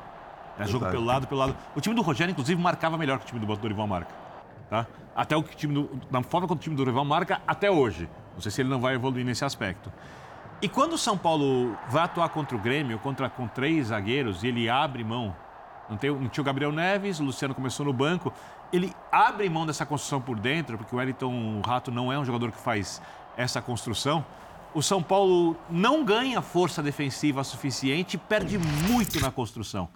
[0.57, 0.93] Era jogo Verdade.
[0.93, 1.57] pelo lado, pelo lado.
[1.75, 4.11] O time do Rogério, inclusive, marcava melhor que o time do Dorival marca.
[4.69, 4.87] Tá?
[5.15, 7.71] Até o que o time do, da forma como o time do Dorival marca até
[7.71, 8.09] hoje.
[8.35, 9.93] Não sei se ele não vai evoluir nesse aspecto.
[10.61, 14.49] E quando o São Paulo vai atuar contra o Grêmio, contra, com três zagueiros, e
[14.49, 15.35] ele abre mão.
[15.93, 18.33] Não, tem, não tinha o Gabriel Neves, o Luciano começou no banco.
[18.73, 22.51] Ele abre mão dessa construção por dentro, porque o Wellington Rato não é um jogador
[22.51, 23.01] que faz
[23.37, 24.25] essa construção.
[24.75, 29.89] O São Paulo não ganha força defensiva suficiente e perde muito na construção.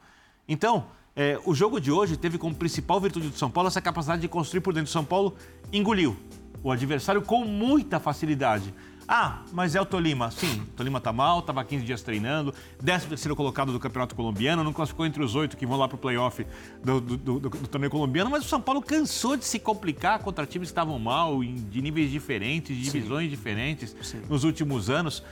[0.47, 0.86] Então,
[1.16, 4.28] é, o jogo de hoje teve como principal virtude do São Paulo essa capacidade de
[4.28, 4.90] construir por dentro.
[4.90, 5.35] O São Paulo
[5.73, 6.14] engoliu
[6.62, 8.74] o adversário com muita facilidade.
[9.09, 10.31] Ah, mas é o Tolima.
[10.33, 14.65] Sim, o Tolima tá mal, estava 15 dias treinando, 13 terceiro colocado do Campeonato Colombiano,
[14.65, 16.45] não classificou entre os oito que vão lá pro playoff
[16.83, 20.45] do, do, do, do- torneio colombiano, mas o São Paulo cansou de se complicar contra
[20.45, 23.95] times que estavam mal, de níveis diferentes, de divisões diferentes
[24.28, 25.23] nos últimos anos.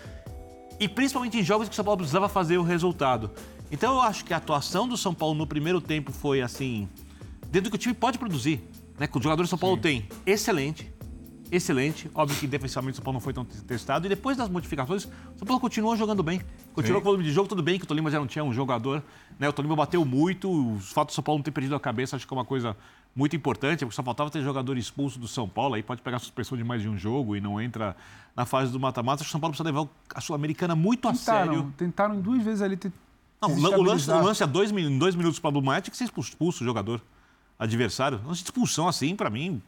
[0.79, 3.31] E principalmente em jogos que o São Paulo precisava fazer o resultado.
[3.73, 6.89] Então eu acho que a atuação do São Paulo no primeiro tempo foi assim,
[7.51, 8.61] dentro do que o time pode produzir,
[8.99, 9.07] né?
[9.09, 10.07] Que os jogadores do São Paulo têm.
[10.25, 10.93] Excelente,
[11.51, 12.11] excelente.
[12.15, 14.07] Óbvio que defensivamente o São Paulo não foi tão testado.
[14.07, 16.41] E depois das modificações, o São Paulo continuou jogando bem.
[16.73, 17.05] Continuou Sim.
[17.05, 19.03] com o volume de jogo, tudo bem que o Tolima já não tinha um jogador.
[19.39, 19.49] Né?
[19.49, 20.51] O Tolima bateu muito.
[20.51, 22.77] O fato do São Paulo não ter perdido a cabeça, acho que é uma coisa
[23.17, 25.75] muito importante, porque só faltava ter jogador expulso do São Paulo.
[25.75, 27.97] Aí pode pegar suspensão de mais de um jogo e não entra
[28.35, 29.23] na fase do mata-mata.
[29.23, 31.53] Acho que o São Paulo precisa levar a Sul-Americana muito a sério.
[31.53, 32.77] Tentaram, tentaram duas vezes ali.
[32.77, 32.93] Te...
[33.41, 35.81] Não, o, lan- o lance, o lance é dois, em dois minutos para o Maia
[35.81, 37.01] tinha que ser expulso o jogador
[37.57, 38.21] adversário.
[38.27, 39.63] Lance de expulsão assim, para mim,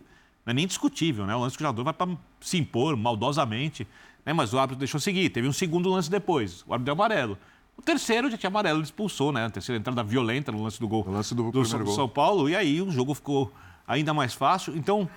[0.46, 1.34] não é nem discutível, né?
[1.34, 2.08] O lance que o jogador vai para
[2.40, 3.86] se impor maldosamente,
[4.24, 4.32] né?
[4.32, 5.28] Mas o árbitro deixou seguir.
[5.30, 6.62] Teve um segundo lance depois.
[6.66, 7.36] O árbitro deu amarelo.
[7.76, 9.44] O terceiro já tinha amarelo, ele expulsou, né?
[9.44, 11.04] A terceira entrada violenta no lance do gol.
[11.08, 11.94] lance do, do, São, gol.
[11.94, 12.48] São Paulo.
[12.48, 13.52] E aí o jogo ficou
[13.86, 14.74] ainda mais fácil.
[14.76, 15.08] Então,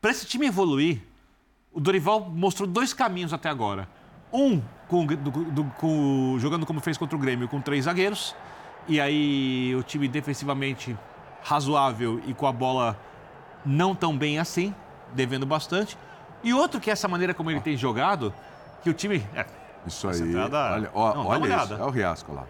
[0.00, 1.00] para esse time evoluir,
[1.72, 3.88] o Dorival mostrou dois caminhos até agora.
[4.32, 8.34] Um, com, do- do- com- jogando como fez contra o Grêmio, com três zagueiros.
[8.88, 10.94] E aí o time defensivamente
[11.42, 12.98] razoável e com a bola
[13.64, 14.74] não tão bem assim,
[15.12, 15.96] devendo bastante.
[16.42, 18.32] E outro que é essa maneira como ele tem jogado,
[18.82, 19.26] que o time.
[19.34, 19.46] É,
[19.86, 20.18] Isso aí.
[20.18, 21.74] Concentrada- Olha, ó, Não, olha isso.
[21.74, 22.44] É o Riasco lá.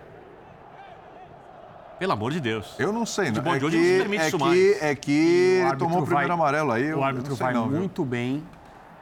[1.98, 2.74] Pelo amor de Deus.
[2.78, 3.34] Eu não sei, não.
[3.36, 5.98] Futebol É de hoje que, não se permite é isso que, é que O tomou
[6.00, 6.92] o primeiro vai- amarelo aí.
[6.92, 7.78] O árbitro não sei vai não, viu?
[7.78, 8.42] muito bem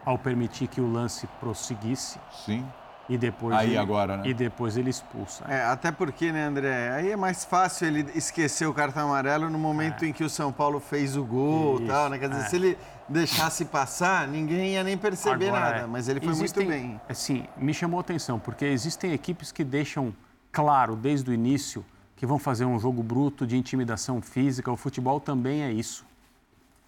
[0.04, 2.18] ao permitir que o lance prosseguisse.
[2.44, 2.66] Sim.
[3.08, 4.22] E depois Aí ele, agora, né?
[4.28, 5.44] E depois ele expulsa.
[5.48, 6.90] É, até porque, né, André?
[6.90, 10.52] Aí é mais fácil ele esquecer o cartão amarelo no momento em que o São
[10.52, 12.18] Paulo fez o gol e Isso, tal, né?
[12.18, 12.48] Quer dizer, é.
[12.48, 15.78] se ele deixasse passar, ninguém ia nem perceber Agora, nada.
[15.80, 17.00] é, Mas ele foi existem- muito bem.
[17.08, 20.14] Assim, me chamou a atenção, porque existem equipes que deixam
[20.52, 21.84] claro desde o início
[22.16, 24.70] que vão fazer um jogo bruto de intimidação física.
[24.70, 26.06] O futebol também é isso.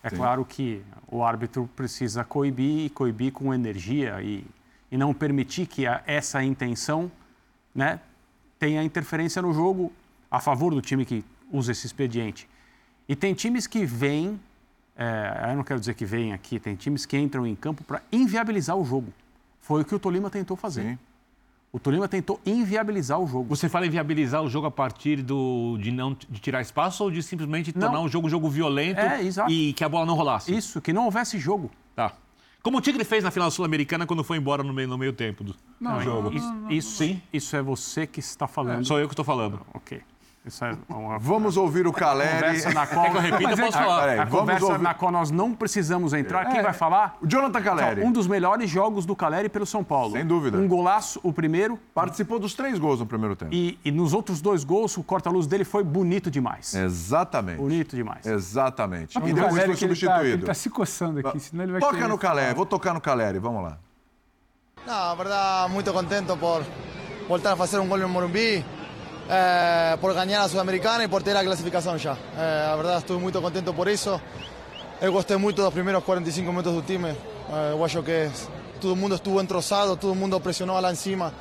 [0.02, 0.16] É Sim.
[0.16, 4.46] claro que o árbitro precisa coibir e coibir com energia e,
[4.94, 7.10] e não permitir que a- essa intenção
[7.74, 7.98] né,
[8.60, 9.92] tenha interferência no jogo
[10.30, 12.48] a favor do time que usa esse expediente.
[13.08, 14.38] E tem times que vêm,
[14.96, 18.02] é, eu não quero dizer que vêm aqui, tem times que entram em campo para
[18.12, 19.12] inviabilizar o jogo.
[19.60, 20.96] Foi o que o Tolima tentou fazer.
[21.72, 23.46] O Tolima tentou inviabilizar o jogo.
[23.56, 27.10] Você fala em viabilizar o jogo a partir do, de não de tirar espaço ou
[27.10, 27.88] de simplesmente Não.
[27.88, 30.54] tornar um jogo um jogo violento É, e que a bola não rolasse?
[30.54, 31.68] Isso, que não houvesse jogo.
[31.96, 32.12] Tá.
[32.64, 35.44] Como o Tigre fez na final sul-americana quando foi embora no meio, no meio tempo
[35.44, 36.34] do, Não, jogo.
[36.34, 38.86] Isso, isso, isso é você que está falando.
[38.86, 39.60] Sou eu que estou falando.
[39.74, 40.00] Ok.
[40.46, 41.18] Isso é uma...
[41.18, 42.34] Vamos ouvir o Caleri.
[42.34, 43.04] Conversa na qual...
[43.06, 43.50] Quer que eu repita?
[43.50, 44.00] Mas posso a- falar.
[44.02, 44.82] Peraí, vamos conversa ouvir.
[44.82, 46.44] na qual nós não precisamos entrar.
[46.50, 47.16] Quem É, vai falar?
[47.22, 48.02] O Jonathan Caleri.
[48.02, 50.12] Um dos melhores jogos do Caleri pelo São Paulo.
[50.12, 50.58] Sem dúvida.
[50.58, 51.78] Um golaço, o primeiro.
[51.94, 53.54] Participou dos três gols no primeiro tempo.
[53.54, 56.74] E, e nos outros dois gols, o corta-luz dele foi bonito demais.
[56.74, 57.56] Exatamente.
[57.56, 58.26] Bonito demais.
[58.26, 59.18] Exatamente.
[59.18, 60.26] Mas E depois Caleri foi ele tá, substituído.
[60.36, 63.00] ele tá se coçando aqui, senão ele vai Toca querer no Caleri, vou tocar no
[63.00, 63.78] Caleri, vamos lá.
[64.86, 66.62] No, la verdad, muy contento por
[67.26, 68.62] voltar a hacer un gol en Morumbí,
[69.28, 72.12] eh, por ganar a Sudamericana y por tener la clasificación ya.
[72.12, 74.20] Eh, la verdad, estoy muy contento por eso.
[75.00, 77.10] Eu gostei muito dos primeiros 45 minutos do time.
[77.10, 78.30] Eh, que
[78.80, 81.32] todo mundo estuvo entrosado, todo mundo pressionou lá em cima.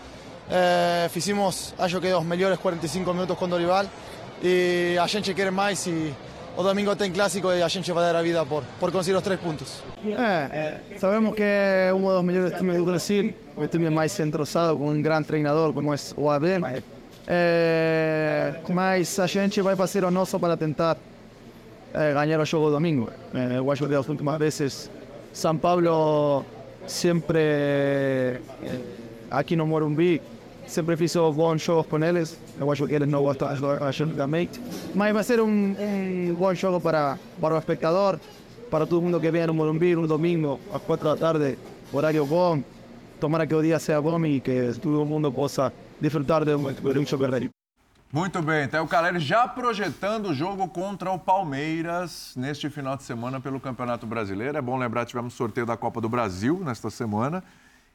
[0.50, 3.86] Eh, fizemos, que, os melhores 45 minutos com o rival.
[4.42, 6.14] E a gente quer mais e
[6.58, 9.24] o domingo tem clássico e a gente vai dar a vida por, por conseguir os
[9.24, 9.82] três pontos.
[10.06, 14.90] É, sabemos que é um dos melhores times do Brasil, o time mais entrosado, com
[14.90, 16.93] um grande treinador como é o.
[17.28, 20.98] É, mas a gente vai fazer o nosso para tentar
[21.94, 23.10] eh, ganhar o jogo domingo.
[23.34, 24.90] Eh, eu acho que das últimas vezes
[25.32, 26.44] São Paulo
[26.88, 28.40] sempre eh,
[29.30, 30.20] aqui no Morumbi
[30.66, 32.38] sempre fiz bons jogos com eles.
[32.60, 34.60] Eu acho que eles não gostam a gente.
[34.96, 38.20] Mas vai ser um, um bom para, para o espectador,
[38.72, 41.60] para todo mundo que venha no Morumbi no domingo às quatro da tarde,
[41.94, 42.64] horário bom.
[43.20, 45.72] Tomara que o dia seja bom e que todo mundo possa
[46.04, 46.64] desfrutar de um,
[47.18, 47.50] verdade.
[48.12, 53.04] Muito bem, então o Caleri já projetando o jogo contra o Palmeiras neste final de
[53.04, 54.58] semana pelo Campeonato Brasileiro.
[54.58, 57.42] É bom lembrar, tivemos sorteio da Copa do Brasil nesta semana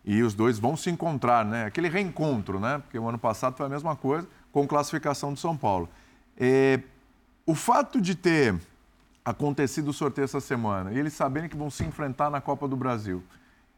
[0.04, 1.66] e os dois vão se encontrar, né?
[1.66, 2.78] Aquele reencontro, né?
[2.78, 5.88] Porque o ano passado foi a mesma coisa com classificação do São Paulo.
[6.36, 6.80] É,
[7.44, 8.58] o fato de ter
[9.22, 12.76] acontecido o sorteio essa semana e eles saberem que vão se enfrentar na Copa do
[12.76, 13.22] Brasil,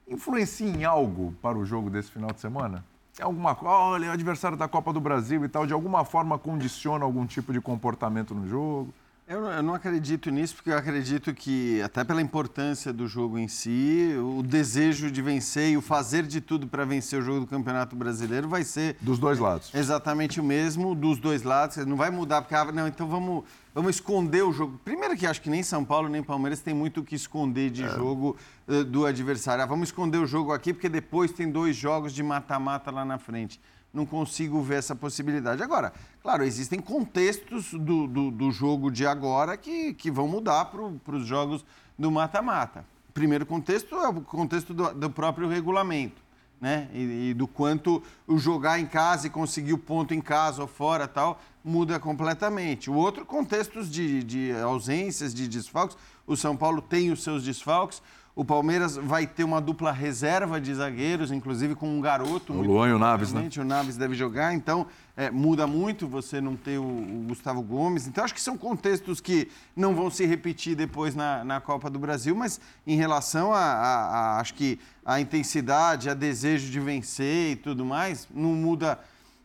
[0.07, 2.85] influencia em algo para o jogo desse final de semana?
[3.21, 6.39] Alguma coisa, olha, é o adversário da Copa do Brasil e tal, de alguma forma
[6.39, 8.93] condiciona algum tipo de comportamento no jogo?
[9.31, 13.47] Eu, eu não acredito nisso, porque eu acredito que, até pela importância do jogo em
[13.47, 17.47] si, o desejo de vencer e o fazer de tudo para vencer o jogo do
[17.47, 18.97] Campeonato Brasileiro vai ser.
[19.01, 19.73] Dos dois lados.
[19.73, 21.77] Exatamente o mesmo, dos dois lados.
[21.87, 23.45] Não vai mudar, porque, ah, não, então vamos,
[23.75, 24.79] vamos esconder o jogo.
[24.85, 27.89] Primeiro, que acho que nem São Paulo nem Palmeiras tem muito o que esconder de
[27.89, 28.37] jogo
[28.69, 29.63] eh, do adversário.
[29.63, 33.19] Ah, vamos esconder o jogo aqui, porque depois tem dois jogos de mata-mata lá na
[33.19, 33.61] frente
[33.93, 35.63] não consigo ver essa possibilidade.
[35.63, 35.93] Agora,
[36.23, 41.27] claro, existem contextos do, do, do jogo de agora que, que vão mudar para os
[41.27, 41.65] jogos
[41.99, 42.85] do mata-mata.
[43.13, 46.23] Primeiro contexto é o contexto do, do próprio regulamento,
[46.61, 46.89] né?
[46.93, 50.69] E, e, do quanto o jogar em casa e conseguir o ponto em casa ou
[50.69, 52.91] fora tal, muda completamente.
[52.91, 55.97] O outro, contextos de, de ausências, de desfalques.
[56.27, 58.03] O São Paulo tem os seus desfalques.
[58.35, 62.53] O Palmeiras vai ter uma dupla reserva de zagueiros, inclusive com um garoto.
[62.53, 63.49] O Luan e o Naves, né?
[63.59, 64.87] O Naves deve jogar, então
[65.17, 68.07] é, muda muito você não ter o, o, Gustavo Gomes.
[68.07, 71.99] Então acho que são contextos que não vão se repetir depois na, na Copa do
[71.99, 77.53] Brasil, mas em relação a, a, a, acho que a intensidade, a desejo de vencer
[77.53, 78.99] e tudo mais, não muda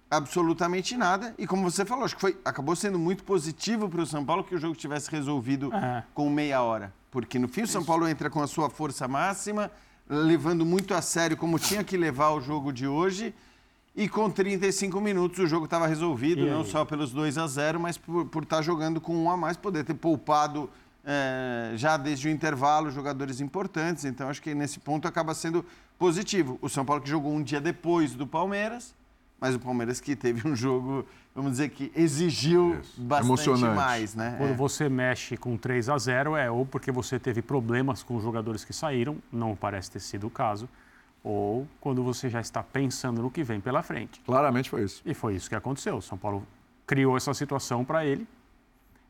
[0.09, 1.33] absolutamente nada.
[1.37, 4.43] E como você falou, acho que foi, acabou sendo muito positivo para o São Paulo
[4.43, 6.03] que o jogo tivesse resolvido É.
[6.13, 6.93] com meia hora.
[7.11, 9.71] Porque no fim o São Paulo entra com a sua força máxima,
[10.09, 13.33] levando muito a sério como tinha que levar o jogo de hoje.
[13.95, 17.97] E com 35 minutos o jogo estava resolvido, não só pelos 2 a 0 mas
[17.97, 20.69] por, estar jogando com um a mais, poder ter poupado
[21.05, 24.03] é, já desde o intervalo, jogadores importantes.
[24.03, 25.63] Então, acho que nesse ponto acaba sendo
[25.97, 26.59] positivo.
[26.61, 28.93] O São Paulo que jogou um dia depois do Palmeiras,
[29.39, 34.35] mas o Palmeiras que teve um jogo, vamos dizer que exigiu bastante mais, né?
[34.37, 34.55] Quando É.
[34.55, 38.63] você mexe com 3 a 0 é ou porque você teve problemas com os jogadores
[38.63, 40.67] que saíram, não parece ter sido o caso,
[41.23, 44.21] ou quando você já está pensando no que vem pela frente.
[44.25, 45.01] Claramente foi isso.
[45.05, 45.97] E foi isso que aconteceu.
[45.97, 46.45] O São Paulo
[46.87, 48.27] criou essa situação para ele,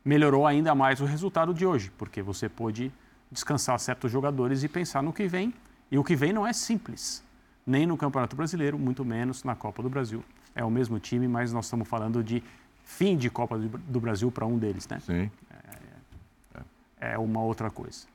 [0.04, 2.92] melhorou ainda mais o resultado de hoje, porque você pôde
[3.32, 5.54] descansar certos jogadores e pensar no que vem.
[5.92, 7.22] E o que vem não é simples,
[7.66, 10.24] nem no Campeonato Brasileiro, muito menos na Copa do Brasil.
[10.54, 12.44] É o mesmo time, mas nós estamos falando de
[12.84, 15.00] fim de Copa do Brasil para um deles, né?
[15.00, 15.32] Sim.
[17.00, 18.08] É uma outra coisa.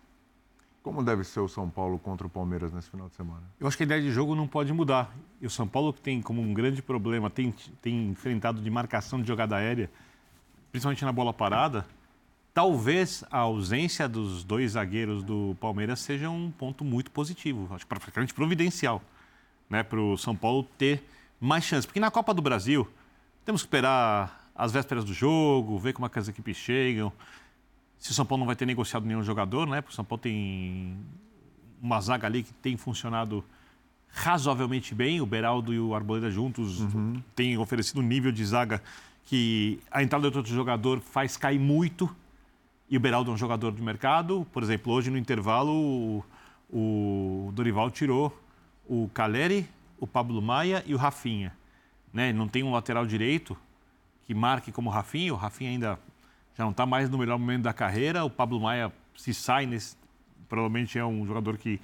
[0.82, 3.42] Como deve ser o São Paulo contra o Palmeiras nesse final de semana?
[3.58, 5.14] Eu acho que a ideia de jogo não pode mudar.
[5.40, 9.20] E o São Paulo que tem como um grande problema, tem, tem enfrentado de marcação
[9.20, 9.90] de jogada aérea,
[10.70, 11.86] principalmente na bola parada,
[12.54, 17.88] talvez a ausência dos dois zagueiros do Palmeiras seja um ponto muito positivo, acho que
[17.88, 19.02] praticamente providencial,
[19.70, 21.02] né, para o São Paulo ter
[21.40, 21.86] mais chance.
[21.86, 22.86] Porque na Copa do Brasil,
[23.44, 27.12] temos que esperar as vésperas do jogo, ver como é as equipes chegam.
[27.98, 29.80] Se o São Paulo não vai ter negociado nenhum jogador, né?
[29.80, 30.98] Porque o São Paulo tem
[31.80, 33.44] uma zaga ali que tem funcionado
[34.08, 35.20] razoavelmente bem.
[35.20, 36.80] O Beraldo e o Arboleda juntos
[37.34, 38.82] têm oferecido um nível de zaga
[39.24, 42.14] que a entrada de outro jogador faz cair muito.
[42.88, 44.46] E o Beraldo é um jogador de mercado.
[44.52, 46.24] Por exemplo, hoje no intervalo,
[46.70, 48.36] o Dorival tirou
[48.90, 49.68] o Caleri,
[50.00, 51.52] o Pablo Maia e o Rafinha.
[52.12, 52.32] Né?
[52.32, 53.56] Não tem um lateral direito
[54.24, 55.32] que marque como o Rafinha.
[55.32, 55.96] O Rafinha ainda
[56.58, 58.24] já não está mais no melhor momento da carreira.
[58.24, 59.96] O Pablo Maia, se sai, nesse,
[60.48, 61.80] provavelmente é um jogador que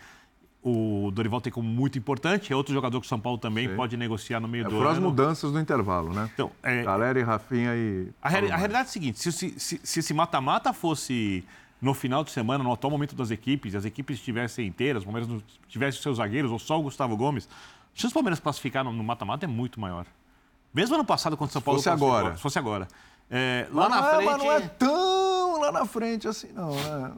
[0.61, 2.53] o Dorival tem como muito importante.
[2.53, 3.77] É outro jogador que o São Paulo também Sim.
[3.77, 5.07] pode negociar no meio É, do foram as ano.
[5.09, 6.29] mudanças do intervalo, né?
[6.35, 8.09] Então, é, Galera e Rafinha e.
[8.21, 11.45] a, a realidade é a seguinte: se, se, se, se esse mata-mata fosse
[11.81, 15.29] no final de semana, no atual momento das equipes, as equipes estivessem inteiras, o Palmeiras
[15.29, 18.93] não tivesse seus zagueiros, ou só o Gustavo Gomes, a chance do Palmeiras classificar no
[19.05, 20.07] mata-mata é muito maior.
[20.73, 22.37] Mesmo ano passado, quando o São Paulo fosse classificou- agora.
[22.37, 22.89] Se fosse agora.
[23.31, 24.25] É, lá na é- frente.
[24.27, 27.13] Mas não é tão lá na frente assim, não, né?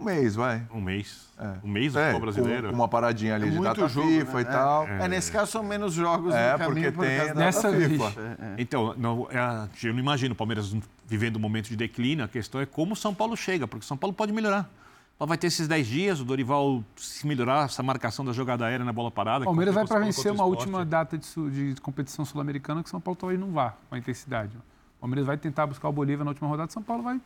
[0.00, 0.62] Um mês, vai.
[0.72, 1.28] Um mês.
[1.62, 2.68] Um mês do é, futebol brasileiro.
[2.68, 4.40] com Uma paradinha ali É de data jogo, FIFA né?
[4.40, 4.88] e tal.
[4.88, 5.04] É.
[5.04, 7.44] É, nesse caso são menos jogos É, no caminho porque por tem causa a da
[7.50, 8.20] data data FIFA.
[8.20, 8.54] É, é.
[8.58, 10.74] Então, não, é, eu não imagino o Palmeiras
[11.06, 12.24] vivendo um momento de declínio.
[12.24, 14.70] A questão é como o São Paulo chega, porque o São Paulo pode melhorar.
[15.18, 18.92] Vai ter esses 10 dias, o Dorival, se melhorar essa marcação da jogada aérea na
[18.92, 19.42] bola parada.
[19.42, 23.02] O Palmeiras vai para o vencer uma última data de, de competição sul-americana que São
[23.02, 24.56] Paulo talvez não vá com a intensidade.
[24.56, 27.20] O Palmeiras vai tentar buscar o Bolívar na última rodada, São Paulo vai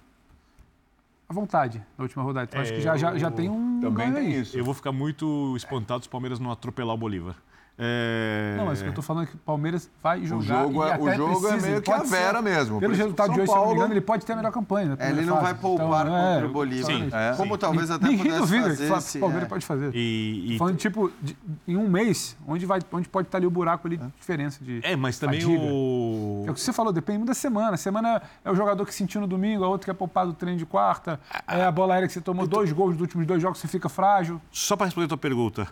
[1.28, 2.48] à vontade na última rodada.
[2.50, 4.44] Então, acho que já, já, já tem um ganho aí.
[4.52, 7.36] Eu vou ficar muito espantado se o Palmeiras não atropelar o Bolívar.
[7.76, 8.54] É...
[8.56, 10.44] Não, mas o que eu tô falando é que o Palmeiras vai jogar.
[10.44, 12.78] jogo e é- o jogo é precisa, meio ele que a Vera ser- mesmo.
[12.80, 14.32] Pelo resultado que de São hoje, se eu não me Paulo- engano, ele pode ter
[14.32, 14.86] a melhor campanha.
[14.86, 15.44] na É, ele primeira não fase.
[15.52, 16.86] vai poupar Então, contra é, o Bolívar.
[16.92, 17.34] Sim, É.
[17.36, 19.48] Como talvez até Ninguém pudesse duvida fazer que o se- Palmeiras é.
[19.48, 19.90] pode fazer.
[19.94, 21.36] E, Tô Falando, tipo, de-
[21.66, 24.94] em um mês, onde, vai, onde pode estar ali o buraco ali, diferença de É,
[24.94, 25.60] mas também fadiga.
[25.64, 26.44] o...
[26.46, 27.76] É o que você falou, depende muito da semana.
[27.76, 30.58] Semana é o jogador que sentiu no domingo, a outro que é poupado do treino
[30.58, 31.18] de quarta.
[31.48, 33.88] É a bola aérea que você tomou dois gols dos últimos dois jogos, você fica
[33.88, 34.40] frágil.
[34.52, 35.66] Só para responder a tua pergunta,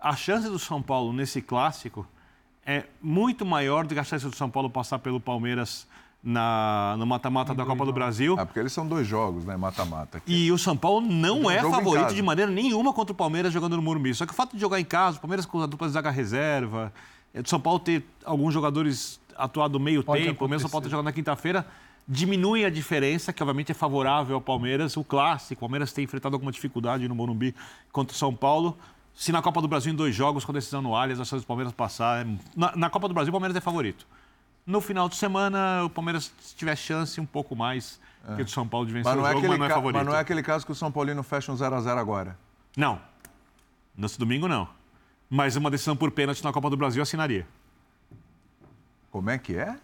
[0.00, 2.06] a chance do São Paulo nesse clássico
[2.64, 5.86] é muito maior do que a chance do São Paulo passar pelo Palmeiras
[6.22, 8.36] na, no mata-mata da Copa do Brasil.
[8.38, 9.56] Ah, porque eles são dois jogos, né?
[9.56, 10.22] Mata-mata.
[10.26, 13.76] E o São Paulo não Um é favorito de maneira nenhuma contra o Palmeiras jogando
[13.76, 14.14] no Morumbi.
[14.14, 16.10] Só que o fato de jogar em casa, o Palmeiras com a dupla de zaga
[16.10, 16.92] reserva,
[17.32, 20.84] é, do São Paulo ter alguns jogadores atuado meio Pode tempo, mesmo o São Paulo
[20.84, 21.66] ter jogado na quinta-feira,
[22.06, 24.96] diminui a diferença, que obviamente é favorável ao Palmeiras.
[24.96, 27.54] O clássico, o Palmeiras tem enfrentado alguma dificuldade no Morumbi
[27.90, 28.76] contra o São Paulo.
[29.20, 31.46] Se na Copa do Brasil, em dois jogos, com decisão no Allianz, a chance do
[31.46, 32.24] Palmeiras passar.
[32.24, 34.06] é- Na, na Copa do Brasil, o Palmeiras é favorito.
[34.64, 38.00] No final de semana, o Palmeiras, se tiver chance, um pouco mais
[38.34, 39.66] que o do São Paulo de vencer Mas não, o é jogo, aquele mas não
[39.66, 39.96] é favorito.
[39.98, 42.38] mas não é aquele caso que o São Paulino fecha um 0x0 agora.
[42.74, 42.98] Não.
[43.94, 44.66] Nesse domingo, não.
[45.28, 47.46] Mas uma decisão por pênalti na Copa do Brasil assinaria.
[49.10, 49.76] Como é que é?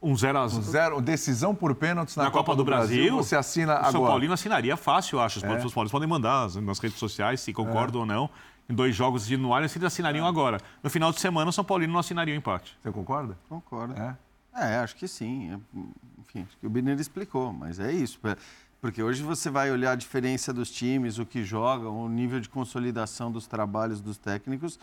[0.00, 3.72] Um 0 a Um zero, decisão por pênaltis na, Na Copa do Brasil, Você assina
[3.72, 3.92] o agora.
[3.92, 5.38] São Paulino assinaria fácil, eu acho.
[5.38, 5.46] Os É.
[5.46, 5.48] é.
[5.48, 8.30] paulistas podem mandar nas- redes sociais se concordam ou não.
[8.70, 10.60] Em dois jogos de no Allianz, eles assinariam agora.
[10.82, 12.78] No final de semana, o São Paulino não assinaria o empate.
[12.82, 13.36] Você concorda?
[13.48, 13.94] Concordo.
[14.00, 14.16] É?
[14.54, 15.52] É, acho que sim.
[15.52, 15.78] É,
[16.20, 18.20] Enfim, acho que o Birner explicou, mas é isso.
[18.24, 18.36] é-
[18.80, 22.48] Porque hoje você vai olhar a diferença dos times, o que jogam, o nível de
[22.48, 24.78] consolidação dos trabalhos dos técnicos.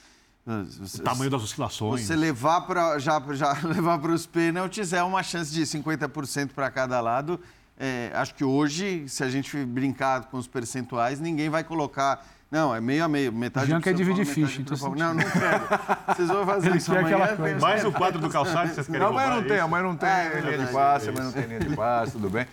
[0.47, 2.01] O tamanho das oscilações.
[2.05, 6.69] Você levar para já, já levar para os pênaltis é uma chance de 50% para
[6.69, 7.39] cada lado.
[7.77, 12.23] É, acho que hoje, se a gente brincar com os percentuais, ninguém vai colocar.
[12.51, 13.34] Não, é meio a meio.
[13.34, 14.77] Metade Jean quer dividir ficha, então.
[14.95, 16.15] Não, não quero.
[16.15, 17.15] Vocês vão fazer Ele isso quer amanhã.
[17.17, 17.59] aquela coisa.
[17.59, 19.95] Mais um quadro do calçado que vocês querem Não, mas não é tem, mas não
[19.95, 20.72] tem É, linha de verdade.
[20.72, 22.45] passe, É mas não tem linha de passe, tudo bem.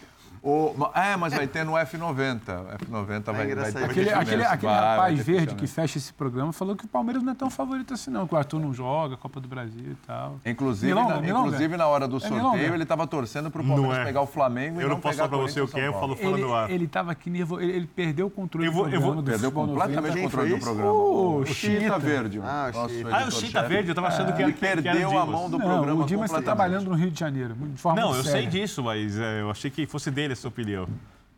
[0.45, 2.41] O, é, mas vai ter no F90.
[2.41, 6.13] F90 vai, vai ter Aquele, aquele, aquele Vai, vai rapaz ter verde que fecha esse
[6.13, 8.27] programa falou que o Palmeiras não é tão favorito assim, não.
[8.27, 10.41] Que o Arthur não joga, Copa do Brasil e tal.
[10.45, 11.47] Inclusive, Milonga, na, Milonga.
[11.47, 12.75] inclusive na hora do É sorteio, Milonga.
[12.75, 14.05] ele estava torcendo para o Não Palmeiras é.
[14.05, 15.87] pegar o Flamengo e Eu não não posso pegar falar pra você o que é,
[15.87, 16.65] eu falo fora do ar.
[16.65, 19.15] Ele, ele tava aqui nervoso, ele, ele perdeu o controle Eu vou- do eu programa.
[19.15, 20.19] vou- do Perdeu completamente 90.
[20.19, 20.93] o controle do programa.
[20.93, 21.99] O Chita.
[22.01, 22.41] Verde.
[22.43, 23.09] Ah, o Chita.
[23.17, 23.31] Ah.
[23.31, 26.03] Chita Verde, eu tava achando que Ele era o perdeu a mão do Não, programa
[26.03, 29.17] o Dimas está trabalhando no Rio de Janeiro, de forma Não, eu sei disso, mas
[29.19, 30.89] é, eu achei que fosse dele essa opinião.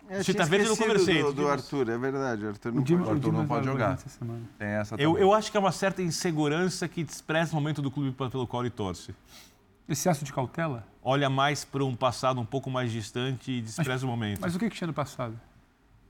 [0.08, 1.22] Eu Chita Verde eu não conversei.
[1.22, 2.44] Do, do Arthur, é verdade.
[2.44, 3.16] O Arthur não O Dimas, pode.
[3.16, 3.98] o Dimas não pode jogar.
[4.58, 7.90] Tem essa Eu, eu acho que é uma certa insegurança que expressa o momento do
[7.90, 9.14] clube pelo qual ele torce.
[9.88, 10.86] Excesso de cautela?
[11.02, 14.40] Olha mais para um passado um pouco mais distante e despreza o momento.
[14.40, 15.38] Mas o que que tinha no passado?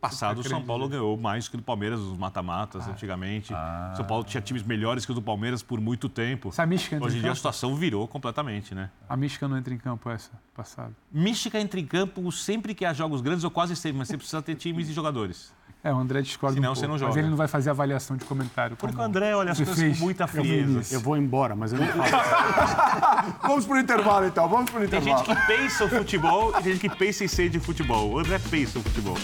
[0.08, 0.62] Passado, o Você São?
[0.62, 3.52] Paulo ganhou mais que o do Palmeiras, os mata-matas, antigamente.
[3.96, 6.50] São Paulo tinha times melhores que o do Palmeiras por muito tempo.
[6.50, 8.90] Essa mística entra Hoje em em dia a situação virou completamente, né?
[9.08, 10.94] A mística não entra em campo essa, passado.
[11.10, 14.42] Mística entra em campo sempre que há jogos grandes, ou quase sempre, mas você precisa
[14.42, 15.52] ter times e jogadores.
[15.82, 17.10] É, o André discorda Senão um você pouco, não joga.
[17.10, 18.74] Mas ele não vai fazer avaliação de comentário.
[18.74, 20.66] Porque o André olha as você coisas fez com muita frieza.
[20.66, 20.92] Vinícius.
[20.92, 23.36] Eu vou embora, mas eu não falo.
[23.42, 24.48] Vamos pro intervalo, então.
[24.48, 25.26] Vamos pro Tem intervalo.
[25.26, 28.12] gente que pensa o futebol e tem gente que pensa em ser de futebol.
[28.12, 29.18] O André pensa o futebol.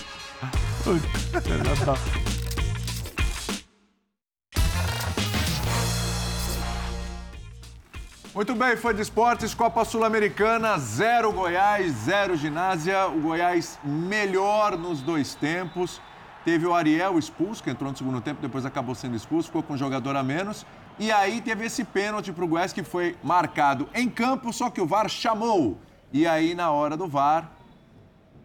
[8.34, 12.94] Muito bem, fã de esportes, Copa Sul-Americana, zero Goiás, zero ginásio.
[13.14, 16.00] O Goiás melhor nos dois tempos.
[16.44, 19.74] Teve o Ariel expulso, que entrou no segundo tempo, depois acabou sendo expulso, ficou com
[19.74, 20.64] um jogador a menos.
[20.98, 24.80] E aí teve esse pênalti para o Goiás que foi marcado em campo, só que
[24.80, 25.78] o VAR chamou.
[26.12, 27.52] E aí, na hora do VAR,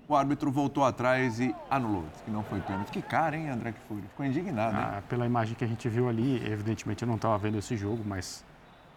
[0.07, 2.05] o árbitro voltou atrás e anulou.
[2.23, 2.91] Que não foi pênalti.
[2.91, 4.03] Que cara, hein, André Kfouri?
[4.03, 4.83] Ficou indignado, hein?
[4.83, 8.03] Ah, pela imagem que a gente viu ali, evidentemente eu não estava vendo esse jogo,
[8.05, 8.43] mas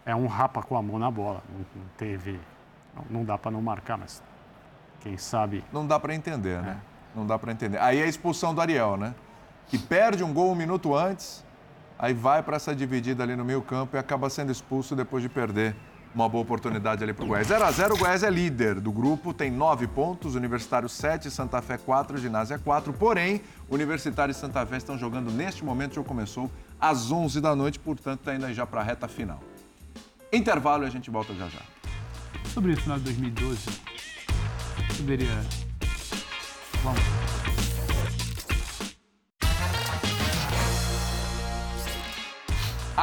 [0.05, 1.41] é um rapa com a mão na bola.
[1.49, 1.65] Não,
[1.97, 2.39] teve.
[2.95, 4.21] Não, não dá para não marcar, mas
[4.99, 5.63] quem sabe.
[5.71, 6.77] Não dá para entender, né?
[7.15, 7.79] Não dá para entender.
[7.79, 9.15] Aí é a expulsão do Ariel, né?
[9.67, 11.43] Que perde um gol um minuto antes,
[11.97, 15.29] aí vai para essa dividida ali no meio campo e acaba sendo expulso depois de
[15.29, 15.75] perder
[16.13, 17.47] uma boa oportunidade ali para o Goiás.
[17.47, 21.61] 0 a 0 o Goiás é líder do grupo, tem nove pontos, Universitário 7, Santa
[21.61, 22.93] Fé 4, Ginásio 4.
[22.93, 26.49] Porém, Universitário e Santa Fé estão jogando neste momento, jogo começou
[26.79, 29.39] às 11 da noite, portanto, está indo aí já para a reta final.
[30.31, 31.61] Intervalo e a gente volta já já.
[32.53, 33.59] Sobre o final de 2012,
[34.97, 35.39] poderia.
[36.83, 37.48] Vamos.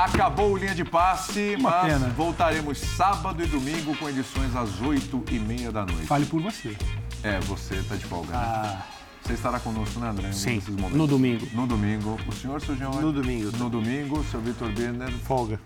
[0.05, 2.09] Acabou o linha de passe, Uma mas pena.
[2.17, 6.07] voltaremos sábado e domingo com edições às 8 e meia da noite.
[6.07, 6.77] Fale por você.
[7.23, 8.33] É, você tá de folga.
[8.33, 8.39] né?
[8.39, 8.79] Ah,
[9.25, 10.29] Você estará conosco, né, André?
[10.29, 10.97] em Sim, desses momentos?
[10.99, 11.49] no domingo.
[11.53, 12.17] No domingo.
[12.29, 13.51] O senhor surgiu No domingo.
[13.57, 15.11] No domingo, seu Vitor Birner.
[15.27, 15.59] Folga.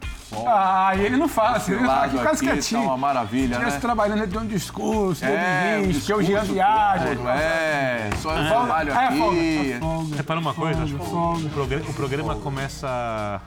[0.47, 2.81] ah e ele não fala, assim, ele tá aqui lado quase aqui quietinho.
[2.83, 3.81] tá uma maravilha, Estivesse né?
[3.81, 7.17] trabalhando, ele deu um discurso, deu É, um um que o Jean discurso viaja.
[7.17, 8.49] todo, É, só eu É.
[8.49, 9.19] trabalho Ah, é aqui.
[9.19, 10.17] folga, folga.
[10.17, 11.47] Repara uma coisa, Folga, o, folga.
[11.47, 13.41] o programa, o programa começa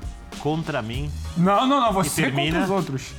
[0.44, 3.14] contra mim Não, não, não, você termina- contra os outros.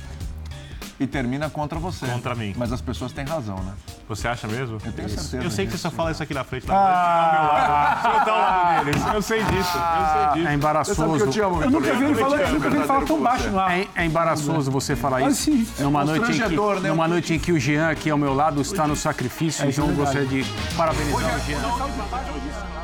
[0.97, 2.05] E termina contra você.
[2.07, 2.53] contra mim.
[2.55, 3.73] Mas as pessoas têm razão, né?
[4.07, 4.77] Você acha mesmo?
[4.85, 5.81] Eu tenho certeza Eu sei que disso.
[5.81, 6.65] você só fala isso aqui na frente.
[6.67, 9.01] Na Ah, frente, não tá ao lado deles.
[9.13, 9.57] Eu sei disso.
[9.57, 9.63] Eu
[10.13, 10.49] sei É disso.
[10.53, 10.95] embaraçoso.
[11.01, 12.75] Você sabe que eu te amo, Eu nunca vi ele falar, Eu eu nunca vi
[12.77, 13.71] ele falar tão baixo ar.
[13.77, 15.43] É, é embaraçoso você falar Mas isso.
[15.51, 16.89] sim, numa noite, em que, né?
[16.89, 19.69] numa Um noite em que o Jean aqui ao meu lado está no sacrifício, É,
[19.69, 20.45] isso então é eu gostaria de
[20.77, 21.57] parabenizar o Jean.
[21.57, 22.74] Hoje.